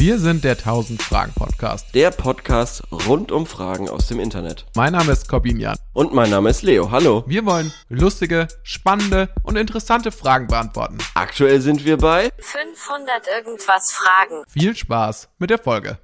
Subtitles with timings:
[0.00, 1.92] Wir sind der 1000 Fragen Podcast.
[1.92, 4.64] Der Podcast rund um Fragen aus dem Internet.
[4.76, 5.76] Mein Name ist Corbinian.
[5.92, 6.92] Und mein Name ist Leo.
[6.92, 7.24] Hallo.
[7.26, 10.98] Wir wollen lustige, spannende und interessante Fragen beantworten.
[11.14, 14.44] Aktuell sind wir bei 500 irgendwas Fragen.
[14.46, 15.98] Viel Spaß mit der Folge.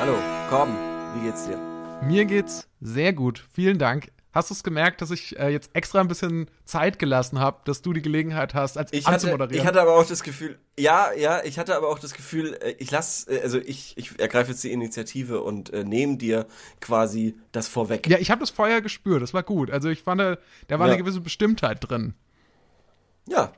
[0.00, 0.18] Hallo,
[0.50, 0.76] komm,
[1.20, 1.58] wie geht's dir?
[2.06, 3.44] Mir geht's sehr gut.
[3.52, 4.10] Vielen Dank.
[4.32, 7.82] Hast du es gemerkt, dass ich äh, jetzt extra ein bisschen Zeit gelassen habe, dass
[7.82, 9.60] du die Gelegenheit hast, als Ich hatte, anzumoderieren?
[9.60, 12.74] ich hatte aber auch das Gefühl, ja, ja, ich hatte aber auch das Gefühl, äh,
[12.78, 16.46] ich lass, äh, also ich, ich ergreife jetzt die Initiative und äh, nehme dir
[16.80, 18.06] quasi das vorweg.
[18.08, 19.22] ja, ich habe das vorher gespürt.
[19.22, 19.70] Das war gut.
[19.70, 20.36] Also ich fand, äh,
[20.68, 20.92] da war Ja.
[20.92, 22.14] eine gewisse Bestimmtheit drin.
[23.26, 23.52] Ja.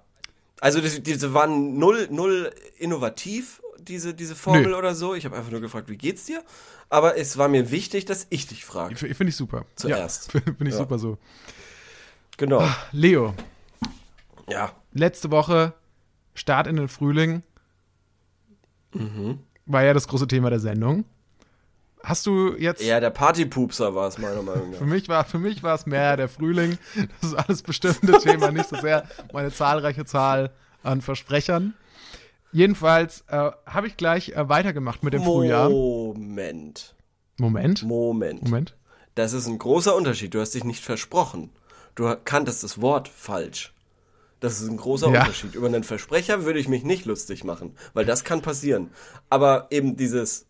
[0.61, 4.77] Also das, diese waren null, null innovativ, diese, diese Formel Nö.
[4.77, 5.15] oder so.
[5.15, 6.43] Ich habe einfach nur gefragt, wie geht's dir?
[6.89, 8.95] Aber es war mir wichtig, dass ich dich frage.
[8.95, 9.65] Ich, Finde ich super.
[9.77, 10.33] Zuerst.
[10.35, 10.77] Ja, Finde ich Ja.
[10.79, 11.19] super so.
[12.37, 12.67] Genau.
[12.93, 13.35] Leo,
[14.49, 14.73] Ja.
[14.93, 15.73] letzte Woche
[16.35, 17.43] Start in den Frühling
[19.67, 21.05] war ja das große Thema der Sendung.
[22.03, 24.91] Hast du jetzt Ja, der Partypupser war es meiner Meinung für nach.
[24.91, 26.79] mich war für mich war es mehr der Frühling.
[27.21, 30.51] Das ist alles bestimmte Thema, nicht so sehr meine zahlreiche Zahl
[30.83, 31.75] an Versprechern.
[32.53, 35.71] Jedenfalls äh, habe ich gleich äh, weitergemacht mit dem Frühjahr.
[35.71, 36.95] Moment.
[37.39, 38.43] Moment, Moment.
[38.43, 38.77] Moment.
[39.15, 40.35] Das ist ein großer Unterschied.
[40.35, 41.51] Du hast dich nicht versprochen.
[41.95, 43.73] Du kanntest das Wort falsch.
[44.41, 45.21] Das ist ein großer Ja.
[45.21, 45.55] Unterschied.
[45.55, 48.91] Über einen Versprecher würde ich mich nicht lustig machen, weil das kann passieren.
[49.29, 50.47] Aber eben dieses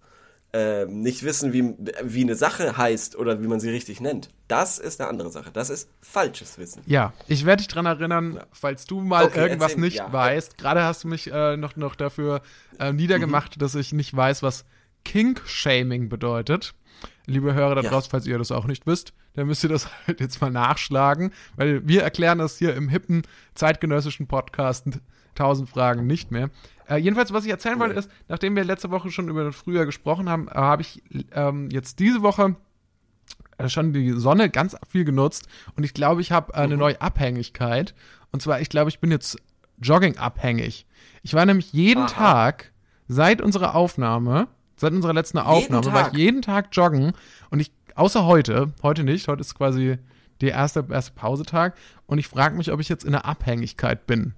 [0.53, 4.79] ähm, nicht wissen, wie, wie eine Sache heißt oder wie man sie richtig nennt, das
[4.79, 5.51] ist eine andere Sache.
[5.53, 6.83] Das ist falsches Wissen.
[6.87, 10.12] Ja, ich werde dich dran erinnern, falls du mal Okay, irgendwas erzähl- nicht ja.
[10.12, 10.59] weißt.
[10.59, 12.42] Gerade hast du mich äh, noch, noch dafür
[12.81, 13.61] äh, niedergemacht, Mhm.
[13.61, 14.65] dass ich nicht weiß, was
[15.05, 16.75] Kink-Shaming bedeutet.
[17.27, 17.91] Liebe Hörer da Ja.
[17.91, 21.33] draußen, falls ihr das auch nicht wisst, dann müsst ihr das halt jetzt mal nachschlagen,
[21.57, 23.23] weil wir erklären das hier im hippen
[23.55, 24.87] zeitgenössischen Podcast
[25.39, 26.51] 1000 Fragen nicht mehr.
[26.90, 29.86] Äh, jedenfalls, was ich erzählen wollte, ist, nachdem wir letzte Woche schon über das Frühjahr
[29.86, 31.02] gesprochen haben, äh, habe ich
[31.33, 32.56] ähm, jetzt diese Woche
[33.58, 35.46] äh, schon die Sonne ganz viel genutzt
[35.77, 37.95] und ich glaube, ich habe äh, eine neue Abhängigkeit.
[38.33, 39.39] Und zwar, ich glaube, ich bin jetzt
[39.80, 40.86] Jogging abhängig.
[41.23, 42.08] Ich war nämlich jeden Aha.
[42.08, 42.73] Tag
[43.06, 47.12] seit unserer Aufnahme, seit unserer letzten Aufnahme, war ich jeden Tag joggen
[47.50, 49.98] und ich, außer heute, heute nicht, heute ist quasi
[50.40, 54.34] der erste, erste Pausetag und ich frage mich, ob ich jetzt in der Abhängigkeit bin.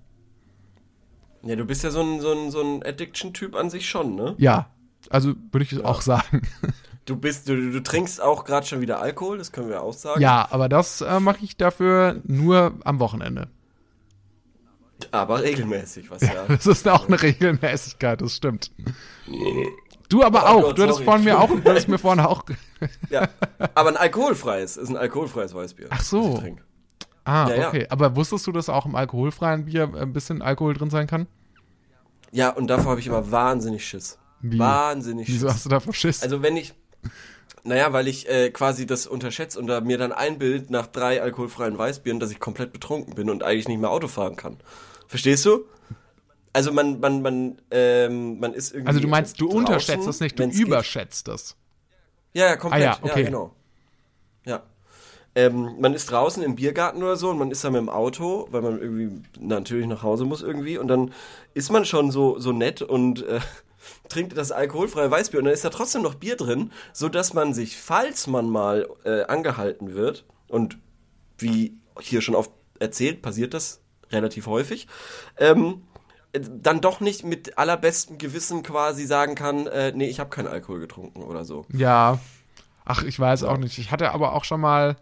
[1.44, 4.34] Ja, du bist ja so ein, so ein, so ein Addiction-Typ an sich schon, ne?
[4.38, 4.66] Ja,
[5.10, 6.42] also würde ich auch sagen.
[7.04, 10.20] Du bist, du, du trinkst auch gerade schon wieder Alkohol, das können wir auch sagen.
[10.20, 13.48] ja, aber das äh, mache ich dafür nur am Wochenende.
[15.10, 16.44] Aber regelmäßig, was ja.
[16.46, 18.70] Das ist auch eine Regelmäßigkeit, das stimmt.
[20.08, 20.62] Du aber Oh auch.
[20.62, 22.44] Gott, du hattest vorhin mir auch, du hattest mir vorhin auch.
[23.10, 23.28] ja.
[23.74, 25.88] Aber ein alkoholfreies, ist ein alkoholfreies Weißbier.
[25.90, 26.40] Ach so.
[27.24, 27.68] Ah, Ja, ja.
[27.68, 27.86] okay.
[27.90, 31.26] Aber wusstest du, dass auch im alkoholfreien Bier ein bisschen Alkohol drin sein kann?
[32.32, 34.18] Ja, und davor habe ich immer wahnsinnig Schiss.
[34.40, 34.58] Wie?
[34.58, 35.54] Wahnsinnig Wieso Schiss.
[35.54, 36.24] hast du da verschissen?
[36.24, 36.74] Also wenn ich,
[37.62, 41.76] naja, weil ich äh, quasi das unterschätze und da mir dann einbild nach drei alkoholfreien
[41.78, 44.56] Weißbieren, dass ich komplett betrunken bin und eigentlich nicht mehr Auto fahren kann.
[45.06, 45.66] Verstehst du?
[46.54, 48.88] Also man, man, man, ähm, man ist irgendwie.
[48.88, 50.66] Also, du meinst, du draußen, unterschätzt es nicht, du wenn's geht.
[50.66, 51.56] überschätzt es.
[52.34, 52.82] Ja, ja, komplett.
[52.82, 53.20] Ah, ja, okay.
[53.20, 53.54] ja genau.
[54.44, 54.62] Ja.
[55.34, 58.48] Ähm, man ist draußen im Biergarten oder so und man ist da mit dem Auto,
[58.50, 61.12] weil man irgendwie natürlich nach Hause muss irgendwie und dann
[61.54, 63.40] ist man schon so, so nett und äh,
[64.08, 67.54] trinkt das alkoholfreie Weißbier und dann ist da trotzdem noch Bier drin, so dass man
[67.54, 70.76] sich, falls man mal äh, angehalten wird und
[71.38, 74.86] wie hier schon oft erzählt, passiert das relativ häufig,
[75.38, 75.82] ähm,
[76.32, 80.48] äh, dann doch nicht mit allerbestem Gewissen quasi sagen kann, äh, nee, ich habe keinen
[80.48, 81.64] Alkohol getrunken oder so.
[81.72, 82.18] Ja.
[82.84, 83.78] Ach, ich weiß auch nicht.
[83.78, 84.96] Ich hatte aber auch schon mal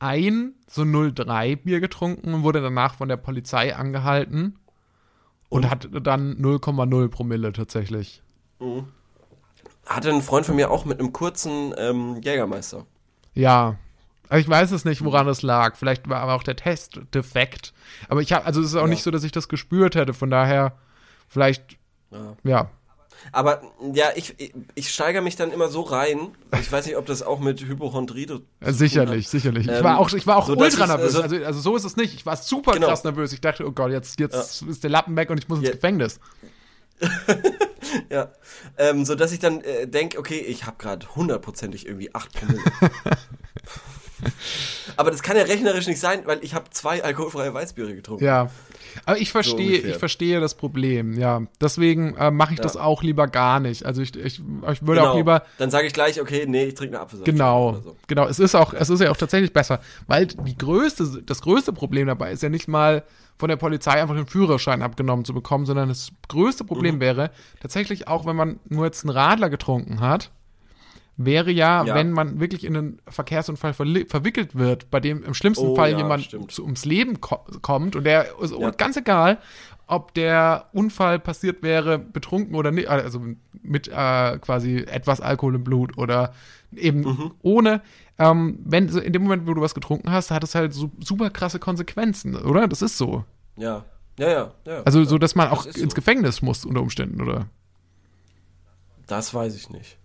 [0.00, 4.58] ein so 03 Bier getrunken und wurde danach von der Polizei angehalten
[5.48, 8.22] und, hatte dann 0,0 Promille tatsächlich.
[9.86, 12.86] Hatte ein Freund von mir auch mit einem kurzen ähm, Jägermeister.
[13.34, 13.76] Ja.
[14.28, 15.74] Also ich weiß es nicht, woran es lag.
[15.76, 17.72] Vielleicht war aber auch der Test defekt.
[18.08, 18.88] Aber ich habe, also es ist auch Ja.
[18.88, 20.14] nicht so, dass ich das gespürt hätte.
[20.14, 20.74] Von daher,
[21.28, 21.78] vielleicht,
[22.12, 22.36] Ja.
[22.44, 22.70] ja.
[23.32, 23.62] Aber
[23.94, 26.32] ja, ich, ich, ich steigere mich dann immer so rein.
[26.60, 28.26] Ich weiß nicht, ob das auch mit Hypochondrie
[28.60, 29.66] Äh, Sicherlich, sicherlich.
[29.68, 31.14] ich Ähm, war auch, ich war auch so ultra ich- nervös.
[31.16, 32.14] also- Also, also so ist es nicht.
[32.14, 32.88] Ich war super Genau.
[32.88, 33.32] krass nervös.
[33.32, 35.74] Ich dachte, oh Gott, jetzt, jetzt ist der Lappen weg und ich muss ins Ja.
[35.74, 36.18] Gefängnis.
[38.08, 38.30] Ja,
[38.78, 42.60] ähm, so dass ich dann äh, denke, okay, ich habe gerade hundertprozentig irgendwie 8 Promille.
[44.96, 48.24] Aber das kann ja rechnerisch nicht sein, weil ich habe zwei alkoholfreie Weißbiere getrunken.
[48.24, 48.50] Ja.
[49.06, 49.90] Aber ich verstehe, ungefähr.
[49.90, 51.42] ich verstehe das Problem, ja.
[51.60, 52.62] Deswegen äh, mache ich Ja.
[52.64, 53.84] das auch lieber gar nicht.
[53.86, 54.42] Also ich, ich, ich
[54.86, 55.12] würde Genau.
[55.12, 57.24] auch lieber Dann sage ich gleich, okay, nee, ich trinke eine Apfelsaft.
[57.26, 57.96] Genau, so.
[58.06, 58.26] genau.
[58.26, 62.06] Es ist auch, es ist ja auch tatsächlich besser, weil die größte, das größte Problem
[62.08, 63.04] dabei ist ja nicht mal
[63.38, 67.00] von der Polizei einfach den Führerschein abgenommen zu bekommen, sondern das größte Problem Mhm.
[67.00, 67.30] wäre
[67.60, 70.30] tatsächlich auch, wenn man nur jetzt einen Radler getrunken hat,
[71.24, 71.94] wäre ja, Ja.
[71.94, 75.98] wenn man wirklich in einen Verkehrsunfall verwickelt wird, bei dem im schlimmsten Oh, Fall ja,
[75.98, 76.58] jemand stimmt.
[76.58, 78.70] ums Leben ko kommt und der ist Ja.
[78.70, 79.38] ganz egal,
[79.86, 83.20] ob der Unfall passiert wäre betrunken oder nicht, also
[83.62, 86.32] mit äh, quasi etwas Alkohol im Blut oder
[86.74, 87.30] eben Mhm.
[87.42, 87.82] ohne.
[88.18, 90.90] Ähm, wenn so in dem Moment, wo du was getrunken hast, hat es halt su
[91.00, 92.68] super krasse Konsequenzen, oder?
[92.68, 93.24] Das ist so.
[93.56, 93.84] Ja.
[94.18, 94.82] Ja, ja, ja.
[94.82, 95.96] Also so, dass man Das auch ist ins so.
[95.96, 97.46] Gefängnis muss unter Umständen, oder?
[99.06, 99.96] Das weiß ich nicht.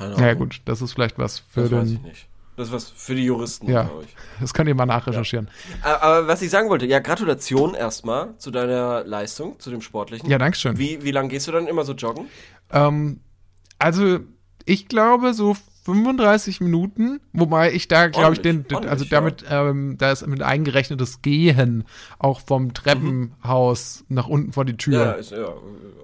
[0.00, 0.26] Keine Ahnung.
[0.28, 2.08] Ja gut, das ist vielleicht was für das weiß ich den.
[2.08, 2.26] nicht.
[2.56, 3.84] Das ist was für die Juristen, Ja.
[3.84, 4.14] glaube ich.
[4.40, 5.48] Das könnt ihr mal nachrecherchieren.
[5.82, 10.28] Aber, aber was ich sagen wollte, ja, Gratulation erstmal zu deiner Leistung, zu dem Sportlichen.
[10.28, 10.76] Ja, Dankeschön.
[10.76, 12.26] Wie, wie lange gehst du dann immer so joggen?
[12.70, 13.20] Ähm,
[13.78, 14.18] also,
[14.66, 20.12] ich glaube, so 35 Minuten, wobei ich da, glaube ich, den, also damit, ähm, da
[20.12, 21.84] ist mit eingerechnetes Gehen
[22.18, 25.00] auch vom Treppenhaus nach unten vor die Tür.
[25.00, 25.48] Ja, ist, ja,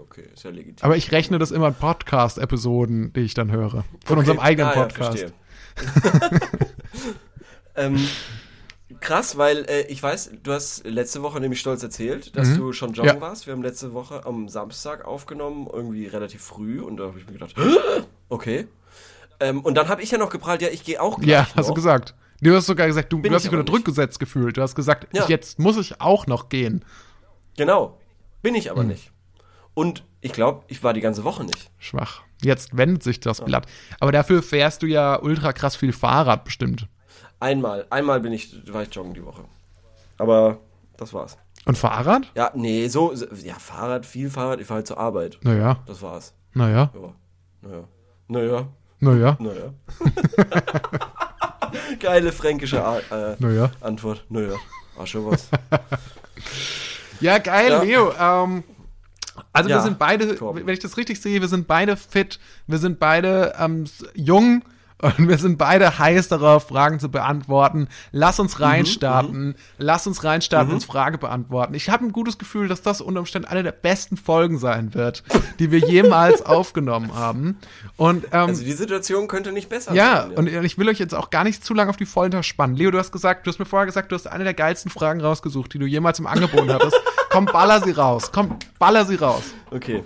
[0.00, 0.84] okay, ist ja legitim.
[0.84, 3.84] Aber ich rechne das immer in Podcast-Episoden, die ich dann höre.
[4.04, 4.46] Von unserem Okay.
[4.46, 5.18] eigenen Ah, ja, Podcast.
[5.18, 5.32] verstehe.
[7.76, 7.98] ähm,
[9.00, 12.92] krass, weil äh, ich weiß, du hast letzte Woche nämlich stolz erzählt, dass du schon
[12.94, 13.16] joggen Mhm.
[13.16, 13.20] Ja.
[13.20, 13.46] warst.
[13.46, 16.80] Wir haben letzte Woche am Samstag aufgenommen, irgendwie relativ früh.
[16.80, 17.54] Und da habe ich mir gedacht,
[18.28, 18.66] okay.
[19.40, 21.56] Ähm, und dann habe ich ja noch geprahlt, ja, ich gehe auch gleich ja, noch.
[21.56, 22.14] hast du gesagt.
[22.40, 24.56] Du hast sogar gesagt, du, du hast ich dich unter Druck gesetzt gefühlt.
[24.56, 25.22] Du hast gesagt, Ja.
[25.22, 26.84] ich, jetzt muss ich auch noch gehen.
[27.56, 27.98] Genau.
[28.42, 28.72] Bin ich Hm.
[28.72, 29.10] aber nicht.
[29.74, 31.70] Und ich glaube, ich war die ganze Woche nicht.
[31.78, 32.22] Schwach.
[32.42, 33.66] Jetzt wendet sich das Blatt.
[34.00, 36.88] Aber dafür fährst du ja ultra krass viel Fahrrad bestimmt.
[37.40, 39.44] Einmal, einmal bin ich, war ich joggen die Woche.
[40.18, 40.58] Aber
[40.96, 41.36] das war's.
[41.64, 42.30] Und Fahrrad?
[42.34, 45.38] Ja, nee, so, so- ja, Fahrrad, viel Fahrrad, ich fahre halt zur Arbeit.
[45.42, 46.34] Naja, Das war's.
[46.54, 47.14] naja, Ja.
[47.62, 47.84] Naja.
[48.28, 48.68] Naja.
[49.00, 49.72] Naja, Naja.
[52.00, 53.70] Geile fränkische A äh, naja.
[53.80, 54.24] Antwort.
[54.28, 54.54] Naja.
[54.96, 55.48] War schon was.
[57.20, 57.82] Ja, geil, Ja.
[57.82, 58.12] Leo.
[58.20, 58.62] Ähm,
[59.52, 60.66] also wir Ja, sind beide, Torben.
[60.66, 63.84] wenn ich das richtig sehe, wir sind beide fit, wir sind beide ähm,
[64.14, 64.62] jung
[65.02, 67.88] und wir sind beide heiß darauf, Fragen zu beantworten.
[68.12, 69.54] Lass Mhm, uns reinstarten.
[69.78, 71.74] Lass uns reinstarten ins Frage beantworten.
[71.74, 75.22] Ich habe ein gutes Gefühl, dass das unter Umständen eine der besten Folgen sein wird,
[75.58, 77.58] die wir jemals aufgenommen haben.
[77.96, 80.32] Und ähm, Also die Situation könnte nicht besser ja, sein.
[80.32, 82.76] und ich will euch jetzt auch gar nicht zu lange auf die Folter spannen.
[82.76, 85.20] Leo, du hast gesagt, du hast mir vorher gesagt, du hast eine der geilsten Fragen
[85.20, 86.96] rausgesucht, die du jemals im Angebot hattest.
[87.30, 88.30] Komm, baller sie raus.
[88.32, 89.42] Komm, baller sie raus.
[89.70, 90.02] Okay.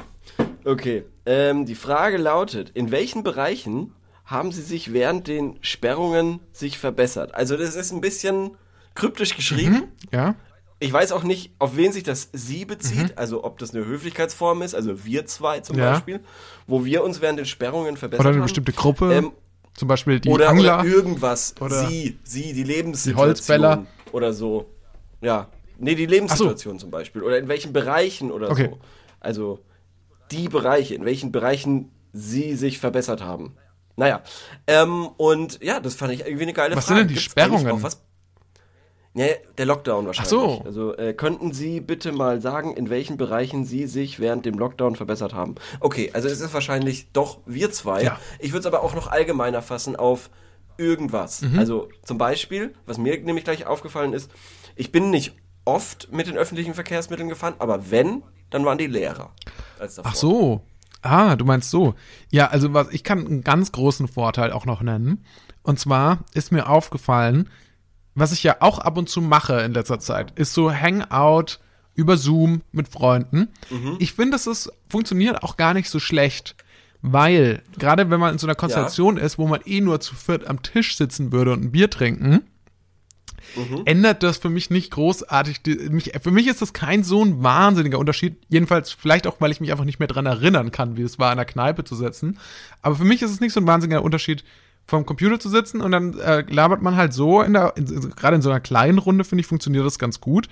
[0.65, 1.05] Okay.
[1.27, 3.93] Ähm, die Frage lautet, in welchen Bereichen
[4.31, 7.35] haben sie sich während den Sperrungen sich verbessert?
[7.35, 8.53] Also das ist ein bisschen
[8.95, 9.85] kryptisch geschrieben.
[10.13, 10.35] Ja?
[10.79, 14.63] Ich weiß auch nicht, auf wen sich das Sie bezieht, also ob das eine Höflichkeitsform
[14.63, 15.93] ist, also wir zwei zum Ja.
[15.93, 16.21] Beispiel,
[16.67, 18.45] wo wir uns während den Sperrungen verbessert Oder eine haben.
[18.45, 19.13] bestimmte Gruppe.
[19.13, 19.33] Ähm,
[19.75, 20.81] zum Beispiel die oder, Angler.
[20.81, 21.55] oder irgendwas.
[21.61, 23.29] Oder sie, sie, die Lebenssituation.
[23.29, 23.87] Holzfäller.
[24.13, 24.67] Oder so.
[25.21, 25.49] Ja.
[25.79, 27.23] Nee, die Lebenssituation zum Beispiel.
[27.23, 28.69] Oder in welchen Bereichen oder Okay.
[28.71, 28.79] so.
[29.21, 29.61] Also
[30.31, 33.55] die Bereiche, in welchen Bereichen sie sich verbessert haben.
[33.97, 34.23] Naja.
[34.67, 37.07] Ähm, und ja, das fand ich irgendwie eine geile Was sind Frage.
[37.07, 37.83] denn die Gibt's Sperrungen?
[37.83, 38.03] was?
[39.13, 39.27] Ja,
[39.59, 40.31] der Lockdown wahrscheinlich.
[40.31, 40.63] so.
[40.65, 44.95] Also äh, könnten Sie bitte mal sagen, in welchen Bereichen Sie sich während dem Lockdown
[44.95, 45.57] verbessert haben?
[45.81, 48.05] Okay, also es ist wahrscheinlich doch wir zwei.
[48.05, 48.21] Ja.
[48.39, 50.31] Ich würde es aber auch noch allgemeiner fassen auf
[50.79, 51.43] irgendwas.
[51.43, 51.59] Mhm.
[51.59, 54.31] Also zum Beispiel, was mir nämlich gleich aufgefallen ist,
[54.77, 59.33] ich bin nicht oft mit den öffentlichen Verkehrsmitteln gefahren, aber wenn, dann waren die Lehrer.
[59.81, 60.11] Als davor.
[60.13, 60.61] Ach so.
[61.03, 61.95] Ah, du meinst so.
[62.31, 65.25] Ja, also was ich kann einen ganz großen Vorteil auch noch nennen.
[65.63, 67.49] Und zwar ist mir aufgefallen,
[68.15, 71.59] was ich ja auch ab und zu mache in letzter Zeit, ist so Hangout
[71.95, 73.49] über Zoom mit Freunden.
[73.99, 76.57] Ich finde, es ist, funktioniert auch gar nicht so schlecht,
[77.03, 80.47] weil gerade wenn man in so einer Konstellation ist, wo man eh nur zu viert
[80.47, 82.43] am Tisch sitzen würde und ein Bier trinken,
[83.85, 85.61] ändert das für mich nicht großartig.
[85.91, 88.37] Mich, für mich ist das kein so ein wahnsinniger Unterschied.
[88.49, 91.33] Jedenfalls vielleicht auch, weil ich mich einfach nicht mehr dran erinnern kann, wie es war,
[91.33, 92.39] in der Kneipe zu sitzen.
[92.83, 94.45] Aber für mich ist es nicht so ein wahnsinniger Unterschied,
[94.91, 98.37] vom Computer zu sitzen und dann äh, labert man halt so in der, in, gerade
[98.37, 100.49] in so einer kleinen Runde, finde ich, funktioniert das ganz gut.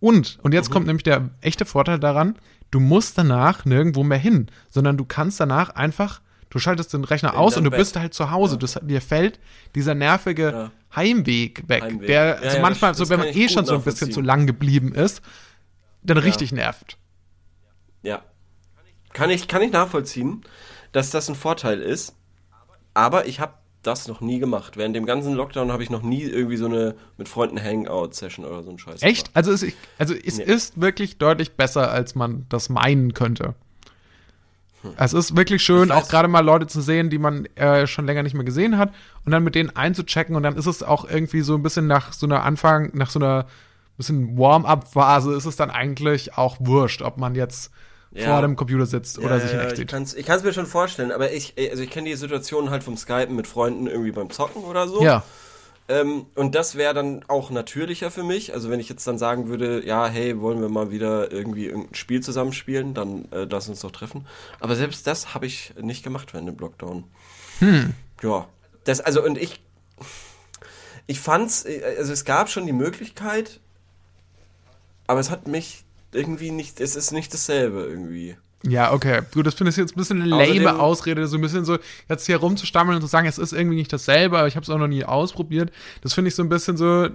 [0.00, 2.36] Und, und jetzt kommt nämlich der echte Vorteil daran,
[2.70, 7.36] du musst danach nirgendwo mehr hin, sondern du kannst danach einfach, du schaltest den Rechner
[7.36, 7.78] aus und du Bett.
[7.80, 8.56] bist halt zu Hause.
[8.58, 9.38] Das, dir fällt
[9.74, 10.70] dieser nervige Ja.
[10.94, 12.06] Heimweg weg, Heimweg.
[12.06, 14.46] der Ja, ja, manchmal, das- so wenn man eh schon so ein bisschen zu lang
[14.46, 15.20] geblieben ist,
[16.02, 16.98] dann richtig nervt.
[18.02, 18.22] Ja.
[19.12, 20.42] Kann ich, kann ich nachvollziehen,
[20.92, 22.14] dass das ein Vorteil ist.
[22.94, 24.76] Aber ich habe das noch nie gemacht.
[24.76, 28.62] Während dem ganzen Lockdown habe ich noch nie irgendwie so eine mit Freunden Hangout-Session oder
[28.62, 29.02] so ein Scheiß.
[29.02, 29.26] Echt?
[29.26, 29.36] gemacht.
[29.36, 29.64] Also es,
[29.98, 30.44] also es Nee.
[30.44, 33.54] ist wirklich deutlich besser, als man das meinen könnte.
[34.96, 38.22] Es ist wirklich schön, auch gerade mal Leute zu sehen, die man äh, schon länger
[38.22, 38.92] nicht mehr gesehen hat
[39.24, 42.12] und dann mit denen einzuchecken und dann ist es auch irgendwie so ein bisschen nach
[42.12, 43.46] so einer Anfang, nach so einer
[43.96, 47.70] bisschen Warm-up-Phase ist es dann eigentlich auch wurscht, ob man jetzt
[48.12, 48.26] Ja.
[48.32, 50.14] vor dem Computer sitzt oder Ja, sich in echt ich sieht.
[50.18, 52.96] ich kann es mir schon vorstellen, aber ich, also ich kenne die Situation halt vom
[52.96, 55.02] Skypen mit Freunden irgendwie beim Zocken oder so.
[55.02, 55.22] Ja,
[55.88, 58.52] Ähm, und das wäre dann auch natürlicher für mich.
[58.54, 61.94] Also wenn ich jetzt dann sagen würde, ja, hey, wollen wir mal wieder irgendwie irgendein
[61.94, 64.26] Spiel zusammenspielen, dann äh, lass uns doch treffen.
[64.58, 67.04] Aber selbst das habe ich nicht gemacht während dem Lockdown.
[67.60, 67.94] Hm.
[68.22, 68.48] Ja.
[68.84, 69.60] Das, also und ich,
[71.06, 73.60] ich fand's, äh, also es gab schon die Möglichkeit,
[75.06, 78.36] aber es hat mich irgendwie nicht, es ist nicht dasselbe irgendwie.
[78.62, 79.20] Ja, okay.
[79.32, 82.26] Gut, das finde ich jetzt ein bisschen eine lame Ausrede, so ein bisschen so jetzt
[82.26, 84.78] hier rumzustammeln und zu sagen, es ist irgendwie nicht dasselbe, aber ich habe es auch
[84.78, 85.70] noch nie ausprobiert.
[86.00, 87.08] Das finde ich so ein bisschen so,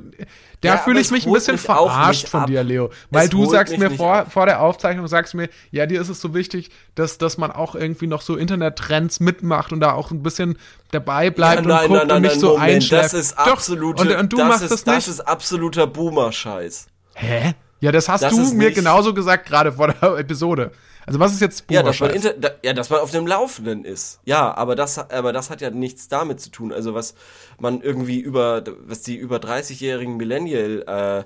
[0.62, 2.48] da Ja, fühle ich mich ein bisschen mich verarscht von ab.
[2.48, 2.90] dir, Leo.
[3.10, 4.32] Weil Es du sagst mir vor, ab.
[4.32, 7.76] vor der Aufzeichnung, sagst mir, ja, dir ist es so wichtig, dass, dass man auch
[7.76, 10.58] irgendwie noch so Internettrends mitmacht und da auch ein bisschen
[10.92, 13.06] dabei bleibt Ja, und guckt und nicht so einschläft.
[13.06, 15.08] Das ist Doch, absolute, und, und du das machst ist, das das nicht.
[15.08, 16.88] ist absoluter Boomer-Scheiß.
[17.16, 17.56] Hä?
[17.82, 20.72] Ja, das hast Das du mir genauso gesagt gerade vor der Episode.
[21.06, 24.20] Also was ist jetzt Ja, dass man da, ja, dass man auf dem Laufenden ist.
[24.26, 26.72] Ja, aber das, aber das hat ja nichts damit zu tun.
[26.72, 27.16] Also was
[27.60, 31.26] man irgendwie über, was die über 30-jährigen Millennial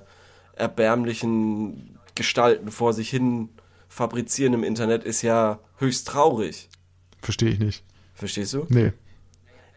[0.56, 3.50] äh, erbärmlichen Gestalten vor sich hin
[3.88, 6.68] fabrizieren im Internet, ist ja höchst traurig.
[7.20, 7.84] Verstehe ich nicht.
[8.14, 8.66] Verstehst du?
[8.68, 8.92] Nee.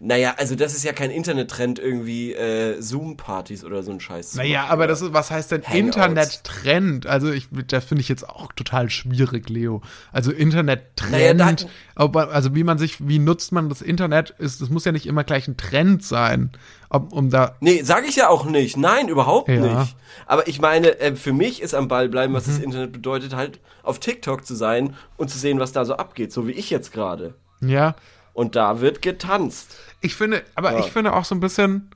[0.01, 4.35] Naja, also das ist ja kein Internettrend irgendwie äh, Zoom-Partys oder so ein Scheiß.
[4.35, 5.61] Naja, machen, aber das ist, was heißt denn.
[5.61, 7.05] Internet-Trend?
[7.05, 9.81] Also ich, das finde ich jetzt auch total schwierig, Leo.
[10.11, 14.85] Also Internet-Trend, Naja, also wie man sich, wie nutzt man das Internet, ist, das muss
[14.85, 16.51] ja nicht immer gleich ein Trend sein,
[16.89, 18.77] ob, um da, Nee, sage ich ja auch nicht.
[18.77, 19.55] Nein, überhaupt Ja.
[19.55, 19.79] Mhm.
[19.79, 19.95] nicht.
[20.25, 23.59] Aber ich meine, äh, für mich ist am Ball bleiben, was das Internet bedeutet, halt
[23.83, 26.91] auf TikTok zu sein und zu sehen, was da so abgeht, so wie ich jetzt
[26.93, 27.35] gerade.
[27.61, 27.95] ja.
[28.31, 29.75] Und da wird getanzt.
[30.01, 30.79] Ich finde, aber Ja.
[30.79, 31.89] ich finde auch so ein bisschen,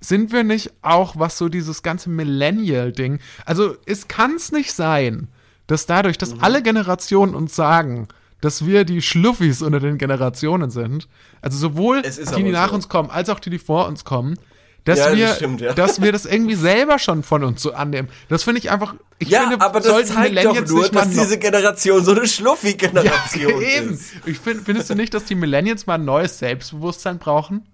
[0.00, 5.28] sind wir nicht auch, was so dieses ganze Millennial-Ding, also es kann es nicht sein,
[5.66, 6.20] dass dadurch, Mhm.
[6.20, 8.08] dass alle Generationen uns sagen,
[8.40, 11.08] dass wir die Schluffis unter den Generationen sind,
[11.40, 12.74] also sowohl die, die nach so.
[12.74, 14.38] uns kommen, als auch die, die vor uns kommen,
[14.86, 15.74] dass, Ja, das wir, stimmt, ja.
[15.74, 18.08] dass wir das irgendwie selber schon von uns so annehmen.
[18.28, 21.38] Das finde ich einfach, ich Ja, finde, aber das zeigt doch Millennials nur, dass diese
[21.38, 23.94] Generation so eine Schluffi-Generation ja, eben.
[23.94, 24.12] ist.
[24.24, 27.66] Ich find, findest du nicht, dass die Millennials mal ein neues Selbstbewusstsein brauchen?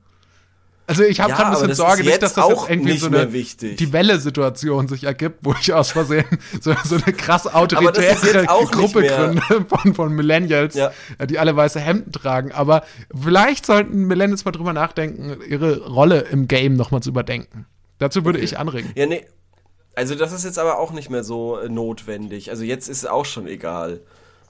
[0.86, 3.06] Also ich habe Ja, gerade ein bisschen Sorge, nicht, dass das jetzt auch irgendwie so
[3.06, 6.24] eine die Welle-Situation sich ergibt, wo ich aus Versehen
[6.60, 10.92] so, so eine krass autoritäre Gruppe gründe von, von Millennials, Ja.
[11.18, 12.52] äh, die alle weiße Hemden tragen.
[12.52, 12.82] Aber
[13.18, 17.66] vielleicht sollten Millennials mal drüber nachdenken, ihre Rolle im Game nochmal zu überdenken.
[17.98, 18.90] Dazu würde ich anregen.
[18.96, 19.24] Ja, nee.
[19.94, 22.50] Also das ist jetzt aber auch nicht mehr so äh, notwendig.
[22.50, 24.00] Also jetzt ist es auch schon egal.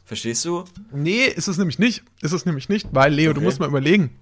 [0.04, 0.64] Verstehst du?
[0.92, 2.02] Nee, ist es nämlich nicht.
[2.22, 3.44] Ist es nämlich nicht, weil, Leo, du Okay.
[3.44, 4.18] musst mal überlegen.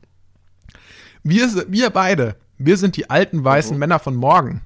[1.22, 4.62] Wir, wir beide, wir sind die alten weißen Männer von morgen.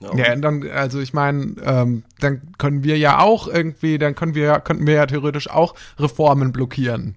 [0.00, 4.14] Ja, Ja, und dann, also ich meine, ähm, dann können wir ja auch irgendwie, dann
[4.14, 7.16] können wir, könnten wir ja theoretisch auch Reformen blockieren.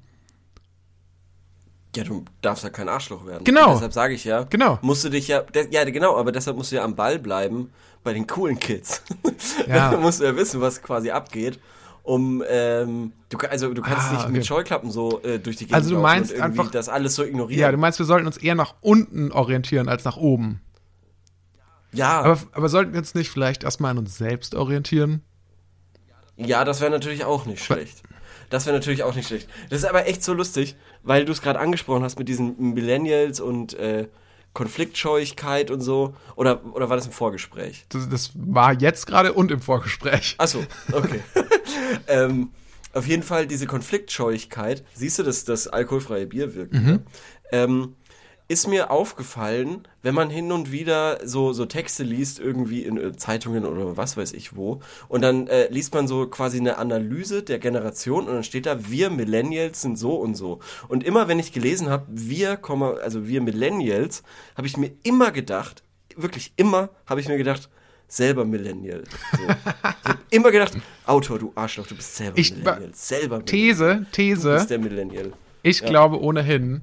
[1.95, 3.45] Ja, du darfst ja kein Arschloch werden.
[3.45, 3.73] Genau.
[3.73, 4.43] Deshalb sage ich ja.
[4.43, 4.77] Genau.
[4.81, 7.71] Musst du dich ja, ja genau, aber deshalb musst du ja am Ball bleiben
[8.03, 9.01] bei den coolen Kids.
[9.65, 9.91] Ja.
[9.91, 11.59] da musst du ja wissen, was quasi abgeht.
[12.05, 14.31] Um, ähm, du, also du kannst Ah, nicht okay.
[14.33, 17.23] mit Scheuklappen so äh, durch die Gegend Also du meinst und einfach- das alles so
[17.23, 17.59] ignorieren.
[17.59, 20.61] Ja, du meinst, wir sollten uns eher nach unten orientieren als nach oben.
[21.91, 25.23] ja, Aber, aber sollten wir uns nicht vielleicht erstmal an uns selbst orientieren?
[26.37, 28.03] Ja, das wäre natürlich auch nicht schlecht.
[28.51, 29.49] Das wäre natürlich auch nicht schlecht.
[29.71, 33.39] Das ist aber echt so lustig, weil du es gerade angesprochen hast mit diesen Millennials
[33.39, 34.07] und äh,
[34.53, 36.13] Konfliktscheuigkeit und so.
[36.35, 37.85] Oder, oder war das im Vorgespräch?
[37.89, 40.35] Das, das war jetzt gerade und im Vorgespräch.
[40.37, 41.21] Achso, okay.
[42.07, 42.51] ähm,
[42.93, 47.03] auf jeden Fall diese Konfliktscheuigkeit, siehst du, dass das alkoholfreie Bier wirkt, ne?
[47.51, 47.95] ähm,
[48.47, 53.15] ist mir aufgefallen, wenn man hin und wieder so, so Texte liest, irgendwie in äh,
[53.15, 57.41] Zeitungen oder was weiß ich wo, und dann äh, liest man so quasi eine Analyse
[57.41, 60.59] der Generation und dann steht da, wir Millennials sind so und so.
[60.87, 62.59] Und immer wenn ich gelesen habe, wir,
[63.01, 64.21] also wir Millennials,
[64.55, 65.83] habe ich mir immer gedacht,
[66.15, 67.69] wirklich immer habe ich mir gedacht,
[68.15, 69.03] selber Millennial.
[69.31, 69.43] So.
[69.43, 69.49] Ich
[70.09, 70.73] habe immer gedacht,
[71.05, 72.89] Autor, du Arschloch, du bist selber Ich- Millennial.
[72.93, 73.45] Selber Millennial.
[73.45, 74.53] These, Du These.
[74.53, 75.33] bist der Millennial.
[75.63, 76.81] Ich glaube ohnehin,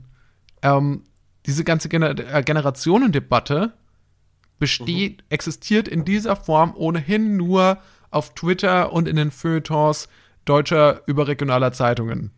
[0.62, 1.04] ähm,
[1.46, 3.72] diese ganze Gener äh, Generationendebatte
[4.58, 7.78] besteht, existiert in dieser Form ohnehin nur
[8.10, 10.08] auf Twitter und in den Feuilletons
[10.44, 12.30] deutscher überregionaler Zeitungen.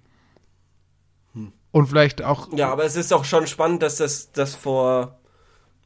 [1.73, 2.53] Und vielleicht auch.
[2.57, 5.19] Ja, aber es ist auch schon spannend, dass das, das vor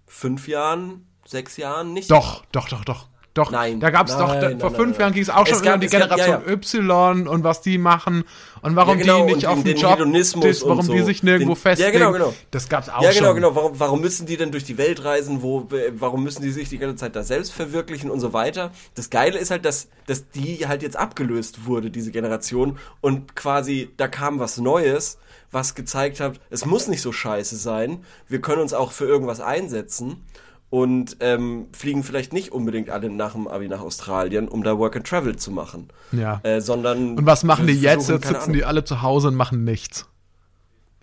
[0.07, 2.11] fünf Jahren, sechs Jahren nicht.
[2.11, 3.07] Doch, doch, doch, doch.
[3.35, 4.99] Doch, Nein, da gab es doch, da, nein, vor nein, fünf.
[4.99, 7.61] Jahren ging es auch schon gab- um die es gab- Generation ja, Y und was
[7.61, 8.25] die machen
[8.63, 9.97] und warum Ja, genau, die nicht auf den den Job,
[10.43, 11.05] das, warum und die so.
[11.05, 11.93] sich nirgendwo Den- ja, festlegen.
[11.93, 12.35] genau, genau.
[12.51, 13.35] Das gab's auch Ja, genau, schon.
[13.37, 13.55] genau.
[13.55, 15.41] Warum, warum müssen die denn durch die Welt reisen?
[15.43, 18.73] Wo, warum müssen die sich die ganze Zeit da selbst verwirklichen und so weiter?
[18.97, 22.77] Das Geile ist halt, dass, dass die halt jetzt abgelöst wurde, diese Generation.
[23.01, 25.19] Und quasi, da kam was Neues,
[25.53, 28.05] was gezeigt hat, es muss nicht so scheiße sein.
[28.27, 30.25] Wir können uns auch für irgendwas einsetzen.
[30.71, 34.97] Und ähm, fliegen vielleicht nicht unbedingt alle nach dem Abi nach Australien, um da Work
[34.97, 35.89] and Travel zu machen.
[36.13, 36.41] Ja.
[36.43, 38.11] Äh, sondern Und was machen die jetzt?
[38.11, 40.03] Jetzt sitzen die alle zu Hause und machen nichts.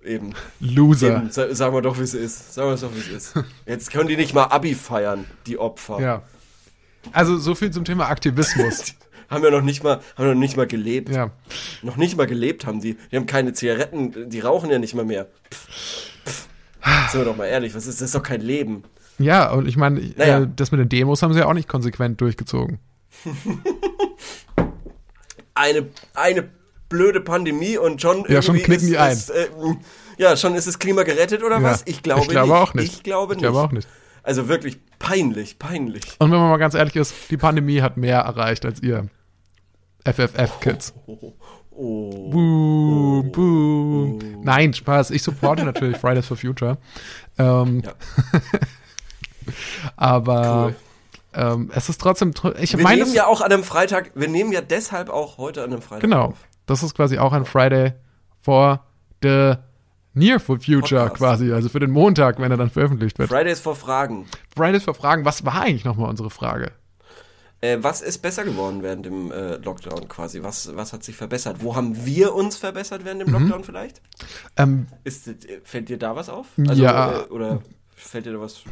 [0.04, 0.34] Ahnung, Eben.
[0.60, 1.18] Loser.
[1.18, 2.54] Eben, sa- sagen wir doch, wie es ist.
[2.54, 3.34] Sagen wir es doch, wie es ist.
[3.66, 6.00] Jetzt können die nicht mal Abi feiern, die Opfer.
[6.00, 6.22] Ja.
[7.12, 8.94] Also so viel zum Thema Aktivismus.
[9.32, 11.10] Haben ja noch nicht mal, haben noch nicht mal gelebt.
[11.10, 11.32] ja.
[11.82, 12.96] Noch nicht mal gelebt haben die.
[13.12, 15.26] Die haben keine Zigaretten, die rauchen ja nicht mal mehr.
[15.52, 15.68] Pff,
[16.24, 16.48] pff.
[17.12, 18.10] Sind wir doch mal ehrlich, was ist das?
[18.10, 18.84] ist doch kein Leben.
[19.18, 20.40] Ja, und ich meine, Naja.
[20.42, 22.80] äh, das mit den Demos haben sie ja auch nicht konsequent durchgezogen.
[25.58, 26.50] Eine, eine
[26.90, 29.48] blöde Pandemie und schon Ja, schon knicken die ist, Ist, äh,
[30.18, 31.64] ja, schon ist das Klima gerettet oder Ja.
[31.64, 31.84] was?
[31.86, 32.58] Ich glaube, Ich glaube nicht.
[32.58, 32.94] auch nicht.
[32.94, 33.50] Ich glaube Ich nicht.
[33.50, 33.88] glaube auch nicht.
[34.24, 36.04] Also wirklich peinlich, peinlich.
[36.20, 39.08] Und wenn man mal ganz ehrlich ist, die Pandemie hat mehr erreicht als ihr.
[40.04, 40.94] FFF-Kids.
[41.08, 42.30] Oh.
[42.32, 44.20] Buh, buh.
[44.44, 45.12] Nein, Spaß.
[45.12, 46.78] Ich supporte natürlich Fridays for Future.
[47.38, 47.94] Ähm, Ja.
[49.96, 50.76] aber Cool.
[51.34, 52.32] ähm, es ist trotzdem.
[52.32, 55.38] tr- Ich Wir meine, nehmen ja auch an einem Freitag, wir nehmen ja deshalb auch
[55.38, 56.26] heute an einem Freitag genau.
[56.30, 56.38] auf.
[56.66, 57.94] Das ist quasi auch ein Friday
[58.42, 58.82] for
[59.22, 59.54] the
[60.14, 61.16] Near for Future Podcast.
[61.18, 61.52] quasi.
[61.52, 63.30] Also für den Montag, wenn er dann veröffentlicht wird.
[63.30, 64.26] Fridays vor Fragen.
[64.56, 65.26] Fridays for Fragen.
[65.26, 66.72] Was war eigentlich nochmal unsere Frage?
[67.62, 70.42] Äh, was ist besser geworden während dem äh, Lockdown quasi?
[70.44, 71.58] Was, was hat sich verbessert?
[71.60, 73.34] Wo haben wir uns verbessert während dem Mhm.
[73.42, 74.02] Lockdown vielleicht?
[74.58, 75.30] Ähm, Ist,
[75.64, 76.48] fällt dir da was auf?
[76.58, 77.22] Ja.
[77.22, 77.62] Äh, oder
[77.96, 78.64] fällt dir da was?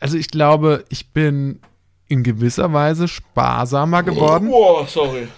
[0.00, 1.60] also ich glaube, ich bin
[2.08, 4.48] in gewisser Weise sparsamer geworden.
[4.50, 5.28] Oh, sorry.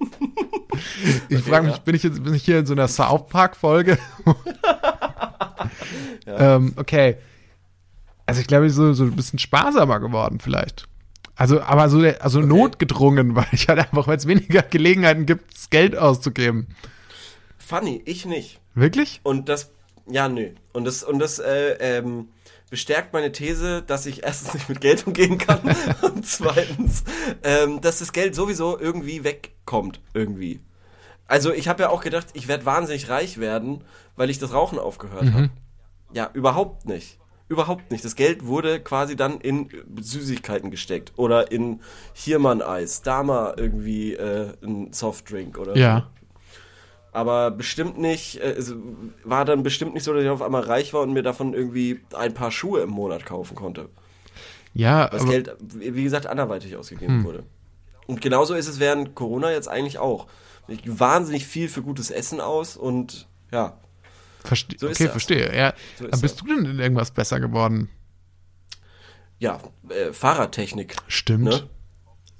[1.28, 1.82] Ich frage mich, ja.
[1.82, 3.98] bin, ich jetzt, bin ich hier in so einer South Park-Folge?
[6.26, 7.16] ähm, okay.
[8.26, 10.86] Also ich glaube, ich so, so ein bisschen sparsamer geworden vielleicht.
[11.36, 15.54] Also, aber so, der- also notgedrungen, weil ich halt einfach, weil es weniger Gelegenheiten gibt,
[15.54, 16.68] das Geld auszugeben.
[17.58, 18.60] Funny, ich nicht.
[18.74, 19.20] Wirklich?
[19.22, 19.70] Und das,
[20.10, 20.50] ja, nö.
[20.72, 22.28] Und das, und das, äh, ähm,
[22.70, 25.60] bestärkt meine These, dass ich erstens nicht mit Geld umgehen kann
[26.02, 27.04] und zweitens,
[27.42, 30.60] ähm, dass das Geld sowieso irgendwie wegkommt, irgendwie.
[31.26, 33.84] Also ich habe ja auch gedacht, ich werde wahnsinnig reich werden,
[34.16, 35.50] weil ich das Rauchen aufgehört habe.
[36.12, 37.18] Ja, überhaupt nicht.
[37.48, 38.04] Überhaupt nicht.
[38.04, 39.68] Das Geld wurde quasi dann in
[40.00, 41.80] Süßigkeiten gesteckt oder in
[42.12, 45.78] hier mal ein Eis, da mal irgendwie äh, ein Softdrink oder so.
[47.12, 48.72] Aber bestimmt nicht, äh, es
[49.24, 52.00] war dann bestimmt nicht so, dass ich auf einmal reich war und mir davon irgendwie
[52.14, 53.88] ein paar Schuhe im Monat kaufen konnte.
[54.74, 57.42] Ja, das Geld, wie gesagt, anderweitig ausgegeben wurde.
[58.06, 60.28] Und genauso ist es während Corona jetzt eigentlich auch.
[60.68, 63.76] Ich wahnsinnig viel für gutes Essen aus und ja,
[64.44, 65.10] verste so okay, das.
[65.12, 65.56] verstehe.
[65.56, 66.36] Ja, So bist das.
[66.36, 67.88] du denn in irgendwas besser geworden?
[69.40, 71.62] ja, äh, Fahrradtechnik, Stimmt, ne?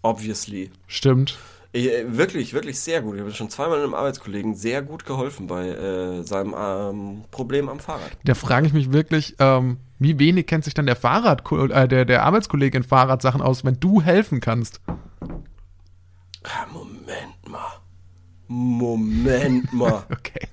[0.02, 0.70] Obviously.
[0.87, 1.38] stimmt.
[1.72, 3.14] Äh, wirklich, wirklich sehr gut.
[3.14, 7.78] Ich habe schon zweimal einem Arbeitskollegen sehr gut geholfen bei äh, seinem ähm, Problem am
[7.78, 8.11] Fahrrad.
[8.24, 12.04] Da frage ich mich wirklich, ähm, wie wenig kennt sich dann der Fahrrad, äh, der,
[12.04, 14.80] der Arbeitskollege in Fahrradsachen aus, wenn du helfen kannst?
[16.42, 17.80] Ah, Moment mal.
[18.48, 20.04] Moment mal.
[20.11, 20.48] Okay.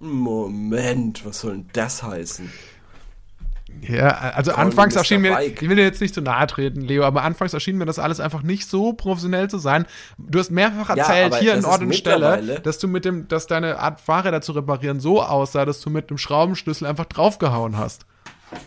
[0.00, 2.50] Moment, was soll denn das heißen?
[3.82, 7.02] Ja, also me anfangs erschien mir, ich will dir jetzt nicht zu nahe treten, Leo,
[7.04, 9.86] aber anfangs erschien mir das alles einfach nicht so professionell zu sein.
[10.18, 13.26] Du hast mehrfach Ja, erzählt, aber hier in Ort und Stelle, dass du mit dem,
[13.28, 17.78] dass deine Art Fahrräder zu reparieren so aussah, dass du mit dem Schraubenschlüssel einfach draufgehauen
[17.78, 18.06] hast.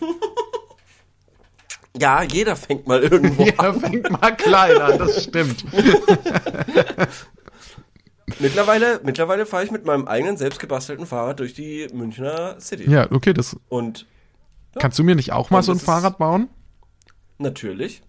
[1.96, 3.56] Ja, jeder fängt mal irgendwo an.
[3.56, 5.64] Ja, fängt mal klein an, das stimmt.
[8.40, 12.90] Mittlerweile, mittlerweile fahre ich mit meinem eigenen selbstgebastelten Fahrrad durch die Münchner City.
[12.90, 14.06] Ja, okay, das Und
[14.78, 16.48] kannst du mir nicht auch mal Und so ein Fahrrad bauen?
[17.38, 18.02] natürlich,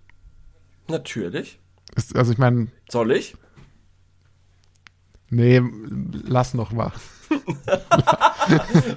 [0.88, 1.60] natürlich,
[1.96, 3.36] Ist, also ich meine, soll ich?
[5.30, 5.62] nee,
[6.28, 6.92] lass noch mal.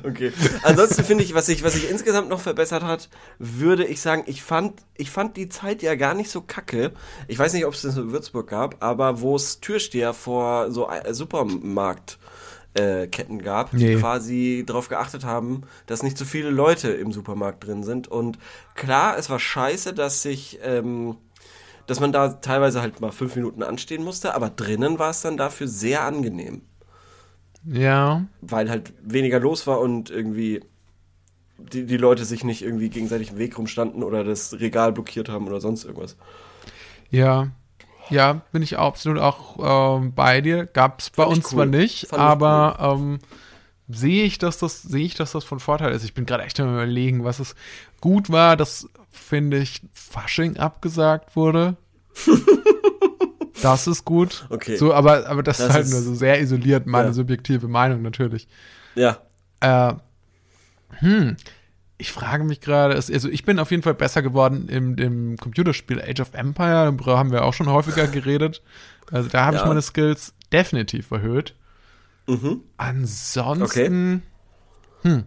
[0.04, 0.32] Okay.
[0.62, 4.42] Ansonsten finde ich, was sich was sich insgesamt noch verbessert hat, würde ich sagen, ich
[4.42, 6.92] fand, ich fand die Zeit ja gar nicht so kacke.
[7.28, 10.88] Ich weiß nicht, ob es das in Würzburg gab, aber wo es Türsteher vor so
[10.90, 12.18] äh, Supermarkt
[12.78, 13.96] äh, Ketten gab, die Nee.
[13.96, 18.08] quasi darauf geachtet haben, dass nicht so viele Leute im Supermarkt drin sind.
[18.08, 18.38] Und
[18.74, 21.16] klar, es war scheiße, dass sich, ähm,
[21.86, 25.36] dass man da teilweise halt mal fünf Minuten anstehen musste, aber drinnen war es dann
[25.36, 26.62] dafür sehr angenehm.
[27.64, 28.24] Ja.
[28.40, 30.60] weil halt weniger los war und irgendwie
[31.58, 35.46] die, die Leute sich nicht irgendwie gegenseitig im Weg rumstanden oder das Regal blockiert haben
[35.48, 36.16] oder sonst irgendwas.
[37.10, 37.48] Ja.
[38.10, 40.66] Ja, bin ich absolut auch ähm, bei dir.
[40.66, 41.70] Gab's bei Fand ich uns zwar cool.
[41.70, 43.18] nicht, Fand aber ähm,
[43.88, 46.04] sehe ich, dass das sehe ich, dass das von Vorteil ist.
[46.04, 47.54] Ich bin gerade echt am überlegen, was es
[48.00, 51.76] gut war, dass finde ich Fasching abgesagt wurde.
[53.62, 54.46] das ist gut.
[54.50, 54.76] Okay.
[54.76, 57.12] So, aber aber das, Das ist halt ist- nur so sehr isoliert meine Ja.
[57.12, 58.46] subjektive Meinung natürlich.
[58.94, 59.18] Ja,
[59.60, 59.94] Äh,
[61.00, 61.36] hm,
[61.98, 66.00] ich frage mich gerade, also ich bin auf jeden Fall besser geworden im dem Computerspiel
[66.00, 68.62] Age of Empire, darüber haben wir auch schon häufiger geredet.
[69.10, 69.68] Also da habe ich Ja.
[69.68, 71.54] meine Skills definitiv erhöht.
[72.26, 72.60] Mhm.
[72.76, 74.22] Ansonsten,
[75.02, 75.24] hm,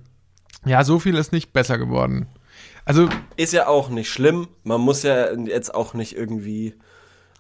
[0.66, 2.28] ja, so viel ist nicht besser geworden.
[2.86, 4.48] Also ist ja auch nicht schlimm.
[4.64, 6.76] Man muss ja jetzt auch nicht irgendwie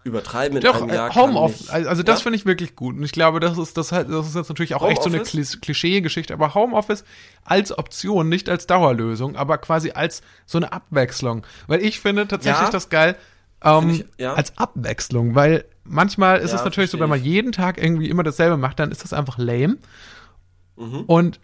[0.03, 1.15] übertreiben mit Doch, einem äh, Jahr.
[1.15, 2.23] Homeoffice, also das ja?
[2.23, 2.95] finde ich wirklich gut.
[2.97, 5.19] Und ich glaube, das ist, das halt, das ist jetzt natürlich auch echt so eine
[5.19, 7.03] Klischee-Geschichte, aber Homeoffice
[7.43, 11.45] als Option, nicht als Dauerlösung, aber quasi als so eine Abwechslung.
[11.67, 12.71] Weil ich finde tatsächlich Ja.
[12.71, 13.15] das geil,
[13.63, 14.33] ähm, ich, ja.
[14.33, 18.57] als Abwechslung, weil manchmal ist es natürlich so, wenn man jeden Tag irgendwie immer dasselbe
[18.57, 19.77] macht, dann ist das einfach lame.
[20.77, 21.01] Mhm.
[21.05, 21.39] Und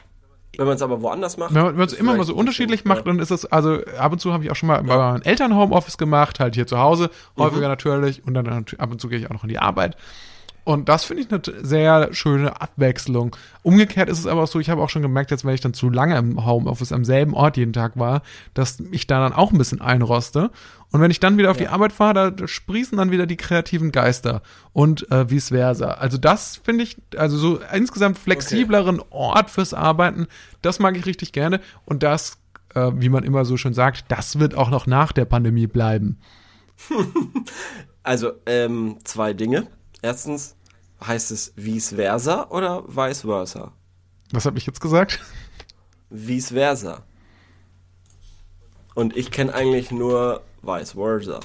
[0.55, 1.53] Wenn man es aber woanders macht.
[1.53, 2.87] wenn man es immer mal so unterschiedlich ja.
[2.87, 5.21] macht, dann ist es, also ab und zu habe ich auch schon mal bei meinem
[5.21, 7.43] Eltern Homeoffice gemacht, halt hier zu Hause, Mhm.
[7.43, 9.97] häufiger natürlich, und dann ab und zu gehe ich auch noch in die Arbeit.
[10.67, 13.33] Und das finde ich eine sehr schöne Abwechslung.
[13.63, 15.73] Umgekehrt ist es aber auch so, ich habe auch schon gemerkt, jetzt wenn ich dann
[15.73, 18.21] zu lange im Homeoffice am selben Ort jeden Tag war,
[18.53, 20.51] dass ich da dann auch ein bisschen einroste.
[20.91, 21.71] Und wenn ich dann wieder auf die Ja.
[21.71, 24.41] Arbeit fahre, da, sprießen dann wieder die kreativen Geister
[24.73, 25.91] und äh, vice versa.
[25.91, 30.27] Also das finde ich, also so insgesamt flexibleren Ort fürs Arbeiten,
[30.61, 31.61] das mag ich richtig gerne.
[31.85, 32.39] Und das,
[32.75, 36.19] äh, wie man immer so schön sagt, das wird auch noch nach der Pandemie bleiben.
[38.03, 39.67] Also, ähm, zwei Dinge.
[40.01, 40.55] Erstens,
[41.05, 43.71] heißt es vice versa oder vice versa?
[44.31, 45.19] Was habe ich jetzt gesagt?
[46.09, 47.03] Vice versa.
[48.95, 51.39] Und ich kenne eigentlich nur vice versa.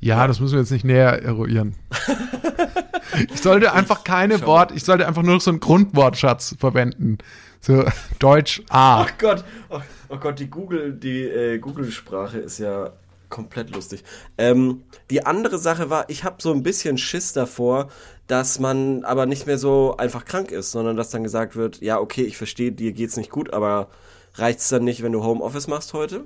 [0.00, 1.74] Ja, das müssen wir jetzt nicht näher eruieren.
[3.32, 4.40] ich sollte einfach keine.
[4.42, 7.18] Wort, ich sollte einfach nur so einen Grundwortschatz verwenden.
[7.60, 7.84] So
[8.18, 9.02] Deutsch A.
[9.02, 12.92] Ach Gott, oh, oh Gott, die Google, die äh, Google-Sprache ist ja
[13.28, 14.04] komplett lustig.
[14.38, 17.88] Ähm, die andere Sache war, ich habe so ein bisschen Schiss davor,
[18.26, 21.98] dass man aber nicht mehr so einfach krank ist, sondern dass dann gesagt wird, ja,
[21.98, 23.88] okay, ich verstehe, dir geht's nicht gut, aber
[24.34, 26.24] reicht's dann nicht, wenn du Homeoffice machst heute?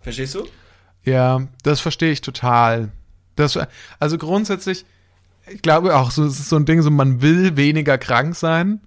[0.00, 0.46] Verstehst du?
[1.04, 2.92] Ja, das verstehe ich total.
[3.34, 3.58] Das,
[3.98, 4.84] also grundsätzlich,
[5.48, 8.80] ich glaube auch, so, es ist so ein Ding, so man will weniger krank sein.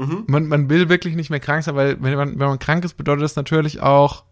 [0.00, 2.96] Man, man will wirklich nicht mehr krank sein, weil wenn man, wenn man krank ist,
[2.96, 4.24] bedeutet das natürlich auch,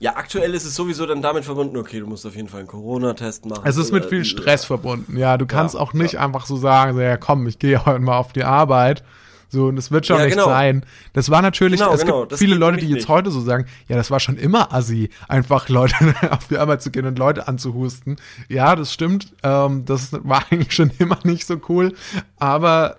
[0.00, 2.68] Ja, aktuell ist es sowieso dann damit verbunden, okay, du musst auf jeden Fall einen
[2.68, 3.62] Corona-Test machen.
[3.64, 5.16] es ist mit viel Stress verbunden.
[5.16, 6.20] Ja, du kannst Ja, auch nicht ja.
[6.20, 9.02] einfach so sagen, so, ja komm, ich gehe heute mal auf die Arbeit.
[9.50, 10.44] So, und es wird schon Ja, nicht genau.
[10.46, 10.84] sein.
[11.14, 13.08] Das war natürlich, Genau, es genau, gibt viele Leute, die jetzt nicht.
[13.08, 15.94] heute so sagen, ja, das war schon immer assi, einfach Leute
[16.30, 18.16] auf die Arbeit zu gehen und Leute anzuhusten.
[18.48, 19.32] Ja, das stimmt.
[19.42, 21.94] Ähm, das war eigentlich schon immer nicht so cool.
[22.36, 22.98] Aber,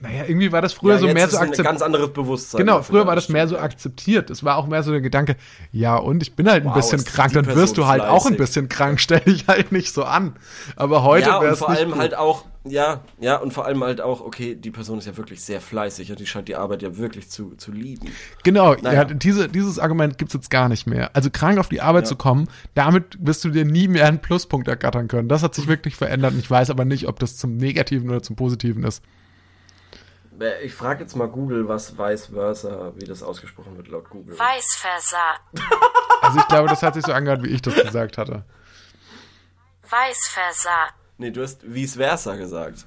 [0.00, 1.66] naja, irgendwie war das früher ja, so mehr ist so ein akzeptiert.
[1.66, 2.58] ganz anderes Bewusstsein.
[2.60, 4.30] Genau, früher war das mehr so akzeptiert.
[4.30, 5.36] Es war auch mehr so der Gedanke,
[5.72, 8.26] ja, und ich bin halt ein Wow, bisschen ist krank, dann wirst du halt auch
[8.26, 8.36] ein fleißig.
[8.38, 10.34] bisschen krank, stell dich halt nicht so an.
[10.76, 11.98] Aber heute ja, wäre und es vor nicht allem gut.
[12.00, 15.40] halt auch, ja, ja, und vor allem halt auch, okay, die Person ist ja wirklich
[15.42, 18.08] sehr fleißig und die scheint die Arbeit ja wirklich zu, zu lieben.
[18.44, 18.92] Genau, Naja.
[18.92, 21.10] ja, diese, dieses Argument gibt's jetzt gar nicht mehr.
[21.16, 22.08] Also krank auf die Arbeit Ja.
[22.10, 25.28] zu kommen, damit wirst du dir nie mehr einen Pluspunkt ergattern können.
[25.28, 28.22] Das hat sich wirklich verändert und ich weiß aber nicht, ob das zum Negativen oder
[28.22, 29.02] zum Positiven ist.
[30.62, 34.36] Ich frage jetzt mal Google, was vice versa, wie das ausgesprochen wird laut Google.
[34.38, 35.34] Vice versa.
[36.20, 38.44] Also ich glaube, das hat sich so angehört, wie ich das gesagt hatte.
[39.82, 40.88] Vice versa.
[41.16, 42.86] Nee, du hast vice versa gesagt.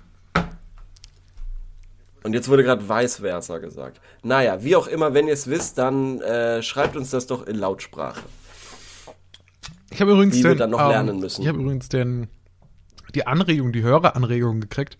[2.23, 4.01] Und jetzt wurde gerade vice versa gesagt.
[4.21, 7.55] Naja, wie auch immer, wenn ihr es wisst, dann äh, schreibt uns das doch in
[7.55, 8.21] Lautsprache.
[9.89, 11.41] Ich habe übrigens Die wir den, dann noch lernen müssen.
[11.41, 12.27] Ich habe übrigens den,
[13.15, 14.97] die Anregung, die Höreranregung gekriegt,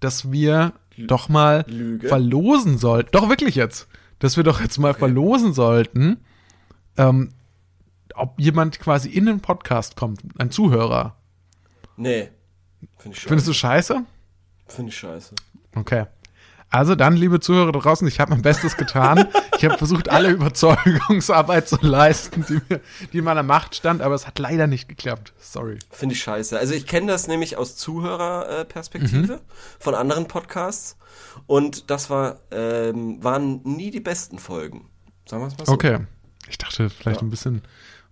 [0.00, 2.08] dass wir doch mal Lüge.
[2.08, 3.10] verlosen sollten.
[3.12, 3.88] Doch wirklich jetzt.
[4.18, 6.24] Dass wir doch jetzt mal verlosen sollten,
[6.96, 7.32] ähm,
[8.14, 11.16] ob jemand quasi in den Podcast kommt, ein Zuhörer.
[11.96, 12.30] Nee.
[12.98, 13.28] Finde ich scheiße.
[13.28, 14.04] Findest du scheiße?
[14.68, 15.34] Finde ich scheiße.
[15.74, 16.06] Okay.
[16.72, 19.28] Also dann, liebe Zuhörer draußen, ich habe mein Bestes getan.
[19.58, 22.80] Ich habe versucht, alle Überzeugungsarbeit zu leisten, die mir,
[23.12, 25.34] die in meiner Macht stand, aber es hat leider nicht geklappt.
[25.38, 25.78] Sorry.
[25.90, 26.58] Finde ich scheiße.
[26.58, 29.40] Also ich kenne das nämlich aus Zuhörerperspektive Mhm.
[29.78, 30.96] von anderen Podcasts.
[31.46, 34.88] Und das war, ähm, waren nie die besten Folgen.
[35.26, 35.72] Sagen wir es mal so.
[35.72, 35.98] Okay.
[36.48, 37.62] Ich dachte, vielleicht ein bisschen,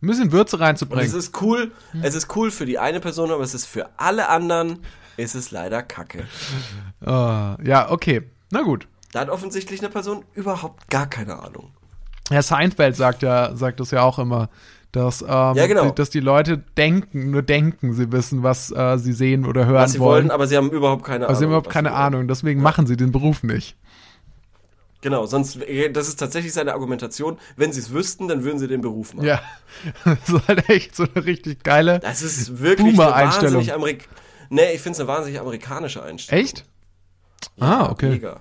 [0.02, 1.14] ein bisschen Würze Und es reinzubringen.
[1.16, 4.80] ist cool, es ist cool für die eine Person, aber es ist für alle anderen
[5.16, 6.26] ist es leider Kacke.
[7.04, 8.22] Ah, ja, okay.
[8.50, 8.86] Na gut.
[9.12, 11.70] Da hat offensichtlich eine Person überhaupt gar keine Ahnung.
[12.30, 14.48] Herr Seinfeld sagt ja, sagt das ja auch immer,
[14.92, 15.86] dass, ähm, Ja, genau.
[15.88, 19.82] die, dass die Leute denken, nur denken, sie wissen, was äh, sie sehen oder hören
[19.82, 20.24] Was sie wollen.
[20.24, 21.38] wollen, aber sie haben überhaupt keine aber Ahnung.
[21.38, 21.92] sie haben überhaupt keine.
[21.92, 23.76] Ahnung, deswegen machen sie den Beruf nicht.
[25.02, 27.38] Genau, sonst, äh, das ist tatsächlich seine Argumentation.
[27.56, 29.26] Wenn sie es wüssten, dann würden sie den Beruf machen.
[29.26, 29.40] Ja,
[30.04, 32.00] das ist halt echt so eine richtig geile.
[32.00, 34.08] Das ist wirklich eine wahnsinnig Amerik
[34.52, 36.44] Nee, ich finde es eine wahnsinnig amerikanische Einstellung.
[36.44, 36.64] Echt?
[37.58, 38.10] Ah, okay.
[38.10, 38.40] Mega.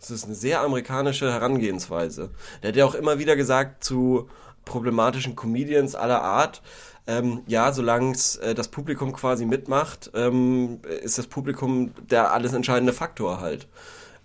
[0.00, 2.30] Das ist eine sehr amerikanische Herangehensweise.
[2.62, 4.28] Der hat ja auch immer wieder gesagt zu
[4.64, 6.62] problematischen Comedians aller Art,
[7.06, 12.92] ähm, ja, solange äh, das Publikum quasi mitmacht, ähm, ist das Publikum der alles entscheidende
[12.92, 13.68] Faktor halt.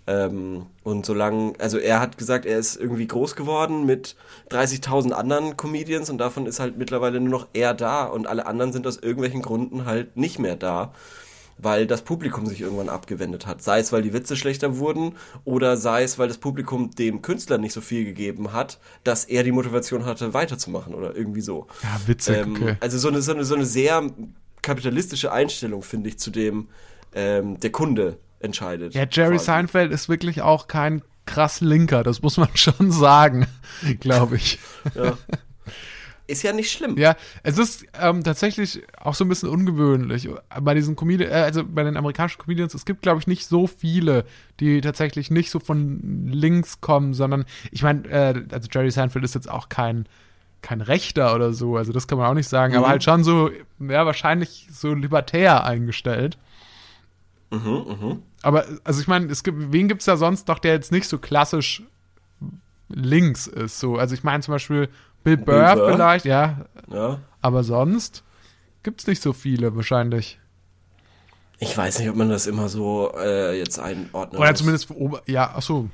[0.07, 4.15] Ähm, und solange, also er hat gesagt, er ist irgendwie groß geworden mit
[4.49, 8.73] 30.000 anderen Comedians und davon ist halt mittlerweile nur noch er da und alle anderen
[8.73, 10.91] sind aus irgendwelchen Gründen halt nicht mehr da,
[11.62, 13.62] weil das Publikum sich irgendwann abgewendet hat.
[13.62, 17.58] Sei es, weil die Witze schlechter wurden oder sei es, weil das Publikum dem Künstler
[17.58, 21.67] nicht so viel gegeben hat, dass er die Motivation hatte, weiterzumachen oder irgendwie so.
[21.84, 22.76] Ja, witzig, Ähm, okay.
[22.80, 24.06] Also so eine, so, eine, so eine sehr
[24.62, 26.67] kapitalistische Einstellung, finde ich, zu dem
[27.13, 28.93] ähm, der Kunde entscheidet.
[28.93, 29.45] Ja, Jerry quasi.
[29.45, 33.47] Seinfeld ist wirklich auch kein krass Linker, das muss man schon sagen,
[34.00, 34.60] glaube ich.
[34.95, 35.17] Ja.
[36.32, 36.98] Ist ja nicht schlimm.
[36.98, 40.30] Ja, es ist ähm, tatsächlich auch so ein bisschen ungewöhnlich
[40.62, 43.67] bei diesen Comedians, äh, also bei den amerikanischen Comedians, es gibt, glaube ich, nicht so
[43.67, 44.26] viele,
[44.60, 49.36] die tatsächlich nicht so von links kommen, sondern ich meine, äh, also Jerry Seinfeld ist
[49.36, 50.06] jetzt auch kein
[50.63, 52.91] kein Rechter oder so, also das kann man auch nicht sagen, aber Mhm.
[52.91, 56.38] halt schon so, ja, wahrscheinlich so libertär eingestellt.
[57.50, 57.60] Mhm,
[58.00, 58.22] mhm.
[58.44, 61.17] Aber, also ich meine, es gibt, wen gibt's da sonst noch, der jetzt nicht so
[61.17, 61.82] klassisch
[62.93, 64.89] links ist, so, also ich meine zum Beispiel
[65.23, 65.91] Bill Burr, Burr?
[65.93, 67.19] vielleicht, ja, Ja.
[67.41, 68.23] aber sonst
[68.84, 70.39] gibt's nicht so viele wahrscheinlich.
[71.60, 74.60] Ich weiß nicht, ob man das immer so äh, jetzt einordnen Oder muss.
[74.60, 74.88] zumindest
[75.27, 75.89] ja, ach so.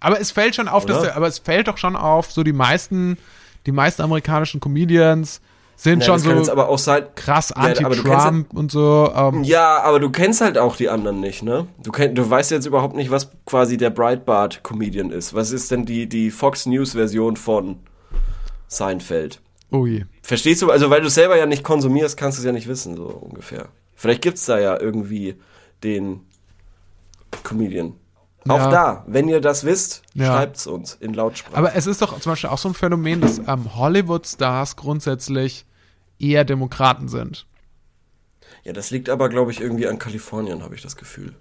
[0.00, 2.52] Aber es fällt schon auf, dass der, aber es fällt doch schon auf, so die
[2.52, 3.18] meisten,
[3.66, 5.40] die meisten amerikanischen Comedians
[5.80, 7.04] sind Ja, schon kann jetzt so aber auch sein.
[7.14, 9.12] krass Ja, anti-Trump und so.
[9.14, 11.68] Ähm, Ja, aber du kennst halt auch die anderen nicht, ne?
[11.80, 15.34] Du, kenn, du weißt jetzt überhaupt nicht, was quasi der Breitbart-Comedian ist.
[15.34, 17.78] Was ist denn die, die Fox News-Version von
[18.66, 19.40] Seinfeld?
[19.70, 20.04] oh je.
[20.22, 20.70] Verstehst du?
[20.70, 23.04] Also, weil du es selber ja nicht konsumierst, kannst du es ja nicht wissen, so
[23.04, 23.66] ungefähr.
[23.94, 25.36] Vielleicht gibt's da ja irgendwie
[25.84, 26.20] den
[27.44, 27.94] Comedian.
[28.48, 28.70] Auch Ja.
[28.70, 30.26] da, wenn ihr das wisst, Ja.
[30.32, 31.56] schreibt's uns in Lautsprache.
[31.56, 35.66] Aber es ist doch zum Beispiel auch so ein Phänomen, dass ähm, Hollywood-Stars grundsätzlich
[36.18, 37.46] eher Demokraten sind.
[38.64, 41.34] Ja, das liegt aber, glaube ich, irgendwie an Kalifornien, habe ich das Gefühl.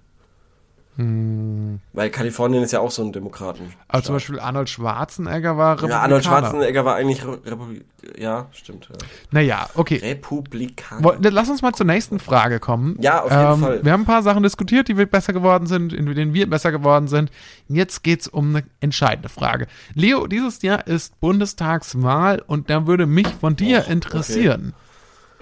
[0.97, 1.79] Hm.
[1.93, 3.71] Weil Kalifornien ist ja auch so ein Demokraten.
[3.87, 5.99] Aber zum Beispiel Arnold Schwarzenegger war Republikaner.
[5.99, 7.85] Ja, Arnold Schwarzenegger war eigentlich Re Republik.
[8.17, 8.89] Ja, stimmt.
[8.89, 8.97] Ja.
[9.29, 9.97] Naja, okay.
[9.97, 11.17] Republikaner.
[11.19, 12.97] Lass uns mal zur nächsten Frage kommen.
[12.99, 13.85] Ja, auf jeden ähm, Fall.
[13.85, 16.71] Wir haben ein paar Sachen diskutiert, die wir besser geworden sind, in denen wir besser
[16.71, 17.29] geworden sind.
[17.67, 19.67] Jetzt geht's um eine entscheidende Frage.
[19.93, 24.73] Leo, dieses Jahr ist Bundestagswahl und da würde mich von dir interessieren.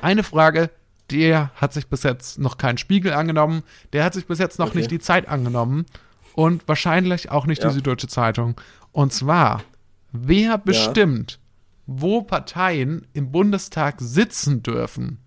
[0.01, 0.69] Eine Frage,
[1.11, 3.63] der hat sich bis jetzt noch keinen Spiegel angenommen,
[3.93, 4.79] der hat sich bis jetzt noch Okay.
[4.79, 5.85] nicht die Zeit angenommen
[6.33, 7.69] und wahrscheinlich auch nicht Ja.
[7.69, 8.59] die Süddeutsche Zeitung.
[8.91, 9.63] Und zwar,
[10.11, 11.39] wer bestimmt,
[11.85, 15.19] wo Parteien im Bundestag sitzen dürfen?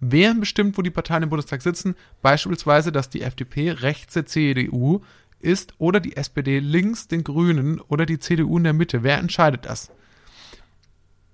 [0.00, 1.94] Wer bestimmt, wo die Parteien im Bundestag sitzen?
[2.22, 5.00] Beispielsweise, dass die FDP rechts der CDU
[5.40, 9.02] ist oder die SPD links den Grünen oder die CDU in der Mitte.
[9.02, 9.90] Wer entscheidet das?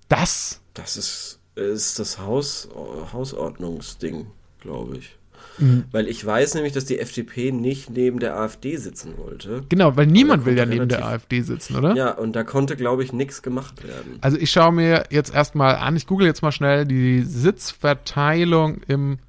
[0.09, 2.69] Das Das ist, ist das Haus,
[3.13, 4.27] Hausordnungsding,
[4.59, 5.15] glaube ich.
[5.57, 5.85] Mhm.
[5.91, 9.63] Weil ich weiß nämlich, dass die FDP nicht neben der AfD sitzen wollte.
[9.69, 11.95] Genau, weil niemand will ja neben der AfD sitzen, oder?
[11.95, 14.17] Ja, und da konnte, glaube ich, nichts gemacht werden.
[14.21, 19.19] Also ich schaue mir jetzt erstmal an, ich google jetzt mal schnell die Sitzverteilung im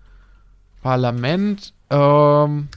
[0.82, 1.74] Parlament.
[1.90, 2.68] Ähm,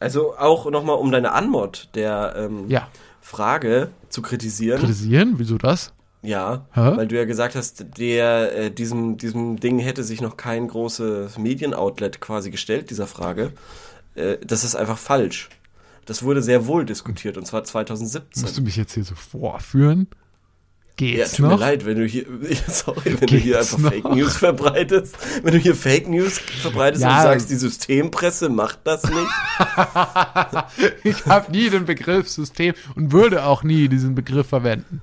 [0.00, 2.88] Also auch nochmal, um deine Anmod der ähm, ja,
[3.20, 4.78] Frage zu kritisieren.
[4.80, 5.92] kritisieren, wieso das?
[6.24, 6.92] Ja, Hä?
[6.96, 11.38] weil du ja gesagt hast, der, äh, diesem, diesem Ding hätte sich noch kein großes
[11.38, 13.52] Medien-Outlet quasi gestellt, dieser Frage.
[14.14, 15.50] Äh, das ist einfach falsch.
[16.06, 18.64] Das wurde sehr wohl diskutiert, und zwar Musst du 2017.
[18.64, 20.08] mich jetzt hier so vorführen?
[21.00, 21.58] Ja, Geht's tut mir noch?
[21.60, 22.24] leid, wenn du hier,
[22.68, 23.90] sorry, wenn du hier Geht's einfach noch?
[23.90, 25.16] Fake News verbreitest.
[25.42, 27.16] Wenn du hier Fake News verbreitest Ja.
[27.16, 29.28] und sagst, die Systempresse macht das nicht.
[31.04, 35.00] Ich habe nie den Begriff System und würde auch nie diesen Begriff verwenden.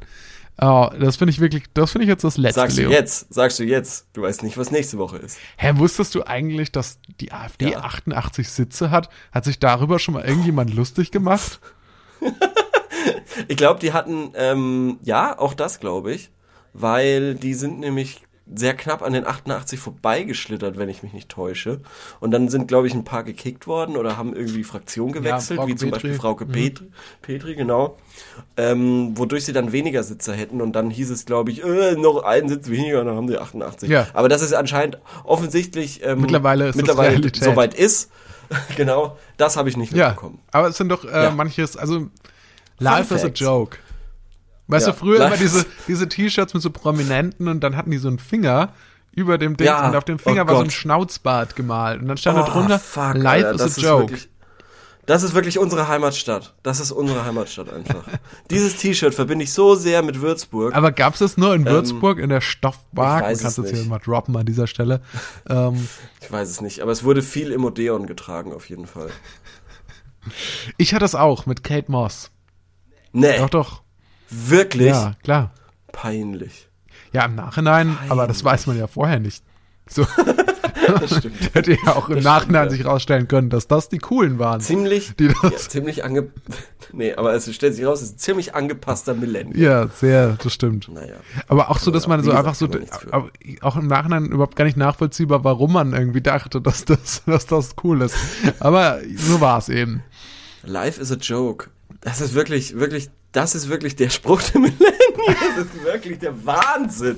[0.60, 2.92] Oh, das finde ich wirklich, das finde ich jetzt das letzte, Sagst du Leo.
[2.92, 4.06] jetzt, sagst du jetzt.
[4.14, 5.38] Du weißt nicht, was nächste Woche ist.
[5.58, 7.80] Hä, wusstest du eigentlich, dass die AfD Ja.
[7.80, 9.10] 88 Sitze hat?
[9.32, 11.60] Hat sich darüber schon mal irgendjemand lustig gemacht?
[13.48, 16.30] Ich glaube, die hatten, ähm, ja, auch das glaube ich,
[16.74, 18.22] weil die sind nämlich
[18.54, 21.80] sehr knapp an den 88 vorbeigeschlittert, wenn ich mich nicht täusche.
[22.20, 25.72] Und dann sind, glaube ich, ein paar gekickt worden oder haben irgendwie Fraktion gewechselt, Frauke
[25.72, 26.08] wie zum Petri.
[26.08, 26.52] Beispiel Frauke Mhm.
[26.52, 26.86] Petri,
[27.22, 27.98] Petri, genau.
[28.58, 32.24] Ähm, wodurch sie dann weniger Sitze hätten und dann hieß es, glaube ich, äh, noch
[32.24, 33.90] einen Sitz weniger und dann haben sie 88.
[33.90, 34.08] Ja.
[34.14, 38.12] Aber das ist anscheinend offensichtlich ähm, Mittlerweile ist mittlerweile soweit ist.
[38.76, 40.40] genau, das habe ich nicht Ja, mitbekommen.
[40.52, 41.32] aber es sind doch äh, Ja.
[41.32, 42.08] manches, also
[42.80, 43.78] Life is a joke.
[44.72, 47.98] Weißt Ja, du, früher immer diese, diese T-Shirts mit so Prominenten und dann hatten die
[47.98, 48.70] so einen Finger
[49.14, 50.74] über dem Ding Ja, und auf dem oh Finger war so ein Gott.
[50.74, 54.04] Schnauzbart gemalt und dann stand da Oh, drunter, fuck, Life Alter, is a joke.
[54.12, 54.30] Wirklich,
[55.08, 56.54] das ist wirklich unsere Heimatstadt.
[56.64, 58.04] Das ist unsere Heimatstadt einfach.
[58.50, 60.74] Dieses T-Shirt verbinde ich so sehr mit Würzburg.
[60.74, 63.24] aber gab's das nur in Würzburg in der Stoffbar?
[63.24, 63.90] Ähm, ich weiß Du kannst es jetzt hier nicht.
[63.90, 65.02] mal droppen an dieser Stelle.
[65.50, 65.88] ähm,
[66.22, 69.10] Ich weiß es nicht, aber es wurde viel im Odeon getragen auf jeden Fall.
[70.78, 72.32] ich hatte es auch mit Kate Moss.
[73.12, 73.81] Nee, Doch, doch.
[74.32, 75.52] Wirklich Ja, klar.
[75.92, 76.68] peinlich.
[77.14, 79.44] Ja, im Nachhinein, aber das weiß man ja vorher nicht.
[79.88, 80.06] So.
[81.00, 81.36] Das stimmt.
[81.54, 84.60] Hätte ja auch im Das Nachhinein stimmt, sich rausstellen können, dass das die coolen waren.
[84.60, 86.30] Ziemlich, Die ja, das- ziemlich ange...
[86.92, 89.58] Nee, aber es stellt sich raus, es ist ein ziemlich angepasster Millennial.
[89.58, 90.90] Ja, sehr, das stimmt.
[90.90, 91.16] Naja.
[91.48, 93.08] Aber auch so, dass man ja- so wie einfach so, gesagt,
[93.62, 97.76] auch im Nachhinein überhaupt gar nicht nachvollziehbar, warum man irgendwie dachte, dass das, dass das
[97.84, 98.16] cool ist.
[98.60, 100.04] Aber so war es eben.
[100.64, 101.70] Life is a joke.
[102.02, 104.98] Das ist wirklich, wirklich, das ist wirklich der Spruch der Millennials.
[105.56, 107.16] Das ist wirklich der Wahnsinn.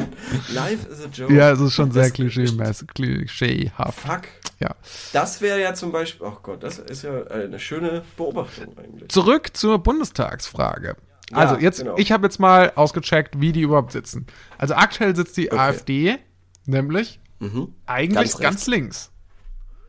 [0.54, 1.34] Life is a joke.
[1.34, 2.47] Ja, es ist schon sehr Das- klischee
[2.93, 3.99] klischeehaft.
[3.99, 4.21] Fuck.
[4.60, 4.76] Ja.
[5.12, 9.10] Das wäre ja zum Beispiel, ach Gott, das ist ja eine schöne Beobachtung eigentlich.
[9.10, 10.95] Zurück zur Bundestagsfrage.
[11.32, 11.97] Ja, Also jetzt, genau.
[11.97, 14.28] ich habe jetzt mal ausgecheckt, wie die überhaupt sitzen.
[14.58, 15.60] Also aktuell sitzt die Okay.
[15.60, 16.17] AfD,
[16.65, 17.73] nämlich Mhm.
[17.86, 19.12] eigentlich Ganz ganz, links.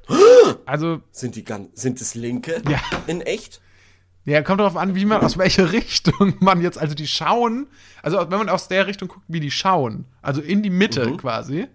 [0.66, 2.62] Also, Sind die ganz, sind es Linke?
[2.68, 2.80] Ja.
[3.06, 3.60] In echt?
[4.26, 7.66] Ja, kommt darauf an, wie man, aus welcher Richtung man jetzt, also die schauen,
[8.02, 11.66] also wenn man aus der Richtung guckt, wie die schauen, also in die Mitte quasi,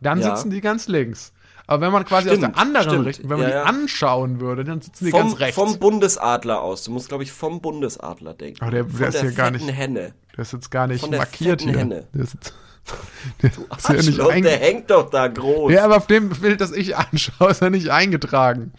[0.00, 0.24] dann Mhm.
[0.24, 0.36] Ja.
[0.36, 1.32] sitzen die ganz links.
[1.68, 3.06] Aber wenn man quasi aus Stimmt, der anderen stimmt.
[3.06, 5.54] Richtung, wenn man Ja, die anschauen würde, dann sitzen die Vom, ganz rechts.
[5.56, 6.84] vom Bundesadler aus.
[6.84, 8.60] Du musst, glaube ich, vom Bundesadler denken.
[8.62, 10.14] Aber der- Von der ist hier gar nicht- Henne.
[10.36, 11.76] Der ist jetzt gar nicht Von der markiert hier.
[11.76, 12.06] Henne.
[12.14, 12.54] Der ist, jetzt,
[13.42, 13.94] der ist ja
[14.34, 15.72] nicht der hängt doch da groß.
[15.72, 18.72] Ja, aber auf dem Bild, das ich anschaue, ist er nicht eingetragen.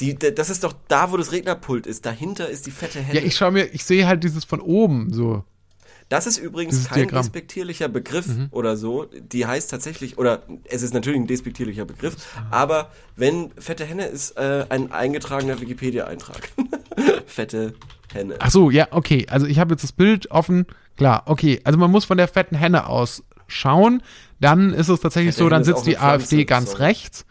[0.00, 2.04] Die, das ist doch da, wo das Rednerpult ist.
[2.04, 3.18] Dahinter ist die fette Henne.
[3.18, 5.44] Ja, ich schaue mir, ich sehe halt dieses von oben so.
[6.08, 7.22] Das ist übrigens Dieses kein Diagramm.
[7.22, 9.06] despektierlicher Begriff oder so.
[9.12, 12.16] Die heißt tatsächlich, oder es ist natürlich ein despektierlicher Begriff,
[12.52, 16.52] aber wenn fette Henne ist äh, ein eingetragener Wikipedia-Eintrag.
[17.26, 17.74] fette
[18.12, 18.36] Henne.
[18.38, 19.26] Ach so, ja, okay.
[19.28, 20.66] Also ich habe jetzt das Bild offen.
[20.96, 21.60] Klar, okay.
[21.64, 24.00] Also man muss von der fetten Henne aus schauen.
[24.38, 26.84] Dann ist es tatsächlich Fette so, dann Henne sitzt die AfD ganz sorry.
[26.84, 27.25] rechts.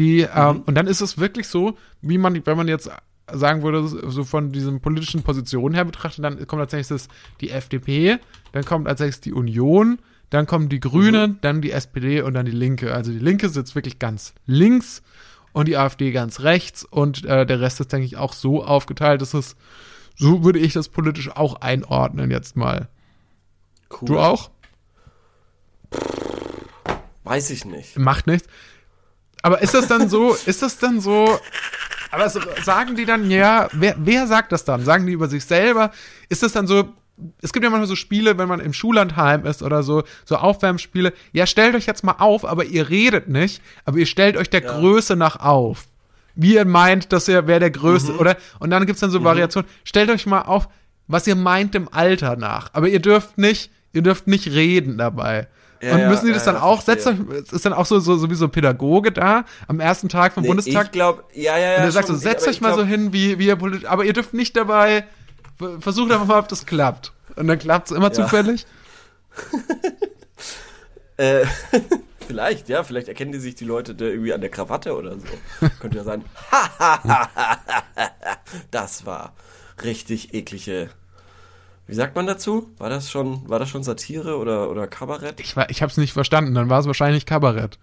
[0.00, 0.28] Die, Mhm.
[0.34, 2.90] ähm, und dann ist es wirklich so, wie man, wenn man jetzt
[3.32, 7.08] sagen würde, so von diesen politischen Positionen her betrachtet, dann kommt tatsächlich das,
[7.40, 8.18] die FDP,
[8.52, 9.98] dann kommt als nächstes die Union,
[10.30, 12.94] dann kommen die Grünen, dann die SPD und dann die Linke.
[12.94, 15.02] Also die Linke sitzt wirklich ganz links
[15.52, 19.20] und die AfD ganz rechts und äh, der Rest ist, denke ich, auch so aufgeteilt,
[19.20, 19.54] dass es,
[20.16, 22.88] so würde ich das politisch auch einordnen jetzt mal.
[23.90, 24.06] Cool.
[24.06, 24.50] Du auch?
[27.24, 27.98] Weiß ich nicht.
[27.98, 28.48] Macht nichts.
[29.42, 31.38] Aber ist das dann so, ist das dann so,
[32.10, 34.84] aber sagen die dann, ja, wer, wer sagt das dann?
[34.84, 35.92] Sagen die über sich selber?
[36.28, 36.88] Ist das dann so,
[37.42, 41.12] es gibt ja manchmal so Spiele, wenn man im Schullandheim ist oder so, so Aufwärmspiele,
[41.32, 44.62] ja, stellt euch jetzt mal auf, aber ihr redet nicht, aber ihr stellt euch der
[44.62, 45.86] Größe nach auf.
[46.34, 48.36] Wie ihr meint, dass ihr, wer der Größte, oder?
[48.60, 50.68] Und dann gibt's dann so Variationen, stellt euch mal auf,
[51.06, 52.70] was ihr meint im Alter nach.
[52.72, 55.48] Aber ihr dürft nicht, ihr dürft nicht reden dabei.
[55.82, 58.00] Ja, und ja, müssen die das ja, dann ja, auch, es ist dann auch so,
[58.00, 60.86] so, so wie so ein Pädagoge da am ersten Tag vom Nee, Bundestag.
[60.86, 61.76] ich glaube, ja, ja, ja.
[61.78, 64.12] und er sagt so, setzt euch mal so hin, wie, wie ihr politisch, aber ihr
[64.12, 65.04] dürft nicht dabei,
[65.80, 67.12] versucht einfach mal, ob das klappt.
[67.36, 68.66] Und dann klappt's immer zufällig.
[71.20, 71.44] Äh,
[72.26, 75.26] vielleicht, ja, vielleicht erkennen die sich die Leute da irgendwie an der Krawatte oder so.
[75.78, 76.24] Könnte ja sein.
[78.70, 79.34] das war
[79.84, 80.88] richtig eklige.
[81.90, 82.70] Wie sagt man dazu?
[82.78, 85.40] War das schon, war das schon Satire oder, oder Kabarett?
[85.40, 87.78] Ich, war, ich hab's nicht verstanden, dann war es wahrscheinlich Kabarett.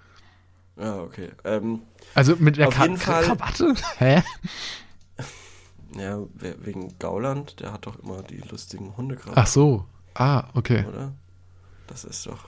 [0.80, 1.30] Ja, okay.
[1.43, 1.82] Ähm,
[2.15, 3.74] Also mit der Krawatte?
[3.98, 4.24] Hä?
[5.98, 9.86] ja, we- wegen Gauland, der hat doch immer die lustigen Hundekrawatten, Ach so.
[10.13, 10.86] Ah, okay.
[10.88, 11.13] oder?
[11.88, 12.46] Das ist doch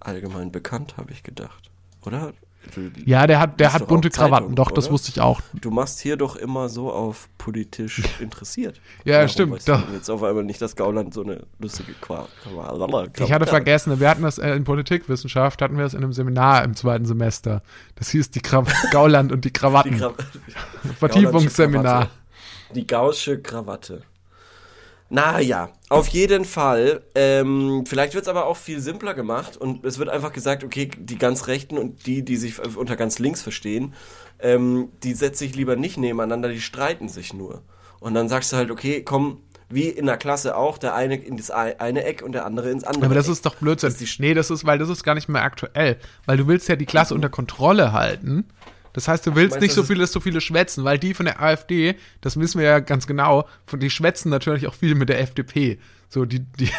[0.00, 1.70] allgemein bekannt, habe ich gedacht.
[2.04, 2.32] Oder?
[2.74, 4.54] Du, Ja, der hat, der hat bunte Krawatten.
[4.54, 4.92] Doch, das oder?
[4.92, 5.40] wusste ich auch.
[5.54, 8.80] du machst hier doch immer so auf politisch interessiert.
[9.04, 9.80] Ja, Warum stimmt, doch.
[9.92, 12.28] Jetzt auf einmal nicht, dass Gauland so eine lustige Qua
[13.18, 16.64] Ich hatte vergessen, wir hatten das äh, in Politikwissenschaft, hatten wir das in einem Seminar
[16.64, 17.62] im zweiten Semester.
[17.94, 19.98] Das hieß die Kra Gauland und die die Krawatten.
[19.98, 20.12] Gra
[20.98, 21.82] Vertiefungsseminar.
[21.82, 22.10] Krawatte.
[22.74, 24.02] Die gaussche Krawatte.
[25.08, 27.02] Naja, auf jeden Fall.
[27.14, 30.90] Ähm, vielleicht wird es aber auch viel simpler gemacht und es wird einfach gesagt, okay,
[30.98, 33.94] die ganz Rechten und die, die sich unter ganz links verstehen,
[34.40, 37.62] ähm, die setze ich lieber nicht nebeneinander, die streiten sich nur.
[38.00, 41.36] Und dann sagst du halt, okay, komm, wie in der Klasse auch, der eine in
[41.36, 43.06] das eine Eck und der andere ins andere.
[43.06, 43.32] Aber das Eck.
[43.32, 43.88] ist doch Blödsinn.
[43.90, 45.98] Das ist die nee, das ist, weil das ist gar nicht mehr aktuell.
[46.24, 48.44] Weil du willst ja die Klasse unter Kontrolle halten.
[48.96, 51.96] Das heißt, du willst nicht so viele, so viele schwätzen, weil die von der AfD,
[52.22, 55.78] das wissen wir ja ganz genau, von die schwätzen natürlich auch viel mit der FDP.
[56.08, 56.70] So, die, die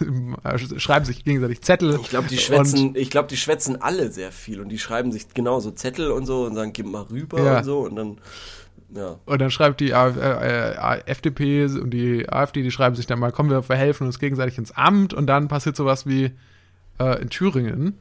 [0.78, 1.98] schreiben sich gegenseitig Zettel.
[2.00, 5.34] Ich glaube, die schwätzen, ich glaube, die schwätzen alle sehr viel und die schreiben sich
[5.34, 7.58] genauso Zettel und so und sagen, gib mal rüber Ja.
[7.58, 8.18] und so und dann,
[8.94, 9.18] ja.
[9.26, 13.18] Und dann schreibt die Af äh, äh, FDP und die AfD, die schreiben sich dann
[13.18, 16.30] mal, kommen wir verhelfen uns gegenseitig ins Amt und dann passiert sowas wie
[16.98, 17.98] äh, in Thüringen.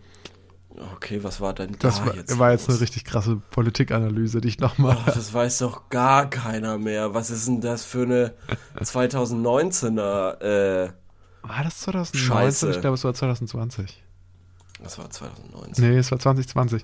[0.95, 2.38] Okay, was war denn Das da war, jetzt?
[2.39, 4.97] war jetzt eine richtig krasse Politikanalyse, die ich nochmal.
[5.05, 7.13] Das weiß doch gar keiner mehr.
[7.13, 8.34] Was ist denn das für eine
[8.82, 10.89] 2019er, äh,
[11.43, 12.19] War das 2019?
[12.19, 12.71] Scheiße.
[12.71, 14.03] Ich glaube, es war 2020.
[14.80, 15.89] was war 2019?
[15.91, 16.84] Nee, es war 2020.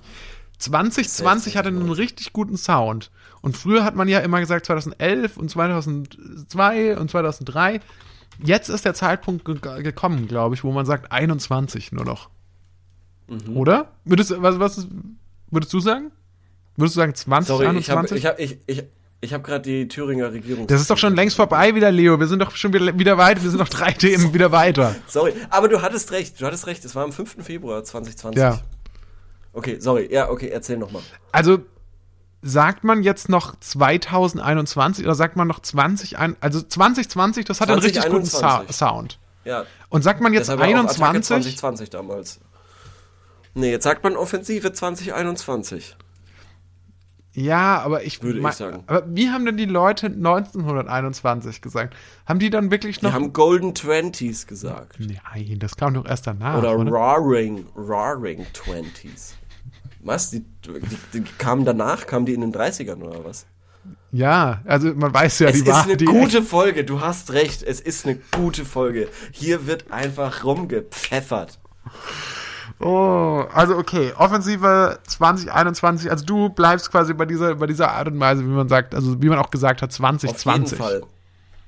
[0.57, 3.11] 2020 hatte einen richtig guten Sound.
[3.41, 7.79] Und früher hat man ja immer gesagt 2011 und 2002 und 2003.
[8.43, 12.29] Jetzt ist der Zeitpunkt ge gekommen, glaube ich, wo man sagt 21 nur noch.
[13.31, 13.57] Mhm.
[13.57, 13.91] Oder?
[14.05, 14.87] Würdest, was, was
[15.49, 16.11] würdest du sagen?
[16.75, 18.17] Würdest du sagen 20, Sorry, ich habe 21?
[18.17, 18.83] ich hab, ich, ich,
[19.21, 20.67] ich hab gerade die Thüringer Regierung.
[20.67, 22.19] das ist doch schon längst vorbei wieder, Leo.
[22.19, 23.43] Wir sind doch schon wieder, wieder weiter.
[23.43, 24.95] Wir sind noch drei Themen wieder weiter.
[25.07, 26.83] Sorry, aber du hattest recht, du hattest recht.
[26.85, 27.43] Es war am 5.
[27.43, 28.39] Februar 2020.
[28.41, 28.59] Ja.
[29.53, 30.07] Okay, sorry.
[30.11, 31.01] Ja, okay, erzähl nochmal.
[31.31, 31.59] Also
[32.41, 37.69] sagt man jetzt noch 2021 oder sagt man noch 20, ein- also 2020, das hat
[37.69, 38.75] einen richtig guten Sa 2021.
[38.75, 39.19] Sound.
[39.43, 42.39] Ja, Und sagt man jetzt deshalb war auch Attacke 21, 2020 damals.
[43.53, 45.95] Nee, jetzt sagt man Offensive 2021.
[47.33, 48.83] ja, aber ich Würde ich sagen.
[48.87, 51.95] Aber wie haben denn die Leute 1921 gesagt?
[52.25, 54.97] Haben die dann wirklich Die noch haben Golden Twenties gesagt.
[54.99, 56.91] Nein, das kam doch erst danach, Oder oder?
[56.91, 59.35] Roaring, Roaring Twenties.
[60.03, 60.31] Was?
[60.31, 62.07] Die, die, die kamen danach?
[62.07, 63.45] Kamen die in den 30ern oder was?
[64.11, 67.31] Ja, also man weiß ja, es die ist war eine die gute Folge, du hast
[67.31, 69.07] recht, es ist eine gute Folge.
[69.31, 71.59] Hier wird einfach rumgepfeffert.
[72.81, 78.19] Oh, also okay, Offensive 2021, also du bleibst quasi bei dieser bei dieser Art und
[78.19, 81.03] Weise, wie man sagt, also wie man auch gesagt hat, Auf jeden 2020 Fall.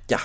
[0.09, 0.20] Ja.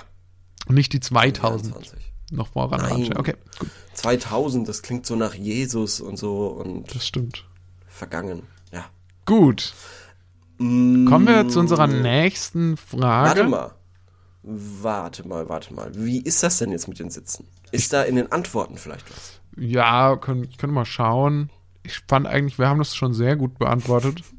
[0.66, 2.12] und nicht die 2000 20.
[2.30, 3.16] noch voran Nein.
[3.16, 7.45] Okay, gut, 2000, das klingt so nach Jesus und so und das stimmt.
[7.86, 8.43] vergangen.
[8.72, 8.86] Ja.
[9.26, 9.74] Gut.
[10.59, 13.28] Kommen wir zu unserer nächsten Frage.
[13.28, 13.70] Warte mal.
[14.43, 15.91] Warte mal, warte mal.
[15.95, 17.47] Wie ist das denn jetzt mit den Sitzen?
[17.70, 19.38] Ist da in den Antworten vielleicht was?
[19.59, 21.51] Ja, können, ich könnte mal schauen.
[21.83, 24.23] Ich fand eigentlich, wir haben das schon sehr gut beantwortet.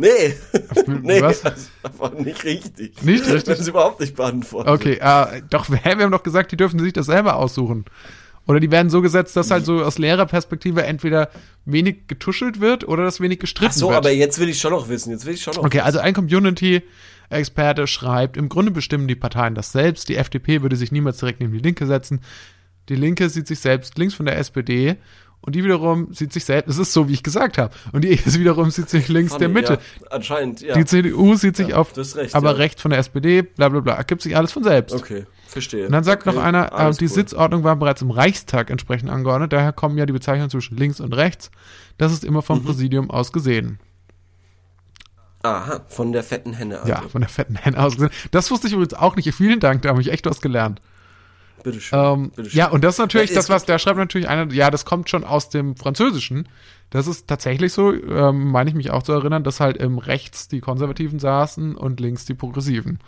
[0.00, 0.36] Nee.
[1.02, 1.42] nee, was?
[1.42, 3.02] das war nicht richtig.
[3.02, 3.44] Nicht richtig?
[3.44, 4.72] Das ist überhaupt nicht beantwortet.
[4.72, 7.84] Okay, äh, doch, hä, wir haben doch gesagt, die dürfen sich das selber aussuchen.
[8.46, 11.30] Oder die werden so gesetzt, dass halt so aus Lehrerperspektive entweder
[11.66, 13.98] wenig getuschelt wird oder dass wenig gestritten Ach so, wird.
[13.98, 15.10] aber jetzt will ich schon noch wissen.
[15.10, 19.54] Jetzt will ich schon noch Okay, also ein Community-Experte schreibt, im Grunde bestimmen die Parteien
[19.54, 20.08] das selbst.
[20.08, 22.20] Die FDP würde sich niemals direkt neben die Linke setzen.
[22.88, 24.96] Die Linke sieht sich selbst links von der SPD
[25.40, 28.18] und die wiederum sieht sich selbst, es ist so, wie ich gesagt habe, und die
[28.38, 29.72] wiederum sieht sich links der Funny, Mitte.
[30.02, 30.74] Ja, anscheinend, ja.
[30.74, 32.56] Die CDU sieht sich Ja, auf, recht, aber ja.
[32.56, 34.94] rechts von der SPD, bla bla bla, ergibt sich alles von selbst.
[34.96, 35.86] Okay, verstehe.
[35.86, 37.08] Und dann sagt okay, noch einer, äh, die cool.
[37.08, 41.12] Sitzordnung war bereits im Reichstag entsprechend angeordnet, daher kommen ja die Bezeichnungen zwischen links und
[41.12, 41.50] rechts.
[41.98, 42.44] Das ist immer Mhm.
[42.44, 43.78] vom Präsidium aus gesehen.
[45.42, 46.78] Aha, von der fetten Henne.
[46.80, 46.88] Also.
[46.88, 48.10] Ja, von der fetten Henne aus gesehen.
[48.32, 49.32] Das wusste ich übrigens auch nicht.
[49.32, 50.80] Vielen Dank, da habe ich echt was gelernt.
[51.62, 51.98] Bitteschön.
[51.98, 52.58] Ähm, bitteschön.
[52.58, 55.08] ja, und das ist natürlich Ja, das, was der schreibt natürlich einer, ja, das kommt
[55.10, 56.48] schon aus dem Französischen.
[56.90, 60.48] Das ist tatsächlich so, ähm, meine ich mich auch zu erinnern, dass halt im rechts
[60.48, 62.98] die Konservativen saßen und links die Progressiven.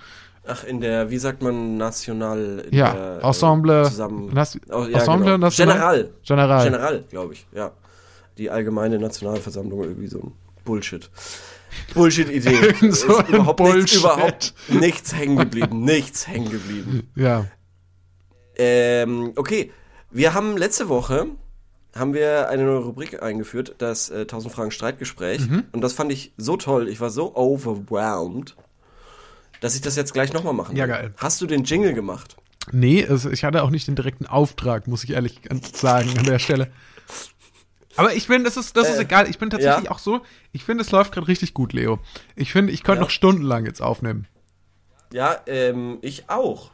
[0.46, 2.66] Ach, in der, wie sagt man, National.
[2.70, 4.30] Ja, der, äh, Ensemble, Zusammen.
[4.34, 5.36] Nas- Oh, ja, Ensemble genau.
[5.38, 5.76] National?
[5.76, 6.10] General.
[6.24, 6.64] General.
[6.64, 7.70] General, glaube ich, ja.
[8.38, 10.32] Die allgemeine Nationalversammlung, irgendwie so ein
[10.64, 11.10] Bullshit.
[11.94, 12.74] Bullshit-Idee.
[12.90, 13.98] So Ist überhaupt nichts, Bullshit.
[14.00, 15.84] überhaupt nichts hängen geblieben.
[15.84, 17.08] Nichts hängen geblieben.
[17.14, 17.46] Ja.
[18.56, 19.72] Ähm, okay.
[20.10, 21.26] Wir haben letzte Woche
[21.94, 25.40] haben wir eine neue Rubrik eingeführt, das äh, 1000 Fragen Streitgespräch.
[25.48, 25.64] Mhm.
[25.72, 26.88] Und das fand ich so toll.
[26.88, 28.54] Ich war so overwhelmed,
[29.60, 30.94] dass ich das jetzt gleich nochmal machen Ja, will.
[30.94, 31.14] geil.
[31.16, 32.36] Hast du den Jingle gemacht?
[32.72, 35.40] Nee, es, ich hatte auch nicht den direkten Auftrag, muss ich ehrlich
[35.74, 36.70] sagen, an der Stelle.
[37.96, 39.28] Aber ich bin, das ist, das ist Äh, egal.
[39.28, 39.90] Ich bin tatsächlich ja.
[39.90, 40.20] auch so,
[40.52, 41.98] ich finde, es läuft gerade richtig gut, Leo.
[42.36, 43.04] Ich finde, ich könnte Ja.
[43.04, 44.26] noch stundenlang jetzt aufnehmen.
[45.12, 46.70] Ja, ähm, ich auch.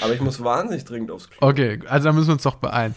[0.00, 1.48] Aber ich muss wahnsinnig dringend aufs Klo.
[1.48, 2.94] Okay, also da müssen wir uns doch beeilen.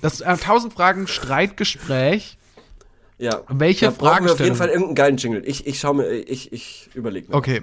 [0.00, 2.38] Das äh, 1000 Fragen Streitgespräch.
[3.18, 3.40] Ja.
[3.48, 5.42] Welche da brauchen wir auf jeden Fall irgendeinen geilen Jingle.
[5.44, 7.34] Ich, ich schau mir, ich, ich überlege mir.
[7.34, 7.62] Okay.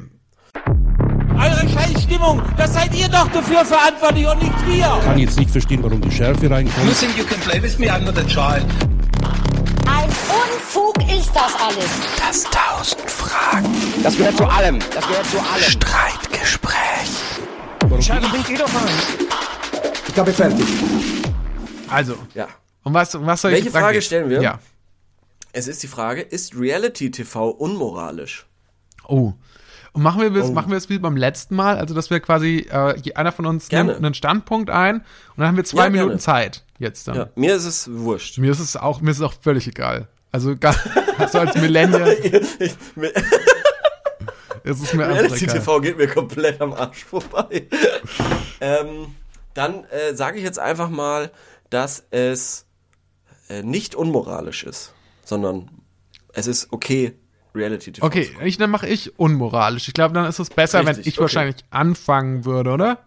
[1.39, 4.97] Eure Scheißstimmung, das seid ihr doch dafür verantwortlich und nicht wir.
[4.99, 6.85] Ich kann jetzt nicht verstehen, warum die Schärfe reinkommt.
[6.85, 7.87] You think you can play with me?
[7.87, 8.65] I'm not a child.
[9.87, 11.89] Ein Unfug ist das alles.
[12.19, 13.67] Das tausend Fragen.
[14.03, 14.79] Das gehört zu allem.
[14.93, 15.63] Das gehört zu allem.
[15.63, 17.16] Streitgespräch.
[18.01, 18.87] Scheiße, bringt ihr doch an.
[20.07, 20.65] Ich glaube, fertig.
[21.89, 22.47] Also, Ja.
[22.83, 23.85] und was, was soll Welche ich sagen?
[23.85, 24.41] Frage stellen wir?
[24.41, 24.59] Ja.
[25.53, 28.45] Es ist die Frage, ist Reality TV unmoralisch?
[29.07, 29.33] Oh.
[29.93, 30.51] Und machen wir es Oh.
[30.53, 33.69] machen wir es wie beim letzten Mal, also dass wir quasi äh, einer von uns
[33.69, 33.93] Gerne.
[33.93, 35.03] nimmt einen Standpunkt ein und
[35.37, 35.97] dann haben wir zwei Ja, gerne.
[36.03, 37.15] Minuten Zeit jetzt dann.
[37.15, 38.37] Ja, mir ist es wurscht.
[38.37, 40.07] Mir ist es auch mir ist es auch völlig egal.
[40.31, 40.75] Also gar,
[41.31, 42.15] so als Millennial
[44.63, 45.47] Mir, ist es mir Reality.
[45.47, 47.67] TV geht mir komplett am Arsch vorbei.
[48.61, 49.15] ähm,
[49.53, 51.31] dann äh, sage ich jetzt einfach mal,
[51.69, 52.65] dass es
[53.49, 54.93] äh, nicht unmoralisch ist,
[55.23, 55.69] sondern
[56.33, 57.13] es ist okay,
[57.55, 58.05] Reality TV.
[58.05, 59.87] Okay, ich, dann mache ich unmoralisch.
[59.87, 61.21] Ich glaube, dann ist es besser, wenn Richtig, ich okay.
[61.21, 62.99] wahrscheinlich anfangen würde, oder?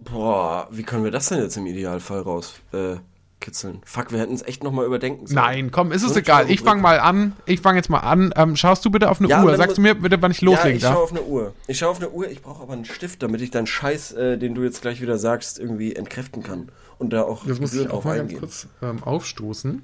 [0.00, 2.96] Boah, wie können wir das denn jetzt im Idealfall raus äh,
[3.42, 3.82] kitzeln?
[3.84, 5.44] Fuck, wir hätten es echt nochmal überdenken sollen.
[5.44, 6.50] Nein, komm, ist es egal.
[6.50, 7.34] Ich fange mal an.
[7.44, 8.32] Ich fange jetzt mal an.
[8.36, 9.54] Ähm, schaust du bitte auf eine Ja, Uhr?
[9.56, 11.02] Sagst du mir bitte, wann ich Ja, loslegen ich schaue darf?
[11.02, 11.52] auf eine Uhr.
[11.66, 14.38] Ich schaue auf eine Uhr, ich brauche aber einen Stift, damit ich deinen Scheiß, äh,
[14.38, 16.70] den du jetzt gleich wieder sagst, irgendwie entkräften kann.
[16.98, 18.38] Und da auch Das muss ich auch mal ganz eingehen.
[18.40, 19.82] kurz ähm, aufstoßen.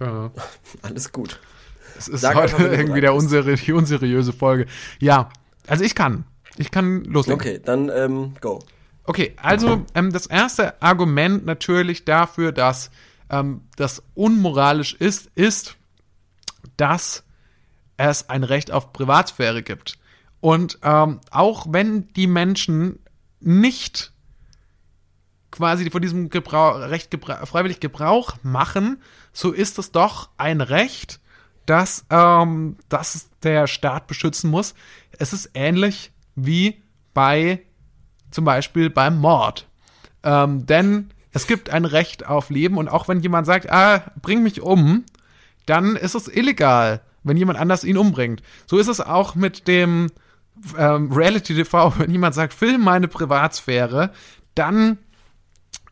[0.00, 0.04] Äh,
[0.82, 1.40] Alles gut.
[1.98, 4.66] es ist Sag einfach, heute du irgendwie der unseri die unseriöse Folge.
[5.00, 5.28] Ja,
[5.66, 6.24] also ich kann.
[6.58, 7.40] Ich kann loslegen.
[7.40, 8.60] Okay, dann ähm, go.
[9.04, 12.90] Okay, also ähm, das erste Argument natürlich dafür, dass
[13.30, 15.76] ähm, das unmoralisch ist, ist,
[16.76, 17.24] dass
[17.96, 19.98] es ein Recht auf Privatsphäre gibt.
[20.40, 22.98] Und ähm, auch wenn die Menschen
[23.40, 24.12] nicht
[25.50, 31.20] quasi von diesem Gebrauch, Recht gebra freiwillig Gebrauch machen, so ist es doch ein Recht,
[31.66, 34.74] das, ähm, das der Staat beschützen muss.
[35.18, 36.82] Es ist ähnlich wie
[37.14, 37.62] bei
[38.32, 39.66] zum Beispiel beim Mord.
[40.22, 44.42] Ähm, denn es gibt ein Recht auf Leben und auch wenn jemand sagt, ah, bring
[44.42, 45.04] mich um,
[45.66, 48.42] dann ist es illegal, wenn jemand anders ihn umbringt.
[48.66, 50.10] So ist es auch mit dem
[50.76, 54.12] ähm, Reality TV, wenn jemand sagt, film meine Privatsphäre,
[54.54, 54.98] dann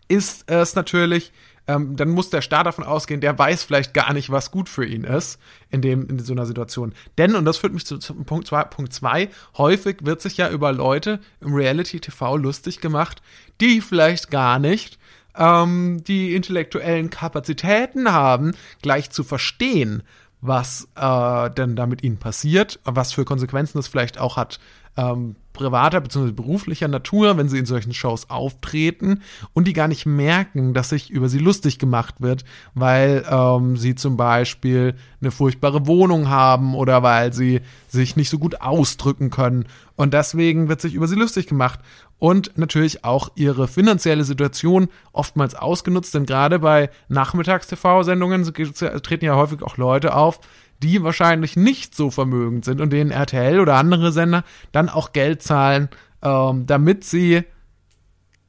[0.08, 1.32] ist es natürlich,
[1.70, 4.84] ähm, dann muss der Staat davon ausgehen, der weiß vielleicht gar nicht, was gut für
[4.84, 5.38] ihn ist
[5.70, 6.92] in, dem, in so einer Situation.
[7.16, 10.50] Denn, und das führt mich zu, zu Punkt 2, Punkt zwei, häufig wird sich ja
[10.50, 13.22] über Leute im Reality-TV lustig gemacht,
[13.60, 14.98] die vielleicht gar nicht
[15.36, 18.52] ähm, die intellektuellen Kapazitäten haben,
[18.82, 20.02] gleich zu verstehen,
[20.40, 24.58] was äh, denn da mit ihnen passiert, was für Konsequenzen das vielleicht auch hat,
[24.96, 26.32] ähm, privater bzw.
[26.32, 29.22] beruflicher Natur, wenn sie in solchen Shows auftreten
[29.52, 32.44] und die gar nicht merken, dass sich über sie lustig gemacht wird,
[32.74, 38.38] weil ähm, sie zum Beispiel eine furchtbare Wohnung haben oder weil sie sich nicht so
[38.38, 39.66] gut ausdrücken können.
[39.96, 41.80] Und deswegen wird sich über sie lustig gemacht.
[42.18, 49.62] Und natürlich auch ihre finanzielle Situation oftmals ausgenutzt, denn gerade bei Nachmittags-TV-Sendungen treten ja häufig
[49.62, 50.40] auch Leute auf,
[50.82, 55.42] die wahrscheinlich nicht so vermögend sind und denen RTL oder andere Sender dann auch Geld
[55.42, 55.88] zahlen,
[56.22, 57.44] ähm, damit sie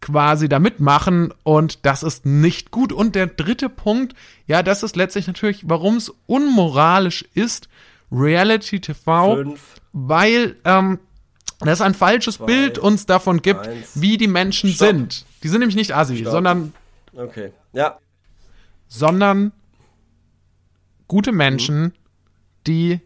[0.01, 2.91] quasi da mitmachen und das ist nicht gut.
[2.91, 4.15] Und der dritte Punkt,
[4.47, 7.69] ja, das ist letztlich natürlich, warum es unmoralisch ist,
[8.11, 9.75] Reality TV, Fünf.
[9.93, 10.99] weil ähm,
[11.59, 14.01] das ein falsches Bild uns davon gibt, eins.
[14.01, 14.87] wie die Menschen Stopp.
[14.87, 15.25] sind.
[15.43, 16.31] Die sind nämlich nicht assi, Stopp.
[16.31, 16.73] sondern
[17.13, 17.51] Okay.
[17.73, 17.97] Ja.
[18.87, 19.51] sondern
[21.07, 21.93] gute Menschen,
[22.67, 22.99] die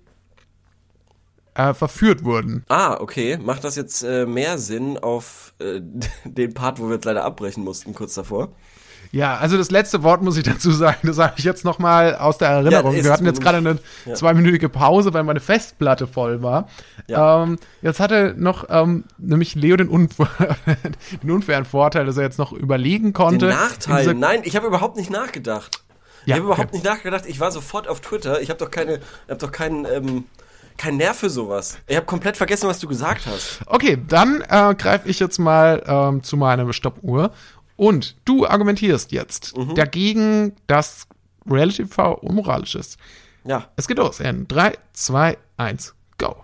[1.54, 2.64] äh, verführt wurden.
[2.68, 3.38] Ah, okay.
[3.38, 5.82] Macht das jetzt äh, mehr Sinn auf äh,
[6.26, 8.50] den Part, wo wir jetzt leider abbrechen mussten, kurz davor?
[9.12, 12.16] Ja, also das letzte Wort muss ich dazu sagen, das habe ich jetzt noch mal
[12.16, 12.94] aus der Erinnerung.
[12.96, 14.16] Ja, Wir hatten jetzt gerade eine Ja.
[14.16, 16.68] zweiminütige Pause, weil meine Festplatte voll war.
[17.08, 17.44] Ja.
[17.44, 20.16] Ähm, jetzt hatte noch ähm, nämlich Leo den, Unf
[21.24, 23.48] den unfairen Vorteil, dass er jetzt noch überlegen konnte.
[23.48, 24.14] Den Nachteil?
[24.16, 25.85] Nein, ich habe überhaupt nicht nachgedacht.
[26.26, 26.76] Ja, ich habe überhaupt okay.
[26.78, 27.26] nicht nachgedacht.
[27.28, 28.42] Ich war sofort auf Twitter.
[28.42, 29.00] Ich habe doch keine,
[29.30, 30.26] habe doch keinen, ähm,
[30.78, 31.78] keinen Nerv für sowas.
[31.88, 33.60] Ich habe komplett vergessen, was du gesagt hast.
[33.68, 37.32] Okay, dann äh, greife ich jetzt mal ähm, zu meiner Stoppuhr.
[37.78, 39.76] Und du argumentierst jetzt Mhm.
[39.76, 41.08] dagegen, dass
[41.50, 42.98] Reality TV unmoralisch ist.
[43.44, 43.70] Ja.
[43.76, 46.36] Es geht los in 3, 2, 1, go.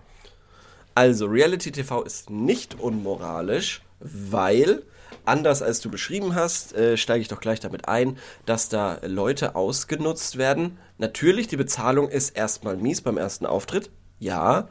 [0.94, 4.82] Also, Reality TV ist nicht unmoralisch, weil,
[5.24, 9.54] anders als du beschrieben hast, äh, steige ich doch gleich damit ein, dass da Leute
[9.54, 10.78] ausgenutzt werden.
[10.98, 14.68] Natürlich, die Bezahlung ist erstmal mies beim ersten Auftritt, ja.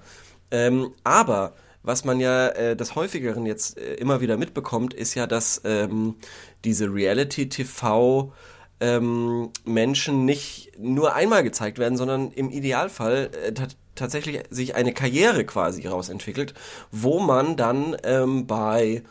[0.52, 5.28] Ähm, aber was man ja äh, des häufigeren jetzt äh, immer wieder mitbekommt, ist ja,
[5.28, 6.16] dass ähm,
[6.64, 8.34] diese Reality-TV
[8.80, 14.93] ähm, Menschen nicht nur einmal gezeigt werden, sondern im Idealfall äh, ta- tatsächlich sich eine
[14.93, 16.54] Karriere quasi rausentwickelt,
[16.91, 19.04] wo man dann ähm, bei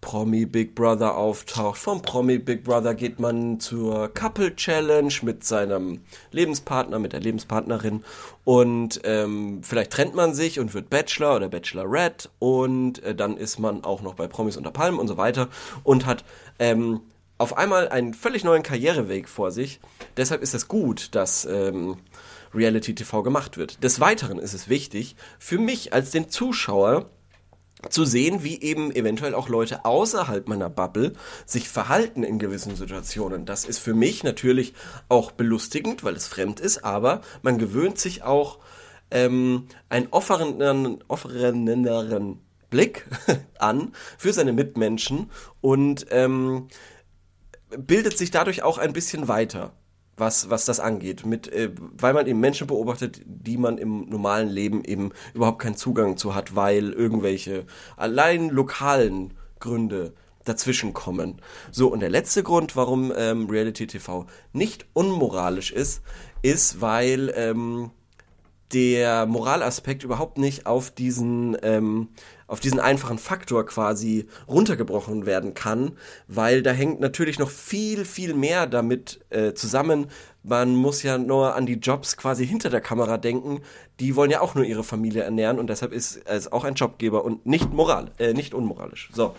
[0.00, 1.78] Promi Big Brother auftaucht.
[1.78, 8.04] Vom Promi Big Brother geht man zur Couple Challenge mit seinem Lebenspartner, mit der Lebenspartnerin
[8.44, 13.58] und ähm, vielleicht trennt man sich und wird Bachelor oder Bachelorette und äh, dann ist
[13.58, 15.48] man auch noch bei Promis unter Palmen und so weiter
[15.82, 16.24] und hat
[16.58, 17.00] ähm,
[17.38, 19.80] auf einmal einen völlig neuen Karriereweg vor sich.
[20.16, 21.96] Deshalb ist es gut, dass ähm,
[22.54, 23.82] Reality TV gemacht wird.
[23.84, 27.10] Des Weiteren ist es wichtig für mich als den Zuschauer,
[27.90, 31.12] zu sehen, wie eben eventuell auch Leute außerhalb meiner Bubble
[31.46, 33.46] sich verhalten in gewissen Situationen.
[33.46, 34.74] Das ist für mich natürlich
[35.08, 38.58] auch belustigend, weil es fremd ist, aber man gewöhnt sich auch
[39.10, 43.06] ähm, einen offeneren, offeneren Blick
[43.58, 46.68] an für seine Mitmenschen und ähm,
[47.70, 49.72] bildet sich dadurch auch ein bisschen weiter
[50.18, 54.48] was, was das angeht, mit, äh, weil man eben Menschen beobachtet, die man im normalen
[54.48, 57.66] Leben eben überhaupt keinen Zugang zu hat, weil irgendwelche
[57.96, 60.14] allein lokalen Gründe
[60.44, 61.40] dazwischen kommen.
[61.70, 66.02] So, und der letzte Grund, warum ähm, Reality TV nicht unmoralisch ist,
[66.42, 67.90] ist, weil ähm,
[68.72, 72.08] der Moralaspekt überhaupt nicht auf diesen ähm,
[72.48, 75.92] auf diesen einfachen Faktor quasi runtergebrochen werden kann,
[76.26, 80.06] weil da hängt natürlich noch viel, viel mehr damit äh, zusammen.
[80.42, 83.60] Man muss ja nur an die Jobs quasi hinter der Kamera denken.
[84.00, 87.24] Die wollen ja auch nur ihre Familie ernähren und deshalb ist es auch ein Jobgeber
[87.24, 89.10] und nicht moral, äh, nicht unmoralisch.
[89.12, 89.34] So.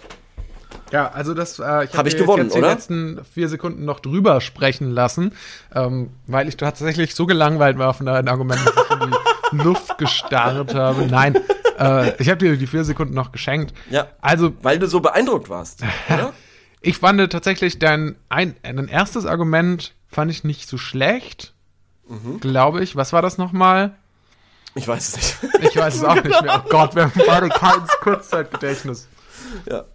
[0.91, 2.69] Ja, also das äh, ich habe hab ich gewonnen, jetzt die oder?
[2.69, 5.33] letzten vier Sekunden noch drüber sprechen lassen,
[5.73, 9.11] ähm, weil ich tatsächlich so gelangweilt war von deinen Argumenten, dass ich in
[9.57, 11.07] die Luft gestarrt habe.
[11.07, 11.37] Nein,
[11.79, 13.73] äh, ich habe dir die vier Sekunden noch geschenkt.
[13.89, 14.07] Ja.
[14.21, 15.83] Also Weil du so beeindruckt warst,
[16.81, 21.53] ich fand tatsächlich dein ein dein erstes Argument fand ich nicht so schlecht,
[22.07, 22.39] Mhm.
[22.39, 22.95] glaube ich.
[22.95, 23.95] Was war das nochmal?
[24.75, 25.53] Ich weiß es nicht.
[25.69, 26.63] Ich weiß es auch nicht mehr.
[26.65, 29.07] Oh Gott, wir haben beide kein Kurzzeitgedächtnis.
[29.69, 29.85] ja.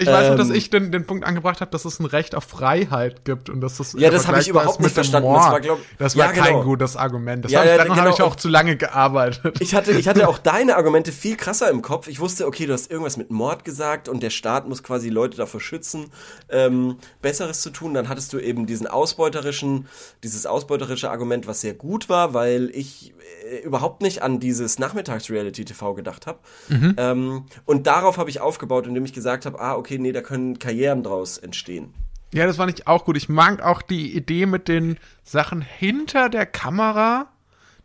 [0.00, 0.54] Ich weiß nur, dass Ähm.
[0.54, 3.76] ich den, den Punkt angebracht habe, dass es ein Recht auf Freiheit gibt und dass
[3.76, 5.28] das Ja, das habe ich überhaupt nicht verstanden.
[5.28, 5.42] Mord.
[5.44, 6.62] Das war, glaub- das Ja, war kein genau.
[6.64, 7.44] gutes Argument.
[7.44, 8.14] Das Ja, hab, ja, daran habe genau.
[8.14, 9.60] ich auch zu lange gearbeitet.
[9.60, 12.08] Ich hatte, ich hatte auch deine Argumente viel krasser im Kopf.
[12.08, 15.36] Ich wusste, okay, du hast irgendwas mit Mord gesagt und der Staat muss quasi Leute
[15.36, 16.06] davor schützen,
[16.48, 17.92] ähm, Besseres zu tun.
[17.94, 19.86] Dann hattest du eben diesen ausbeuterischen,
[20.24, 23.12] dieses ausbeuterische Argument, was sehr gut war, weil ich
[23.50, 26.38] äh, überhaupt nicht an dieses Nachmittags-Reality-TV gedacht habe.
[26.68, 26.94] Mhm.
[26.96, 30.58] Ähm, und darauf habe ich aufgebaut, indem ich gesagt habe, ah, okay, nee, da können
[30.58, 31.94] Karrieren draus entstehen.
[32.32, 33.16] ja, das fand ich auch gut.
[33.16, 37.28] Ich mag auch die Idee mit den Sachen hinter der Kamera.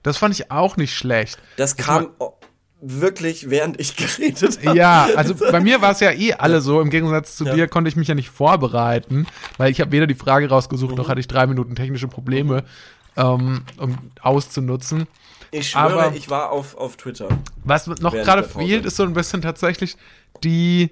[0.03, 1.39] Das fand ich auch nicht schlecht.
[1.57, 2.33] Das kam oh,
[2.79, 4.77] wirklich, während ich geredet habe.
[4.77, 6.79] Ja, also bei mir war es ja eh alle so.
[6.81, 9.25] Im Gegensatz zu dir konnte ich mich ja nicht vorbereiten,
[9.57, 10.97] weil ich habe weder die Frage rausgesucht, Mhm.
[10.97, 12.63] noch hatte ich drei Minuten technische Probleme,
[13.17, 15.07] ähm, um auszunutzen.
[15.51, 17.29] Ich schwöre, Aber- ich war auf, auf Twitter.
[17.63, 19.95] Was noch gerade fehlt, ist so ein bisschen tatsächlich
[20.43, 20.91] die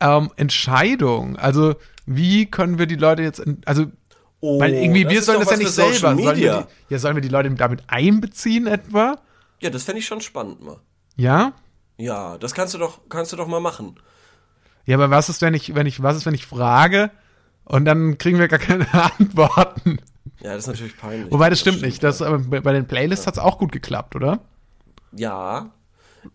[0.00, 1.36] ähm, Entscheidung.
[1.36, 1.74] Also
[2.06, 3.86] wie können wir die Leute jetzt, in, also
[4.46, 7.22] Oh, weil irgendwie wir sollen das ja nicht selber, sollen wir die, ja sollen wir
[7.22, 9.16] die Leute damit einbeziehen etwa?
[9.62, 10.80] Ja, das fände ich schon spannend mal.
[11.16, 11.54] Ja?
[11.96, 13.98] Ja, das kannst du doch, kannst du doch mal machen.
[14.84, 17.10] Ja, aber was ist, wenn ich, wenn ich, was ist, wenn ich frage
[17.64, 18.86] und dann kriegen wir gar keine
[19.18, 19.98] Antworten?
[20.40, 21.32] Ja, das ist natürlich peinlich.
[21.32, 22.02] Wobei das stimmt nicht.
[22.02, 24.40] Das, aber bei den Playlists hat's auch gut geklappt, oder?
[25.12, 25.70] Ja.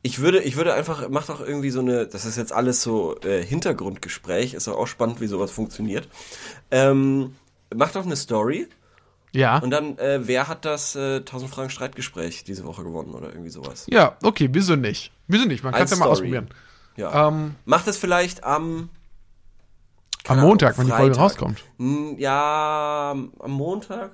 [0.01, 3.17] Ich würde, ich würde einfach, mach doch irgendwie so eine, das ist jetzt alles so
[3.21, 6.07] äh, Hintergrundgespräch, ist doch auch spannend, wie sowas funktioniert.
[6.71, 7.35] Ähm,
[7.75, 8.67] mach doch eine Story
[9.31, 9.57] Ja.
[9.59, 13.49] und dann, äh, wer hat das äh, 1000 Fragen Streitgespräch diese Woche gewonnen oder irgendwie
[13.49, 13.85] sowas?
[13.89, 15.11] Ja, okay, wieso nicht?
[15.27, 15.63] Wieso nicht?
[15.63, 16.49] Man kann es ja mal ausprobieren.
[16.95, 17.27] Ja.
[17.27, 18.89] Ähm, Mach das vielleicht am
[20.27, 21.63] am Montag, Ahnung, wenn die Folge rauskommt.
[21.77, 24.11] Hm, Ja, am Montag?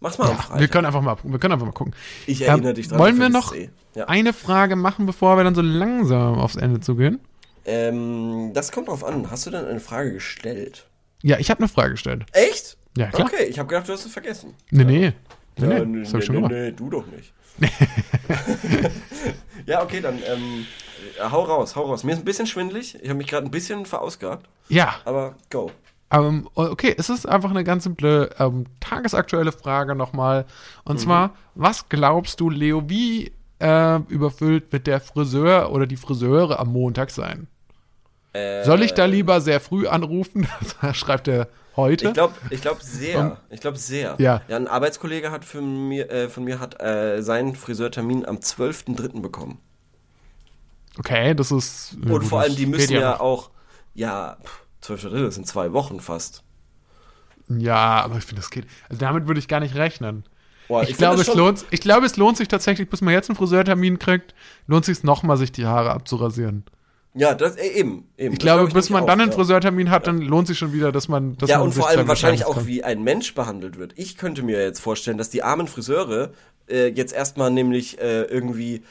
[0.00, 0.60] Mach's mal am Ja, Freitag.
[0.60, 1.94] wir können einfach mal, wir können einfach mal gucken.
[2.26, 2.98] Ich erinnere Ähm, dich dran.
[2.98, 3.54] Wollen wir noch.
[3.94, 4.04] Ja.
[4.06, 7.20] eine Frage machen, bevor wir dann so langsam aufs Ende zugehen?
[7.64, 9.30] Ähm, das kommt drauf an.
[9.30, 10.86] Hast du denn eine Frage gestellt?
[11.22, 12.24] Ja, ich habe eine Frage gestellt.
[12.32, 12.76] Echt?
[12.96, 13.28] Ja, klar.
[13.32, 14.54] Okay, ich habe gedacht, du hast es vergessen.
[14.70, 15.12] Nee, nee.
[15.56, 16.52] Nee, Ja, nee, das ich schon nee, gemacht.
[16.52, 17.32] nee, du doch nicht.
[19.66, 20.66] ja, okay, dann ähm,
[21.18, 22.04] äh, hau raus, hau raus.
[22.04, 22.96] Mir ist ein bisschen schwindelig.
[23.02, 24.48] Ich habe mich gerade ein bisschen verausgabt.
[24.68, 25.70] Ja, Aber go.
[26.10, 30.46] Ähm, okay, es ist einfach eine ganz simple ähm, tagesaktuelle Frage nochmal.
[30.84, 31.00] Und Mhm.
[31.00, 36.72] zwar, was glaubst du, Leo, wie äh, überfüllt wird der Friseur oder die Friseure am
[36.72, 37.48] Montag sein?
[38.62, 40.46] Soll ich da lieber sehr früh anrufen?
[40.80, 42.06] Das schreibt er heute.
[42.08, 43.38] Ich glaube, ich glaube sehr.
[43.50, 44.14] ich glaube sehr.
[44.18, 44.42] Ja.
[44.46, 44.56] ja.
[44.56, 49.20] Ein Arbeitskollege hat von mir, äh, von mir hat äh, seinen Friseurtermin am 12.3.
[49.22, 49.58] bekommen.
[50.98, 51.96] okay, das ist.
[52.04, 53.20] ja, Und vor allem, die müssen ja, noch.
[53.20, 53.50] auch,
[53.94, 55.24] ja, pff, 12.3.
[55.24, 56.42] das sind zwei Wochen fast.
[57.48, 58.66] Ja, aber ich finde, das geht.
[58.88, 60.24] Also damit würde ich gar nicht rechnen.
[60.68, 63.14] Boah, ich, find glaube, das es lohnt, ich glaube, es lohnt sich tatsächlich, bis man
[63.14, 64.34] jetzt einen Friseurtermin kriegt,
[64.66, 66.64] lohnt sich nochmal, sich die Haare abzurasieren.
[67.14, 68.34] Ja, das äh, eben, eben.
[68.34, 69.36] Ich Das glaube, glaub bis man nämlich dann auch, einen ja.
[69.36, 72.44] Friseurtermin hat, dann lohnt sich schon wieder, dass man, dass Ja, und vor allem wahrscheinlich
[72.44, 73.94] auch, wie ein Mensch behandelt wird.
[73.96, 76.32] Ich könnte mir jetzt vorstellen, dass die armen Friseure
[76.68, 78.82] äh, jetzt erstmal nämlich äh, irgendwie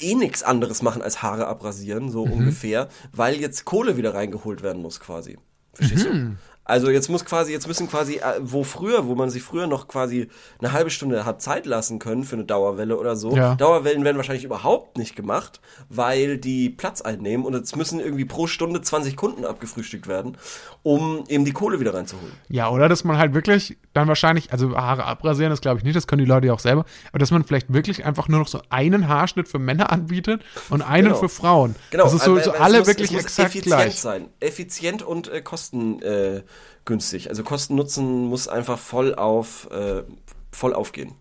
[0.00, 2.32] eh nichts anderes machen als Haare abrasieren, so Mhm.
[2.32, 5.38] ungefähr, weil jetzt Kohle wieder reingeholt werden muss quasi.
[5.74, 6.12] Verstehst Mhm.
[6.12, 6.36] du?
[6.64, 9.88] Also jetzt muss quasi, jetzt müssen quasi, äh, wo früher, wo man sich früher noch
[9.88, 10.28] quasi
[10.60, 13.34] eine halbe Stunde hat Zeit lassen können für eine Dauerwelle oder so.
[13.36, 13.56] Ja.
[13.56, 18.46] Dauerwellen werden wahrscheinlich überhaupt nicht gemacht, weil die Platz einnehmen und jetzt müssen irgendwie pro
[18.46, 20.36] Stunde 20 Kunden abgefrühstückt werden,
[20.84, 22.32] um eben die Kohle wieder reinzuholen.
[22.48, 25.96] Ja, oder dass man halt wirklich dann wahrscheinlich, also Haare abrasieren, das glaube ich nicht,
[25.96, 28.48] das können die Leute ja auch selber, aber dass man vielleicht wirklich einfach nur noch
[28.48, 31.18] so einen Haarschnitt für Männer anbietet und einen Genau.
[31.18, 31.74] für Frauen.
[31.90, 34.00] Genau, Das ist so, weil- so alle muss, wirklich muss exakt effizient gleich.
[34.00, 34.28] sein.
[34.38, 36.08] Effizient und äh, kostengünstig.
[36.08, 36.42] Äh,
[36.84, 37.28] günstig.
[37.28, 40.02] also Kosten-Nutzen muss einfach voll auf äh,
[40.50, 41.14] voll aufgehen.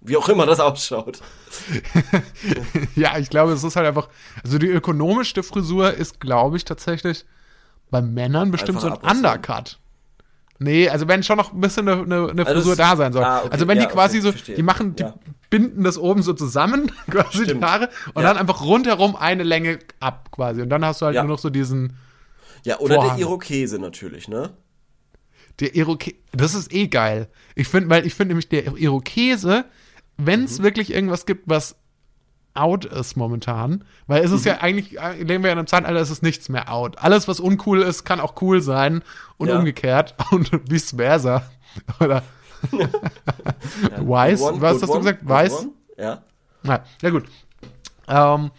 [0.00, 1.20] Wie auch immer das ausschaut.
[2.94, 4.08] Ja, ich glaube, es ist halt einfach,
[4.44, 7.24] also die ökonomischste Frisur ist, glaube ich, tatsächlich
[7.90, 9.16] bei Männern bestimmt Einfach so ein.
[9.16, 9.78] Undercut.
[10.60, 13.22] Nee, also wenn schon noch ein bisschen eine, eine, eine Also Frisur da sein soll.
[13.24, 14.56] ah, okay, also wenn ja, die quasi okay, so, verstehe.
[14.56, 15.14] die machen, die Ja.
[15.50, 17.62] binden das oben so zusammen, quasi Stimmt.
[17.62, 18.28] die Haare, und Ja.
[18.28, 20.60] dann einfach rundherum eine Länge ab, quasi.
[20.62, 21.96] Und dann hast du halt nur noch so diesen,
[22.64, 23.16] Ja, oder Vorhang.
[23.16, 24.50] der Irokese natürlich, ne?
[25.60, 27.28] Der Iroke, das ist eh geil.
[27.54, 29.64] Ich finde, weil ich finde nämlich der Irokese,
[30.16, 30.46] wenn Mhm.
[30.46, 31.76] es wirklich irgendwas gibt, was
[32.54, 34.48] out ist momentan, weil es ist Mhm.
[34.48, 36.98] ja eigentlich, äh, leben wir ja in einem Zeitalter, es ist nichts mehr out.
[36.98, 39.02] Alles, was uncool ist, kann auch cool sein
[39.36, 39.58] und Ja.
[39.58, 41.42] umgekehrt und vice versa.
[42.00, 42.22] Oder
[43.98, 45.20] Weiß, Good one, was hast du gesagt?
[45.28, 45.66] Weiß?
[45.96, 46.22] Ja.
[46.64, 47.24] ja, ja gut.
[48.08, 48.50] Ähm,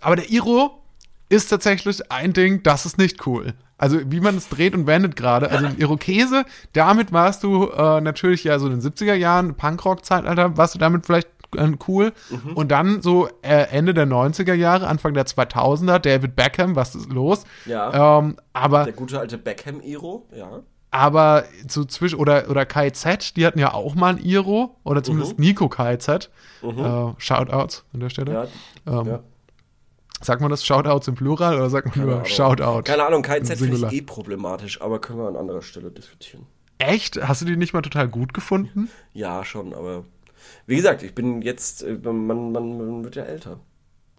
[0.00, 0.82] aber der Iro
[1.28, 3.54] ist tatsächlich ein Ding, das ist nicht cool.
[3.76, 5.50] Also wie man es dreht und wendet gerade.
[5.50, 10.56] Also ein Irokese, damit warst du äh, natürlich ja so in den 70er Jahren, Punkrock-Zeitalter,
[10.56, 12.12] warst du damit vielleicht äh, cool.
[12.30, 12.52] Mhm.
[12.54, 17.10] Und dann so äh, Ende der 90er Jahre, Anfang der 2000er, David Beckham, was ist
[17.12, 17.44] los?
[17.66, 18.18] Ja.
[18.18, 20.60] Ähm, aber Der gute alte Beckham-Iro, ja.
[20.90, 25.38] aber so zwischen oder oder KZ, die hatten ja auch mal ein Iro oder zumindest
[25.38, 26.30] Nico KZ.
[26.62, 28.32] Äh, Shoutouts an der Stelle.
[28.32, 29.20] Ja, Ähm, ja.
[30.24, 32.24] Sagt man das Shoutouts im Plural oder sagt man nur Ahnung.
[32.26, 32.82] Shoutout?
[32.84, 36.46] Keine Ahnung, KZ finde ich eh problematisch, aber können wir an anderer Stelle diskutieren.
[36.78, 37.22] Echt?
[37.22, 38.88] Hast du die nicht mal total gut gefunden?
[39.12, 40.04] Ja, schon, aber
[40.66, 43.60] wie gesagt, ich bin jetzt, äh, man, man, man wird ja älter.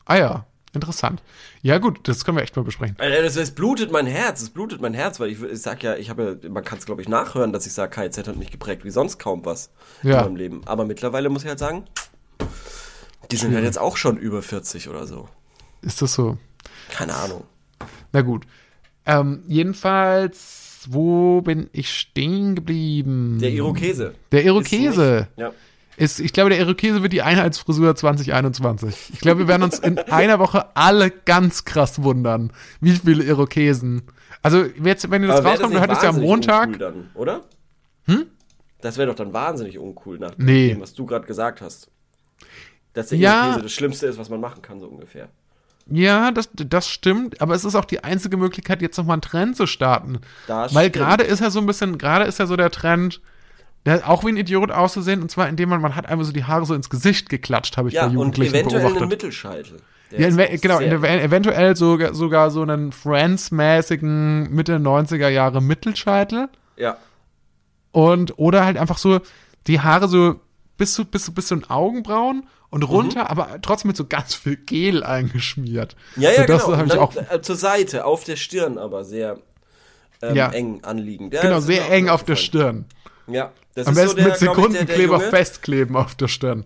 [0.06, 1.24] Ah ja, interessant.
[1.64, 2.96] Ja gut, das können wir echt mal besprechen.
[3.00, 6.12] Das, das blutet mein Herz, es blutet mein Herz, weil ich, ich sag ja, ich
[6.12, 8.86] habe ja, man kann es glaube ich nachhören, dass ich sage, KZ hat mich geprägt,
[8.86, 9.72] wie sonst kaum was
[10.04, 10.20] Ja.
[10.20, 10.62] in meinem Leben.
[10.66, 11.86] Aber mittlerweile muss ich halt sagen,
[13.32, 15.28] die sind halt jetzt auch schon über 40 oder so.
[15.86, 16.38] Ist das so?
[16.90, 17.44] Keine Ahnung.
[18.12, 18.44] Na gut.
[19.06, 23.38] Ähm, jedenfalls, wo bin ich stehen geblieben?
[23.40, 24.16] Der Irokese.
[24.32, 25.28] Der Irokese.
[25.38, 25.52] Ja.
[25.98, 29.12] Ist, ich glaube, der Irokese wird die Einheitsfrisur 2021.
[29.14, 34.02] Ich glaube, wir werden uns in einer Woche alle ganz krass wundern, wie viele Irokesen.
[34.42, 36.68] Also, jetzt, wenn ihr das rauskommt, dann hört es ja am Montag.
[36.68, 37.44] Uncool dann, oder?
[38.08, 38.26] Hm?
[38.82, 40.70] Das wäre doch dann wahnsinnig uncool nach Nee.
[40.70, 41.90] dem, was du gerade gesagt hast.
[42.94, 43.44] Dass der Ja.
[43.46, 45.30] Irokese das Schlimmste ist, was man machen kann, so ungefähr.
[45.88, 49.56] Ja, das, das stimmt, aber es ist auch die einzige Möglichkeit, jetzt nochmal einen Trend
[49.56, 50.20] zu starten.
[50.48, 53.22] Das Weil gerade ist ja so ein bisschen, gerade ist ja so der Trend,
[53.86, 56.46] der auch wie ein Idiot auszusehen, und zwar indem man, man hat einfach so die
[56.46, 59.08] Haare so ins Gesicht geklatscht, habe ich Ja, bei und Jugendlichen eventuell einen.
[59.08, 59.78] Mittelscheitel.
[60.12, 66.50] Ja, genau, eventuell sogar, sogar so einen Friends-mäßigen Mitte 90er Jahre Mittelscheitel.
[66.78, 66.98] Ja.
[67.92, 69.20] Und, oder halt einfach so
[69.68, 70.40] die Haare so
[70.78, 73.28] bis zu, bis zu, bis zu den Augenbrauen und runter, Mhm.
[73.28, 75.96] aber trotzdem mit so ganz viel Gel eingeschmiert.
[76.18, 76.84] Ja, ja, so, das genau.
[76.84, 79.38] ich auch, äh, zur Seite, auf der Stirn aber sehr
[80.22, 80.50] ähm, Ja.
[80.52, 81.34] eng anliegend.
[81.34, 82.36] Ja, genau, sehr eng auf der.
[82.36, 82.84] Stirn.
[83.28, 86.66] Ja, das Am ist so besten der, mit Sekundenkleber festkleben auf der Stirn.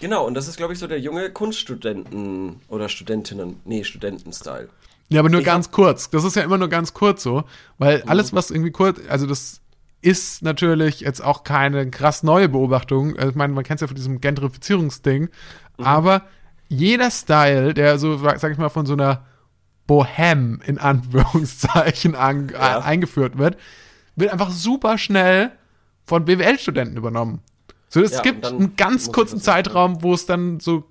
[0.00, 4.68] Genau, und das ist, glaube ich, so der junge Kunststudenten- oder Studentinnen, nee, Studenten-Style.
[5.10, 6.08] Ja, aber nur Ich ganz kurz.
[6.08, 7.44] Das ist ja immer nur ganz kurz so, Mhm.
[7.78, 9.59] weil alles, was irgendwie kurz, also das
[10.02, 13.16] ist natürlich jetzt auch keine krass neue Beobachtung.
[13.16, 15.22] Also Ich meine, man kennt es ja von diesem Gentrifizierungsding,
[15.78, 15.84] Mhm.
[15.84, 16.22] aber
[16.68, 19.26] jeder Style, der so, sag ich mal, von so einer
[19.86, 22.78] Bohem in Anführungszeichen an, Ja.
[22.78, 23.56] äh, eingeführt wird,
[24.16, 25.50] wird einfach super schnell
[26.06, 27.40] von BWL-Studenten übernommen.
[27.88, 29.40] So, es Ja, gibt einen ganz kurzen.
[29.40, 30.84] Zeitraum, wo es dann so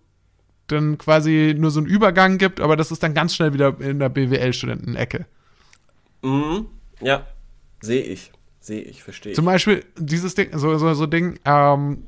[0.68, 3.98] dann quasi nur so einen Übergang gibt, aber das ist dann ganz schnell wieder in
[4.00, 5.26] der BWL-Studentenecke.
[6.22, 6.68] Mhm.
[7.02, 7.26] Ja,
[7.82, 8.32] sehe ich.
[8.60, 9.36] Sehe ich, verstehe ich.
[9.36, 12.08] Zum Beispiel dieses Ding, so, so, so Ding, ähm,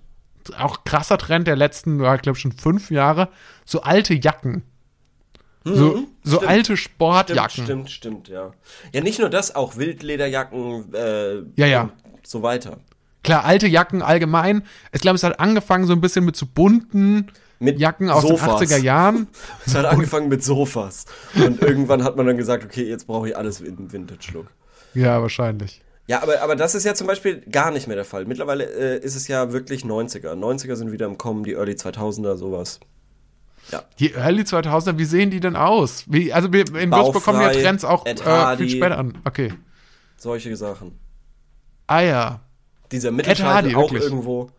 [0.58, 3.30] auch krasser Trend der letzten, ja, ich glaube schon fünf Jahre,
[3.66, 4.64] so alte Jacken.
[5.64, 6.08] So, so Mhm.
[6.26, 6.47] stimmt.
[6.47, 7.49] alte Sportjacken.
[7.49, 8.52] Stimmt, stimmt, stimmt, ja.
[8.93, 11.82] Ja, nicht nur das, auch Wildlederjacken, äh, Ja, ja.
[11.84, 11.91] und
[12.26, 12.78] so weiter.
[13.24, 14.64] Klar, alte Jacken allgemein.
[14.91, 17.28] Ich glaube, es hat angefangen so ein bisschen mit so bunten
[17.60, 18.60] Mit Jacken aus Sofas.
[18.60, 19.28] den 80er Jahren.
[19.68, 21.06] Es hat angefangen mit Sofas.
[21.36, 24.47] Und irgendwann hat man dann gesagt, okay, jetzt brauche ich alles in Vintage-Look.
[24.95, 25.84] Ja, wahrscheinlich.
[26.08, 28.26] Ja, aber, aber das ist ja zum Beispiel gar nicht mehr der Fall.
[28.26, 30.34] Mittlerweile äh, ist es ja wirklich 90er.
[30.34, 32.80] 90er sind wieder im Kommen, die Early 2000er, sowas.
[33.99, 36.06] Die Early 2000er, wie sehen die denn aus?
[36.08, 39.18] Wie, also wir in Würzburg kommen ja Trends auch äh, viel später an.
[39.24, 39.54] Okay.
[40.18, 40.99] Solche Sachen.
[41.88, 42.39] Ah ja.
[42.91, 44.04] Dieser Mittelscheitel auch wirklich.
[44.04, 44.49] irgendwo.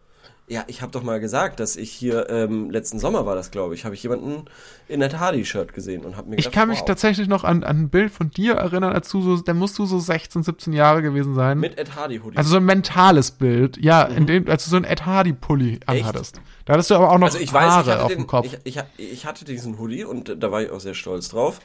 [0.52, 3.74] Ja, ich habe doch mal gesagt, dass ich hier, ähm, letzten Sommer war das, glaube
[3.74, 4.44] ich, habe ich jemanden
[4.86, 6.88] in Ed Hardy-Shirt gesehen und habe mir Ich gedacht, kann mich wow.
[6.88, 9.86] tatsächlich noch an, an ein Bild von dir erinnern, als du so, da musst du
[9.86, 11.58] so 16, 17 Jahre gewesen sein.
[11.58, 12.36] Mit Ed Hardy-Hoodie.
[12.36, 13.78] also so ein mentales Bild.
[13.78, 16.42] Ja, in dem, als du so ein Ed Hardy Pulli anhattest.
[16.66, 18.26] Da hattest du aber auch noch also ich weiß, Haare ich hatte, auf den, dem
[18.26, 18.44] Kopf.
[18.44, 21.60] Ich, ich, ich hatte diesen Hoodie und da war ich auch sehr stolz drauf.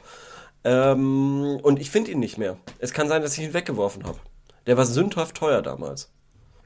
[0.64, 2.56] Ähm, und ich finde ihn nicht mehr.
[2.78, 4.18] Es kann sein, dass ich ihn weggeworfen habe.
[4.66, 6.10] Der war sündhaft teuer damals.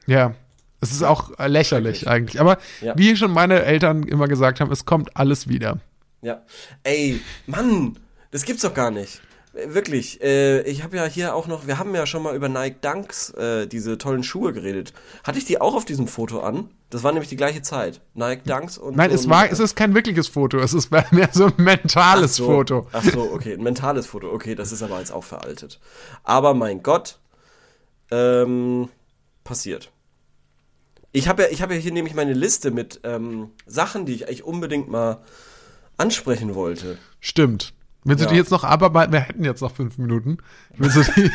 [0.05, 0.35] ja.
[0.83, 2.39] Es ist auch äh, lächerlich eigentlich.
[2.39, 2.93] Aber Ja.
[2.97, 5.79] wie schon meine Eltern immer gesagt haben, es kommt alles wieder.
[6.21, 6.41] Ja.
[6.83, 7.97] Ey, Mann,
[8.31, 9.21] das gibt's doch gar nicht.
[9.67, 12.77] Wirklich, äh, ich habe ja hier auch noch, wir haben ja schon mal über Nike
[12.81, 14.93] Dunks, äh, diese tollen Schuhe geredet.
[15.23, 16.69] Hatte ich die auch auf diesem Foto an?
[16.89, 18.01] Das war nämlich die gleiche Zeit.
[18.15, 20.57] Nike Dunks und Nein, so es war, es ist kein wirkliches Foto.
[20.57, 22.87] Es ist mehr so ein mentales Ach so, Foto.
[22.93, 24.31] Ach so, okay, ein mentales Foto.
[24.31, 25.79] Okay, das ist aber jetzt auch veraltet.
[26.23, 27.19] Aber mein Gott,
[28.09, 28.89] ähm,
[29.43, 29.91] passiert.
[31.13, 34.27] Ich habe ja, ich habe ja hier nämlich meine Liste mit ähm, Sachen, die ich
[34.27, 35.21] eigentlich unbedingt mal
[35.97, 36.97] ansprechen wollte.
[37.21, 37.73] Stimmt.
[38.03, 38.27] Willst Ja.
[38.27, 39.13] du die jetzt noch abarbeiten?
[39.13, 40.39] Wir hätten jetzt noch fünf Minuten.
[40.77, 41.31] Willst du die?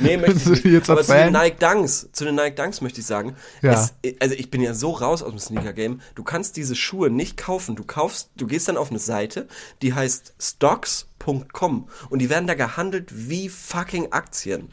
[0.00, 1.32] Nee, möchte ich die jetzt Aber zu den erzählen?
[1.34, 3.72] Nike Dunks, zu den Nike Dunks möchte ich sagen, Ja.
[3.72, 7.36] es, also ich bin ja so raus aus dem Sneaker-Game, du kannst diese Schuhe nicht
[7.36, 7.76] kaufen.
[7.76, 9.46] Du kaufst, du gehst dann auf eine Seite,
[9.82, 14.70] die heißt stocks.com und die werden da gehandelt wie fucking Aktien.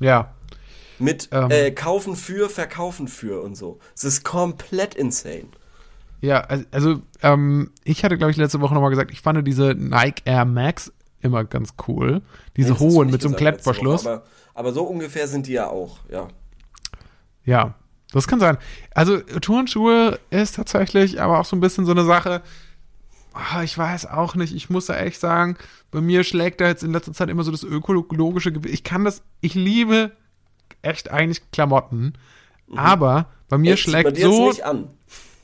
[0.00, 0.34] ja.
[1.04, 1.50] Mit Ähm.
[1.50, 3.78] äh, kaufen für, verkaufen für und so.
[3.94, 5.48] Es ist komplett insane.
[6.20, 10.22] Ja, also, ähm, ich hatte, glaube ich, letzte Woche nochmal gesagt, ich fand diese Nike
[10.24, 10.90] Air Max
[11.20, 12.22] immer ganz cool.
[12.56, 14.06] Diese du hohen mit so einem Klettverschluss.
[14.06, 14.24] Aber,
[14.54, 16.28] aber so ungefähr sind die ja auch, ja.
[17.44, 17.74] Ja,
[18.12, 18.56] das kann sein.
[18.94, 22.42] Also Turnschuhe ist tatsächlich aber auch so ein bisschen so eine Sache.
[23.34, 24.54] ah, ich weiß auch nicht.
[24.54, 25.56] Ich muss da echt sagen,
[25.90, 28.72] bei mir schlägt da jetzt in letzter Zeit immer so das ökologische Gewicht.
[28.72, 30.12] Ich kann das, ich liebe
[30.84, 32.14] echt eigentlich Klamotten,
[32.76, 33.74] aber bei mir Mhm.
[33.74, 34.88] Echt, schlägt so, nicht an.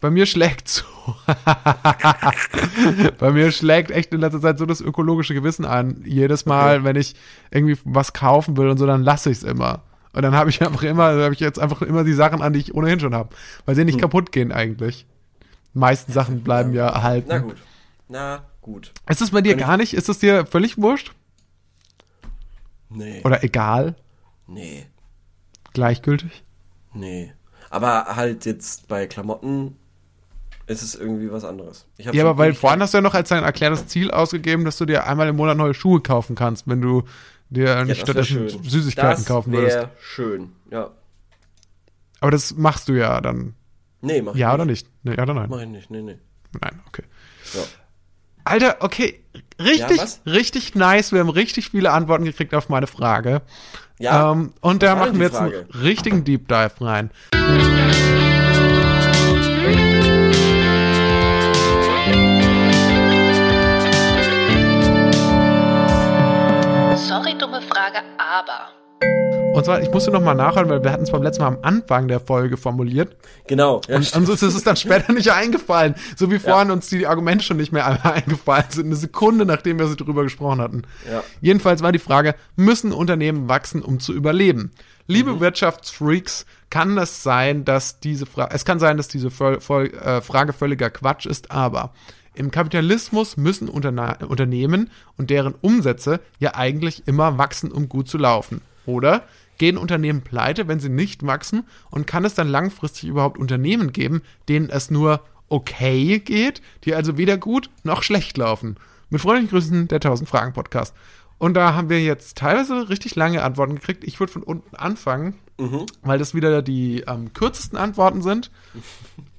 [0.01, 0.85] bei mir schlägt so,
[3.19, 6.03] bei mir schlägt echt in letzter Zeit so das ökologische Gewissen an.
[6.05, 6.85] Jedes Mal, Okay.
[6.85, 7.15] wenn ich
[7.51, 9.83] irgendwie was kaufen will und so, dann lasse ich es immer.
[10.13, 12.61] Und dann habe ich einfach immer, habe ich jetzt einfach immer die Sachen an, die
[12.61, 13.31] ich ohnehin schon habe,
[13.67, 14.01] weil sie nicht Hm.
[14.03, 15.07] kaputt gehen eigentlich.
[15.75, 17.29] Die meisten Sachen bleiben ja erhalten.
[17.31, 17.57] Na gut.
[18.09, 18.93] Na gut.
[19.09, 19.95] Ist es bei dir gar nicht?
[19.95, 21.13] Ist es dir völlig wurscht?
[22.89, 23.21] Nee.
[23.25, 23.95] Oder egal?
[24.49, 24.87] Nee.
[25.73, 26.43] Gleichgültig?
[26.95, 27.33] Nee.
[27.71, 29.77] Aber halt jetzt bei Klamotten
[30.67, 31.87] ist es irgendwie was anderes.
[31.99, 34.87] Ja, aber weil vorhin hast du ja noch als dein erklärtes Ziel ausgegeben, dass du
[34.87, 37.05] dir einmal im Monat neue Schuhe kaufen kannst, wenn du
[37.49, 38.49] dir Ja, nicht das stattdessen.
[38.63, 39.77] Süßigkeiten das kaufen würdest.
[39.77, 40.53] wäre schön.
[40.71, 40.91] Ja.
[42.21, 43.55] Aber das machst du ja dann.
[44.01, 44.55] Nee, mach ich Ja nicht.
[44.55, 44.87] oder nicht?
[45.03, 45.51] Nee, ja oder nein?
[45.51, 45.91] Mach ich nicht.
[45.91, 46.19] Nee, nee.
[46.61, 47.03] Nein, okay.
[47.55, 47.61] Ja.
[48.45, 49.21] Alter, okay.
[49.61, 51.13] Richtig, Ja, richtig nice.
[51.13, 53.43] Wir haben richtig viele Antworten gekriegt auf meine Frage.
[54.01, 54.33] Ja.
[54.33, 57.11] Ähm, und da machen wir jetzt einen richtigen Deep Dive rein.
[66.97, 68.70] Sorry, dumme Frage, aber.
[69.53, 71.59] Und zwar, ich musste noch mal nachhören, weil wir hatten es beim letzten Mal am
[71.63, 73.17] Anfang der Folge formuliert.
[73.47, 73.81] Genau.
[73.89, 75.95] Ja, Und uns ist es dann später nicht eingefallen.
[76.17, 78.87] So wie vorhin uns die Argumente schon nicht mehr eingefallen sind.
[78.87, 80.83] Eine Sekunde, nachdem wir sie drüber gesprochen hatten.
[81.11, 81.23] Ja.
[81.41, 84.71] Jedenfalls war die Frage, müssen Unternehmen wachsen, um zu überleben?
[85.07, 85.41] Liebe Mhm.
[85.41, 90.21] Wirtschaftsfreaks, kann es sein, dass diese Frage, es kann sein, dass diese voll, voll, äh,
[90.21, 91.91] Frage völliger Quatsch ist, aber
[92.35, 98.19] im Kapitalismus müssen Unterna Unternehmen und deren Umsätze ja eigentlich immer wachsen, um gut zu
[98.19, 98.61] laufen.
[98.87, 99.25] Oder
[99.61, 101.65] gehen Unternehmen pleite, wenn sie nicht wachsen?
[101.91, 107.19] Und kann es dann langfristig überhaupt Unternehmen geben, denen es nur okay geht, die also
[107.19, 108.77] weder gut noch schlecht laufen?
[109.11, 110.97] Mit freundlichen Grüßen, der 1000 Fragen Podcast.
[111.39, 114.03] Und da haben wir jetzt teilweise richtig lange Antworten gekriegt.
[114.05, 115.35] Ich würde von unten anfangen,
[116.03, 118.51] weil das wieder die ähm, kürzesten Antworten sind.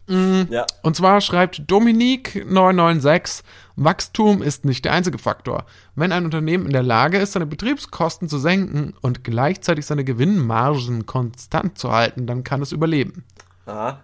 [0.51, 0.65] ja.
[0.83, 3.43] Und zwar schreibt Dominique996,
[3.83, 5.65] Wachstum ist nicht der einzige Faktor.
[5.95, 11.05] Wenn ein Unternehmen in der Lage ist, seine Betriebskosten zu senken und gleichzeitig seine Gewinnmargen
[11.05, 13.25] konstant zu halten, dann kann es überleben.
[13.65, 14.01] Aha.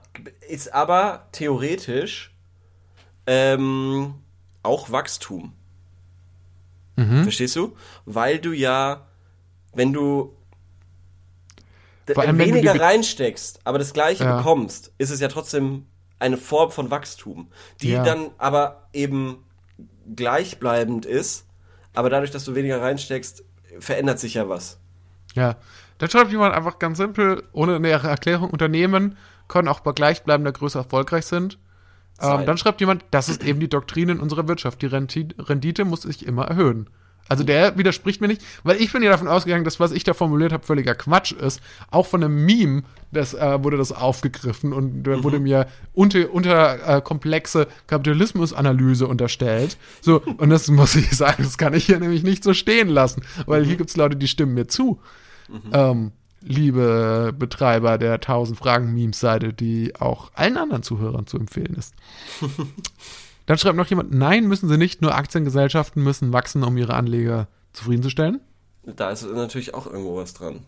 [0.48, 2.34] Ist aber theoretisch
[3.26, 4.16] ähm,
[4.64, 5.54] auch Wachstum.
[6.96, 7.24] Mhm.
[7.24, 7.76] Verstehst du?
[8.06, 9.06] Weil du ja,
[9.74, 10.34] wenn du
[12.16, 14.38] allem, du wenn du weniger reinsteckst, aber das gleiche Ja.
[14.38, 15.86] bekommst, ist es ja trotzdem
[16.20, 17.50] eine Form von Wachstum,
[17.82, 18.04] die Ja.
[18.04, 19.44] dann aber eben
[20.16, 21.46] gleichbleibend ist,
[21.94, 23.44] aber dadurch, dass du weniger reinsteckst,
[23.80, 24.80] verändert sich ja was.
[25.34, 25.58] Ja.
[25.98, 30.78] Dann schreibt jemand einfach ganz simpel, ohne nähere Erklärung, Unternehmen können auch bei gleichbleibender Größe
[30.78, 31.58] erfolgreich sind.
[32.22, 34.82] Ähm, dann schreibt jemand, das ist eben die Doktrin in unserer Wirtschaft.
[34.82, 36.90] Die Rendite muss sich immer erhöhen.
[37.30, 40.14] Also der widerspricht mir nicht, weil ich bin ja davon ausgegangen, dass was ich da
[40.14, 41.62] formuliert habe, völliger Quatsch ist.
[41.92, 46.98] Auch von einem Meme das, äh, wurde das aufgegriffen und da wurde mir unter, unter
[46.98, 49.78] äh, komplexe Kapitalismusanalyse unterstellt.
[50.02, 53.24] So, und das muss ich sagen, das kann ich hier nämlich nicht so stehen lassen,
[53.46, 55.00] weil hier gibt's Leute, die stimmen mir zu.
[55.72, 56.12] Ähm,
[56.42, 61.94] liebe Betreiber der 1000 Fragen Memes-Seite, die auch allen anderen Zuhörern zu empfehlen ist.
[63.48, 67.48] Dann schreibt noch jemand, nein, müssen sie nicht, nur Aktiengesellschaften müssen wachsen, um ihre Anleger
[67.74, 68.40] zufriedenzustellen.
[68.86, 70.60] Da ist natürlich auch irgendwo was dran.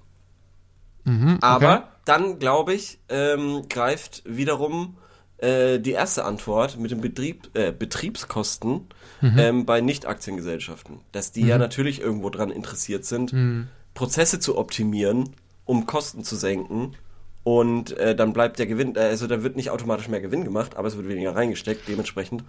[1.04, 4.98] Mhm, Aber dann, glaube ich, ähm, greift wiederum
[5.38, 8.88] äh, die erste Antwort mit den Betrieb, äh, Betriebskosten
[9.22, 9.40] Mhm.
[9.40, 11.00] ähm, bei Nicht-Aktiengesellschaften.
[11.14, 13.68] Dass die ja natürlich irgendwo dran interessiert sind, Mhm.
[13.94, 15.30] Prozesse zu optimieren,
[15.66, 16.96] um Kosten zu senken.
[17.50, 20.78] Und äh, dann bleibt der Gewinn, äh, also da wird nicht automatisch mehr Gewinn gemacht,
[20.78, 21.88] aber es wird weniger reingesteckt.
[21.88, 22.44] Dementsprechend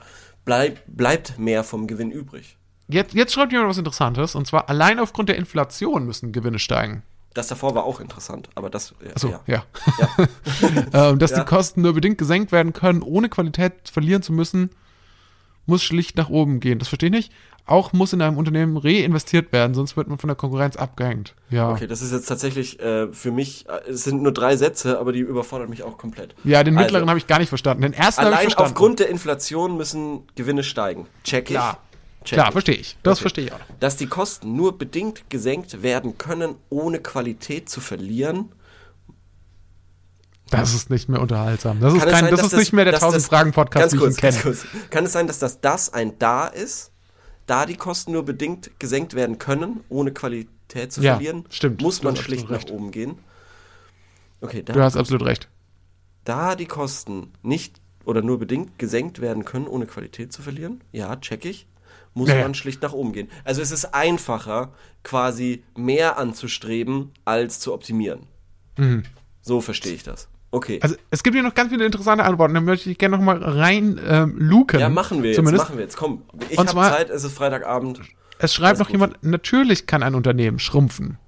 [0.44, 2.58] bleib, bleibt mehr vom Gewinn übrig.
[2.86, 7.02] Jetzt, jetzt schreibt jemand was Interessantes, und zwar allein aufgrund der Inflation müssen Gewinne steigen.
[7.32, 9.40] Das davor war auch interessant, aber das, ja, Achso, ja.
[9.46, 9.64] ja.
[9.98, 10.28] Ja.
[11.10, 11.38] ähm, dass Ja.
[11.38, 14.68] die Kosten nur bedingt gesenkt werden können, ohne Qualität verlieren zu müssen,
[15.70, 16.78] muss schlicht nach oben gehen.
[16.78, 17.32] Das verstehe ich nicht.
[17.66, 21.34] Auch muss in einem Unternehmen reinvestiert werden, sonst wird man von der Konkurrenz abgehängt.
[21.50, 21.70] Ja.
[21.70, 25.12] Okay, das ist jetzt tatsächlich äh, für mich, äh, es sind nur drei Sätze, aber
[25.12, 26.34] die überfordern mich auch komplett.
[26.44, 27.82] Ja, den mittleren Also, habe ich gar nicht verstanden.
[27.82, 28.70] Den ersten habe ich Allein verstanden.
[28.72, 31.06] aufgrund der Inflation müssen Gewinne steigen.
[31.24, 31.56] Check ich.
[31.56, 31.78] Klar.
[32.24, 32.96] Check Klar, verstehe ich.
[33.02, 33.22] Das Okay.
[33.22, 33.60] verstehe ich auch.
[33.78, 38.50] Dass die Kosten nur bedingt gesenkt werden können, ohne Qualität zu verlieren.
[40.50, 41.80] Das ist nicht mehr unterhaltsam.
[41.80, 43.52] Das ist, Kann es kein, sein, das ist nicht mehr der dass 1000 das- Fragen
[43.52, 44.56] Podcast, wie ich kenne.
[44.90, 46.90] Kann es sein, dass das, das ein Da ist,
[47.46, 51.44] da die Kosten nur bedingt gesenkt werden können, ohne Qualität zu Ja, verlieren?
[51.50, 51.80] stimmt.
[51.82, 52.70] Muss man schlicht nach recht.
[52.70, 53.18] oben gehen.
[54.40, 55.48] Okay, da Du hast absolut recht.
[56.24, 61.16] Da die Kosten nicht oder nur bedingt gesenkt werden können, ohne Qualität zu verlieren, ja,
[61.16, 61.66] check ich,
[62.14, 63.28] muss Ja, man schlicht nach oben gehen.
[63.44, 64.72] Also es ist einfacher,
[65.02, 68.26] quasi mehr anzustreben, als zu optimieren.
[69.42, 70.28] So verstehe ich das.
[70.52, 70.80] Okay.
[70.82, 72.54] Also es gibt hier noch ganz viele interessante Antworten.
[72.54, 74.80] Da möchte ich gerne noch mal rein ähm, luken.
[74.80, 75.64] ja, machen wir jetzt, Zumindest.
[75.64, 75.96] machen wir jetzt.
[75.96, 78.00] Komm, ich habe Zeit, es ist Freitagabend.
[78.38, 78.92] Es schreibt Alles noch gut.
[78.94, 81.18] jemand, natürlich kann ein Unternehmen schrumpfen.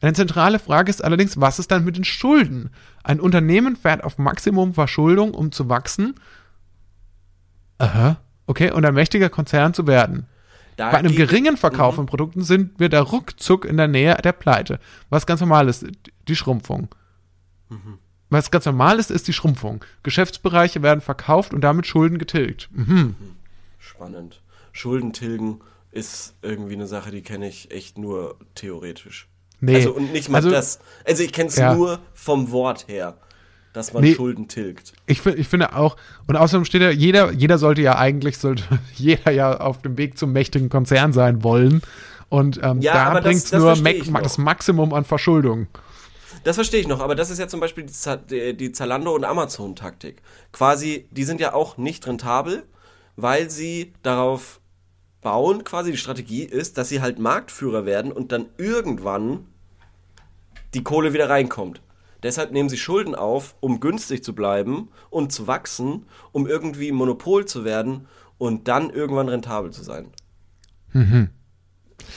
[0.00, 2.70] Eine zentrale Frage ist allerdings, was ist dann mit den Schulden?
[3.04, 6.14] Ein Unternehmen fährt auf Maximum Verschuldung, um zu wachsen.
[7.78, 8.16] Aha.
[8.46, 10.26] Okay, und ein mächtiger Konzern zu werden.
[10.76, 11.96] Da Bei einem geringen Verkauf Mhm.
[11.96, 14.80] von Produkten sind wir da ruckzuck in der Nähe der Pleite.
[15.10, 15.86] Was ganz normal ist,
[16.28, 16.88] die Schrumpfung.
[17.68, 17.98] Mhm.
[18.32, 19.84] Was ganz normal ist, ist die Schrumpfung.
[20.02, 22.68] Geschäftsbereiche werden verkauft und damit Schulden getilgt.
[22.72, 23.14] Mhm.
[23.78, 24.40] Spannend.
[24.72, 25.60] Schulden tilgen
[25.90, 29.28] ist irgendwie eine Sache, die kenne ich echt nur theoretisch.
[29.60, 29.74] Nee.
[29.76, 30.80] Also und nicht mal Also- das.
[31.04, 31.74] Also ich kenne es Ja.
[31.74, 33.18] nur vom Wort her,
[33.74, 34.14] dass man Nee.
[34.14, 34.94] Schulden tilgt.
[35.06, 38.64] Ich, ich finde auch, und außerdem steht ja, jeder, jeder sollte ja eigentlich, sollte
[38.94, 41.82] jeder ja auf dem Weg zum mächtigen Konzern sein wollen.
[42.30, 45.66] Und ähm, Ja, da bringt es nur Mac- das Maximum an Verschuldung.
[46.44, 49.24] Das verstehe ich noch, aber das ist ja zum Beispiel die, Z- die Zalando- und
[49.24, 50.22] Amazon-Taktik.
[50.50, 52.64] Quasi, die sind ja auch nicht rentabel,
[53.16, 54.60] weil sie darauf
[55.20, 59.46] bauen, quasi die Strategie ist, dass sie halt Marktführer werden und dann irgendwann
[60.74, 61.80] die Kohle wieder reinkommt.
[62.24, 67.44] Deshalb nehmen sie Schulden auf, um günstig zu bleiben und zu wachsen, um irgendwie Monopol
[67.46, 70.08] zu werden und dann irgendwann rentabel zu sein.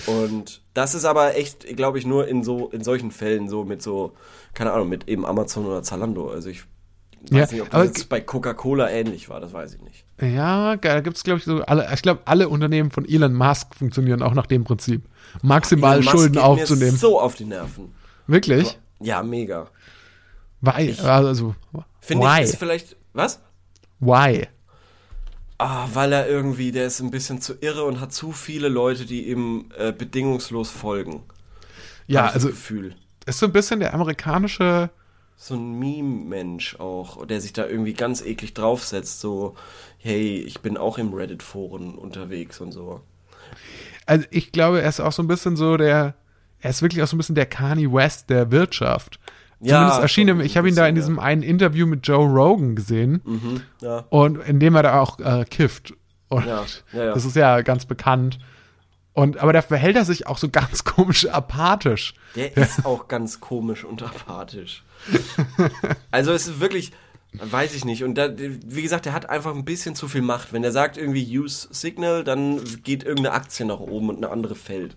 [0.07, 3.81] Und das ist aber echt, glaube ich, nur in so in solchen Fällen so mit
[3.81, 4.13] so,
[4.53, 6.29] keine Ahnung, mit eben Amazon oder Zalando.
[6.29, 6.63] Also ich
[7.29, 10.05] weiß Ja, nicht, ob das jetzt bei Coca-Cola ähnlich war, das weiß ich nicht.
[10.21, 13.75] Ja, da gibt es, glaube ich, so alle, ich glaube, alle Unternehmen von Elon Musk
[13.75, 15.03] funktionieren auch nach dem Prinzip.
[15.41, 16.91] Maximal Elon Musk Schulden geht aufzunehmen.
[16.91, 17.93] Mir so auf die Nerven.
[18.27, 18.79] Wirklich?
[18.99, 19.67] Ja, mega.
[20.61, 20.95] Why?
[21.03, 21.55] Also,
[21.99, 23.39] Finde ich ist vielleicht was?
[23.99, 24.47] why?
[25.57, 29.05] Ah, weil er irgendwie, der ist ein bisschen zu irre und hat zu viele Leute,
[29.05, 31.23] die ihm äh, bedingungslos folgen.
[32.07, 32.95] Ja, also Gefühl.
[33.25, 34.89] ist so ein bisschen der amerikanische
[35.37, 39.55] so ein Meme-Mensch auch, der sich da irgendwie ganz eklig draufsetzt, so,
[39.97, 43.01] hey, ich bin auch im Reddit-Foren unterwegs und so.
[44.05, 46.15] also ich glaube, er ist auch so ein bisschen so der,
[46.59, 49.19] er ist wirklich auch so ein bisschen der Kanye West der Wirtschaft.
[49.65, 52.75] Ja, Zumindest erschien ihm, ich habe ihn da in diesem einen Interview mit Joe Rogan
[52.75, 54.05] gesehen Mhm, ja.
[54.09, 55.93] und in dem er da auch äh, kifft.
[56.29, 56.63] Und ja.
[56.91, 58.39] das ist ja ganz bekannt.
[59.13, 62.13] Und, aber da verhält er sich auch so ganz komisch apathisch.
[62.35, 64.83] Der ist auch ganz komisch und apathisch.
[66.11, 66.91] Also es ist wirklich,
[67.33, 68.03] weiß ich nicht.
[68.03, 70.51] Und da, wie gesagt, der hat einfach ein bisschen zu viel Macht.
[70.53, 74.55] Wenn er sagt irgendwie Use Signal, dann geht irgendeine Aktie nach oben und eine andere
[74.55, 74.95] fällt.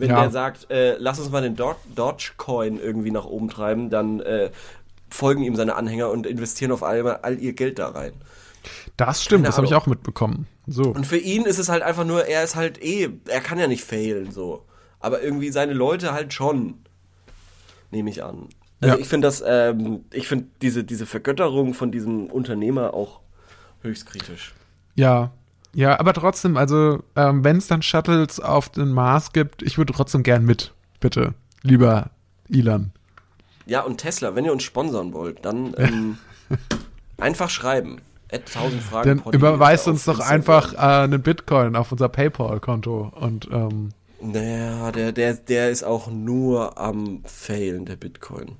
[0.00, 0.22] Wenn Ja.
[0.22, 4.50] der sagt, äh, lass uns mal den Do Dogecoin irgendwie nach oben treiben, dann äh,
[5.10, 8.12] folgen ihm seine Anhänger und investieren auf einmal all ihr Geld da rein.
[8.96, 10.46] Das stimmt, Keine das habe ich auch mitbekommen.
[10.66, 10.84] So.
[10.84, 13.66] Und für ihn ist es halt einfach nur, er ist halt eh, er kann ja
[13.66, 14.64] nicht failen, so.
[15.00, 16.74] Aber irgendwie seine Leute halt schon.
[17.90, 18.48] Nehme ich an.
[18.80, 19.00] Also Ja.
[19.00, 23.20] ich finde das, ähm, ich finde diese, diese Vergötterung von diesem Unternehmer auch
[23.82, 24.54] höchst kritisch.
[24.94, 25.32] Ja.
[25.74, 29.92] Ja, aber trotzdem, also, ähm, wenn es dann Shuttles auf den Mars gibt, ich würde
[29.92, 30.72] trotzdem gern mit.
[30.98, 31.34] Bitte.
[31.62, 32.10] Lieber
[32.48, 32.92] Elon.
[33.66, 36.18] Ja, und Tesla, wenn ihr uns sponsern wollt, dann ähm,
[37.18, 38.00] einfach schreiben.
[38.32, 39.22] At 1000 Fragen.
[39.24, 43.90] Dann überweist uns doch einfach äh, einen Bitcoin auf unser PayPal-Konto und ähm,
[44.20, 48.52] Naja, der, der, der ist auch nur am Failen, der Bitcoin.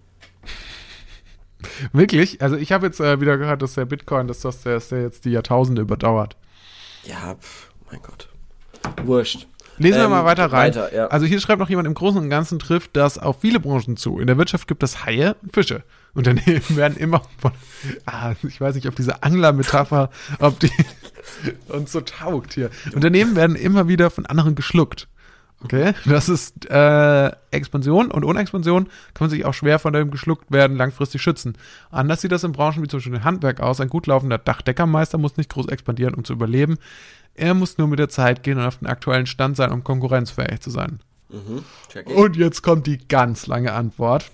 [1.93, 4.89] wirklich, also ich habe jetzt äh, wieder gehört, dass der Bitcoin, dass das der, dass
[4.89, 6.37] der jetzt die Jahrtausende überdauert.
[7.05, 8.29] Ja, pf, mein Gott.
[9.05, 9.47] Wurscht.
[9.79, 10.75] Lesen wir Ähm, mal weiter rein.
[10.75, 11.07] weiter, ja.
[11.07, 14.19] Also hier schreibt noch jemand, im Großen und Ganzen trifft das auf viele Branchen zu.
[14.19, 15.85] In der Wirtschaft gibt es Haie und Fische.
[16.13, 17.53] Unternehmen werden immer von,
[18.05, 20.71] ah, ich weiß nicht, ob diese Angler-Metapher, ob die
[21.69, 22.69] uns so taugt hier.
[22.95, 25.09] Unternehmen werden immer wieder von anderen geschluckt.
[25.63, 30.11] Okay, das ist äh, Expansion und ohne Expansion kann man sich auch schwer von dem
[30.11, 31.55] geschluckt werden langfristig schützen.
[31.91, 33.81] Anders sieht das in Branchen wie zum Beispiel im Handwerk aus.
[33.81, 36.79] Ein gut laufender Dachdeckermeister muss nicht groß expandieren, um zu überleben.
[37.35, 40.61] Er muss nur mit der Zeit gehen und auf den aktuellen Stand sein, um konkurrenzfähig
[40.61, 41.01] zu sein.
[41.95, 42.07] Ich.
[42.07, 44.31] Und jetzt kommt die ganz lange Antwort,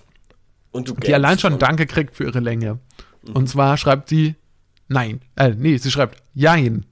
[0.74, 2.78] die allein schon Danke kriegt für ihre Länge.
[3.34, 4.36] Und zwar schreibt sie
[4.88, 5.20] Nein.
[5.34, 6.86] Äh, nee, sie schreibt Jein.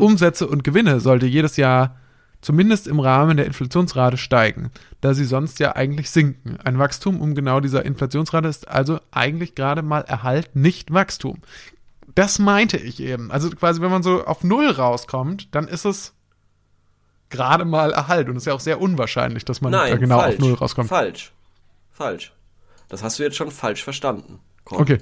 [0.00, 1.96] Umsätze und Gewinne sollte jedes Jahr
[2.42, 4.70] zumindest im Rahmen der Inflationsrate steigen,
[5.00, 6.58] da sie sonst ja eigentlich sinken.
[6.62, 11.38] Ein Wachstum um genau dieser Inflationsrate ist also eigentlich gerade mal Erhalt, nicht Wachstum.
[12.14, 13.30] Das meinte ich eben.
[13.30, 16.12] Also quasi, wenn man so auf Null rauskommt, dann ist es
[17.30, 18.28] gerade mal Erhalt.
[18.28, 20.34] Und es ist ja auch sehr unwahrscheinlich, dass man da Nein, genau falsch.
[20.34, 20.88] auf Null rauskommt.
[20.88, 21.32] Falsch.
[21.90, 22.34] Falsch.
[22.88, 24.40] Das hast du jetzt schon falsch verstanden.
[24.64, 24.82] Komm.
[24.82, 24.98] Okay.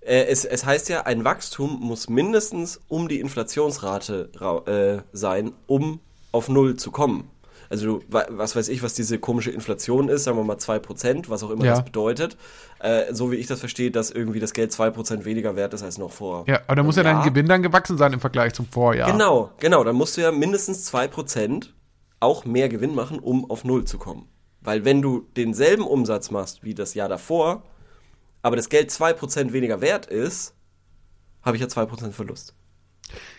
[0.00, 4.30] Äh, es, es heißt ja, ein Wachstum muss mindestens um die Inflationsrate
[4.66, 6.00] äh, sein, um
[6.32, 7.30] auf Null zu kommen.
[7.70, 11.50] Also was weiß ich, was diese komische Inflation ist, sagen wir mal 2%, was auch
[11.50, 11.72] immer Ja.
[11.72, 12.38] das bedeutet.
[12.78, 15.98] Äh, so wie ich das verstehe, dass irgendwie das Geld 2% weniger wert ist als
[15.98, 16.44] noch vor.
[16.46, 17.22] Ja, aber da muss ja dein.
[17.24, 19.12] Gewinn dann gewachsen sein im Vergleich zum Vorjahr.
[19.12, 19.84] Genau, genau.
[19.84, 21.68] Dann musst du ja mindestens 2%
[22.20, 24.28] auch mehr Gewinn machen, um auf Null zu kommen.
[24.62, 27.62] Weil wenn du denselben Umsatz machst wie das Jahr davor,
[28.40, 30.54] aber das Geld 2% weniger wert ist,
[31.42, 32.54] habe ich ja 2% Verlust.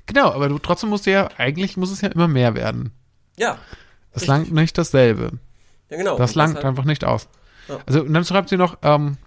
[0.05, 2.91] Genau, aber du trotzdem musst du ja, eigentlich muss es ja immer mehr werden.
[3.38, 3.57] Ja.
[4.11, 4.28] Das Richtig.
[4.28, 5.32] langt nicht dasselbe.
[5.89, 6.17] Ja, genau.
[6.17, 7.28] Das langt deshalb einfach nicht aus.
[7.67, 7.80] Ja.
[7.86, 9.17] Also, und dann schreibt sie noch, ähm,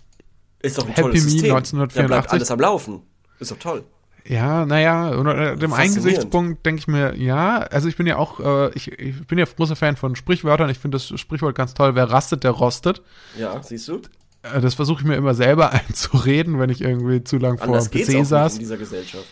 [0.61, 1.55] Ist doch ein Happy tolles Me System.
[1.57, 2.03] 1984.
[2.03, 3.03] Da bleibt alles am Laufen.
[3.39, 3.85] Ist doch toll.
[4.25, 5.95] ja, naja, unter äh, dem einen.
[5.95, 9.45] Gesichtspunkt denke ich mir, ja, also ich bin ja auch, äh, ich, ich bin ja
[9.45, 10.71] großer Fan von Sprichwörtern.
[10.71, 13.03] Ich finde das Sprichwort ganz toll, wer rastet, der rostet.
[13.37, 14.01] Ja, siehst du?
[14.43, 17.91] Äh, das versuche ich mir immer selber einzureden, wenn ich irgendwie zu lang vor dem
[17.91, 18.55] PC saß.
[18.55, 19.27] in dieser Gesellschaft.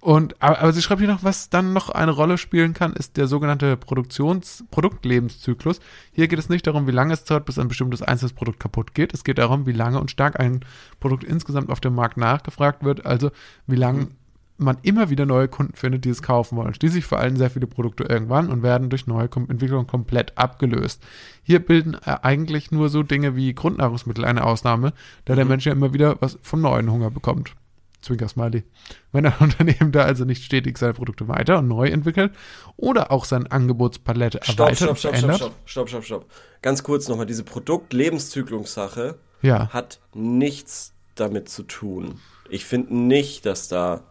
[0.00, 3.18] Und, aber, aber sie schreibt hier noch, was dann noch eine Rolle spielen kann, ist
[3.18, 5.80] der sogenannte Produktions Produktlebenszyklus.
[6.12, 8.94] Hier geht es nicht darum, wie lange es dauert, bis ein bestimmtes einzelnes Produkt kaputt
[8.94, 9.12] geht.
[9.12, 10.60] Es geht darum, wie lange und stark ein
[11.00, 13.30] Produkt insgesamt auf dem Markt nachgefragt wird, also
[13.66, 14.08] wie lange
[14.56, 16.74] man immer wieder neue Kunden findet, die es kaufen wollen.
[16.74, 21.02] Schließlich veralten sehr viele Produkte irgendwann und werden durch neue Kom Entwicklungen komplett abgelöst.
[21.42, 24.92] Hier bilden äh, eigentlich nur so Dinge wie Grundnahrungsmittel eine Ausnahme,
[25.24, 27.54] da der Mensch ja immer wieder was vom neuen Hunger bekommt.
[28.02, 28.64] Zwinker-Smiley.
[29.12, 32.32] Wenn ein Unternehmen da also nicht stetig seine Produkte weiter und neu entwickelt
[32.76, 35.36] oder auch seine Angebotspalette Stopp, erweitert stopp, und stopp, stopp, verändert.
[35.38, 36.26] stopp, stopp, stopp, stopp.
[36.62, 39.68] Ganz kurz nochmal, diese Produkt-Lebenszyklungssache Ja.
[39.70, 42.20] hat nichts damit zu tun.
[42.48, 44.02] Ich finde nicht, dass da,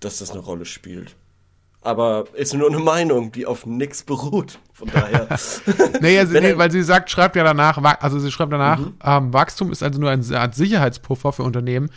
[0.00, 1.16] dass das eine Rolle spielt.
[1.84, 4.60] Aber ist nur eine Meinung, die auf nichts beruht.
[4.72, 5.26] Von daher.
[6.00, 8.94] Nee, also, nee, weil sie sagt, schreibt ja danach, also sie schreibt danach, Mhm.
[9.04, 11.90] ähm, Wachstum ist also nur eine Art Sicherheitspuffer für Unternehmen.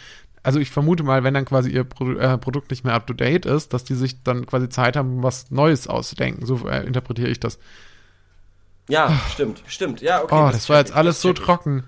[0.46, 3.14] Also ich vermute mal, wenn dann quasi ihr Pro äh, Produkt nicht mehr up to
[3.14, 6.46] date ist, dass die sich dann quasi Zeit haben, was Neues auszudenken.
[6.46, 7.58] So äh, interpretiere ich das.
[8.88, 10.02] ja, stimmt, stimmt.
[10.02, 10.36] Ja, okay.
[10.36, 11.86] Oh, das war check jetzt alles das so trocken.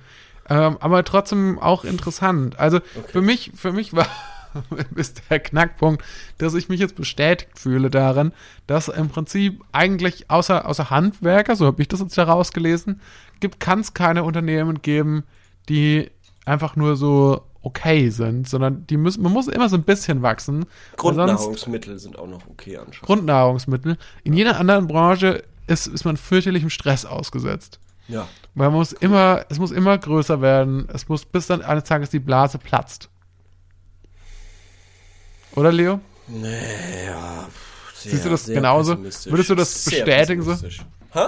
[0.49, 2.57] Ähm, aber trotzdem auch interessant.
[2.57, 4.07] Also für mich, für mich war
[4.95, 6.03] ist der Knackpunkt,
[6.39, 8.31] dass ich mich jetzt bestätigt fühle darin,
[8.65, 13.01] dass im Prinzip eigentlich außer, außer Handwerker, so habe ich das jetzt herausgelesen,
[13.39, 15.25] gibt, kann es keine Unternehmen geben,
[15.69, 16.09] die
[16.45, 20.65] einfach nur so okay sind, sondern die müssen, man muss immer so ein bisschen wachsen.
[20.95, 23.01] Grundnahrungsmittel sind auch noch okay anscheinend.
[23.01, 23.97] Grundnahrungsmittel.
[24.23, 27.79] In jeder anderen Branche ist, ist man fürchterlichem Stress ausgesetzt.
[28.07, 28.27] Ja.
[28.55, 30.87] Weil man muss immer, es muss immer größer werden.
[30.93, 33.09] Es muss bis dann eines Tages die Blase platzt.
[35.55, 35.99] Oder Leo?
[36.27, 37.47] Nee, ja.
[37.93, 38.97] Sehr, Siehst du das genauso?
[38.97, 40.55] Würdest du das bestätigen so?
[41.11, 41.27] Hä?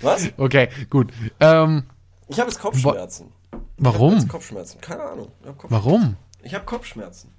[0.00, 0.28] Was?
[0.36, 1.12] Okay, gut.
[1.40, 1.84] Ähm,
[2.28, 3.32] Ich habe jetzt Kopfschmerzen.
[3.52, 3.56] Ich
[3.86, 4.14] habe warum?
[4.14, 4.80] jetzt Kopfschmerzen.
[4.80, 5.32] Keine Ahnung.
[5.40, 6.16] Ich habe Kopf Warum?
[6.42, 7.30] Ich habe Kopfschmerzen.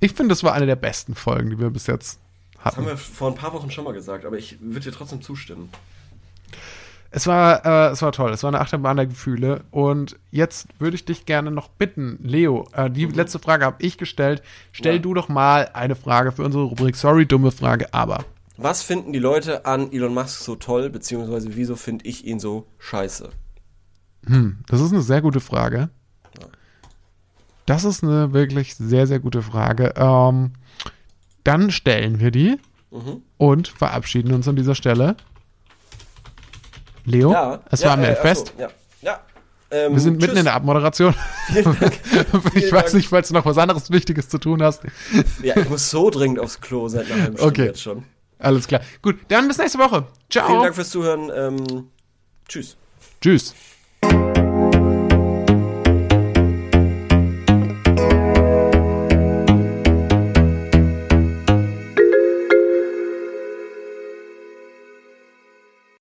[0.00, 2.18] Ich finde, das war eine der besten Folgen, die wir bis jetzt
[2.54, 2.86] Das haben hatten.
[2.86, 5.70] wir vor ein paar Wochen schon mal gesagt, aber ich würde dir trotzdem zustimmen.
[7.10, 8.30] Es war, äh, es war toll.
[8.32, 9.64] Es war eine Achterbahn der Gefühle.
[9.70, 13.96] Und jetzt würde ich dich gerne noch bitten, Leo, äh, die letzte Frage habe ich
[13.96, 14.42] gestellt.
[14.72, 14.98] Stell Mhm.
[14.98, 15.02] Ja.
[15.02, 18.24] du doch mal eine Frage für unsere Rubrik Sorry, dumme Frage, aber.
[18.58, 22.66] Was finden die Leute an Elon Musk so toll, beziehungsweise wieso finde ich ihn so
[22.78, 23.30] scheiße?
[24.68, 25.88] Das ist eine sehr gute Frage.
[27.64, 29.92] Das ist eine wirklich sehr, sehr gute Frage.
[29.96, 30.52] Ähm,
[31.44, 32.58] dann stellen wir die
[32.90, 33.22] Mhm.
[33.36, 35.16] und verabschieden uns an dieser Stelle.
[37.04, 37.60] Leo, Ja.
[37.70, 38.52] es ja, war mir ein äh, Fest.
[38.56, 38.70] So, ja.
[39.02, 39.20] ja.
[39.70, 40.38] Ähm, Wir sind mitten tschüss.
[40.38, 41.14] in der Abmoderation.
[41.48, 42.94] ich Vielen weiß Dank.
[42.94, 44.82] nicht, falls du noch was anderes Wichtiges zu tun hast.
[45.42, 47.66] Ja, ich muss so dringend aufs Klo seit einer halben Stunde Okay.
[47.66, 48.04] jetzt schon.
[48.38, 48.80] Alles klar.
[49.02, 50.06] Gut, dann bis nächste Woche.
[50.30, 50.46] Ciao.
[50.46, 51.30] Vielen Dank fürs Zuhören.
[51.34, 51.88] Ähm,
[52.48, 52.76] tschüss.
[53.20, 53.54] Tschüss.
[54.08, 54.35] Thank you.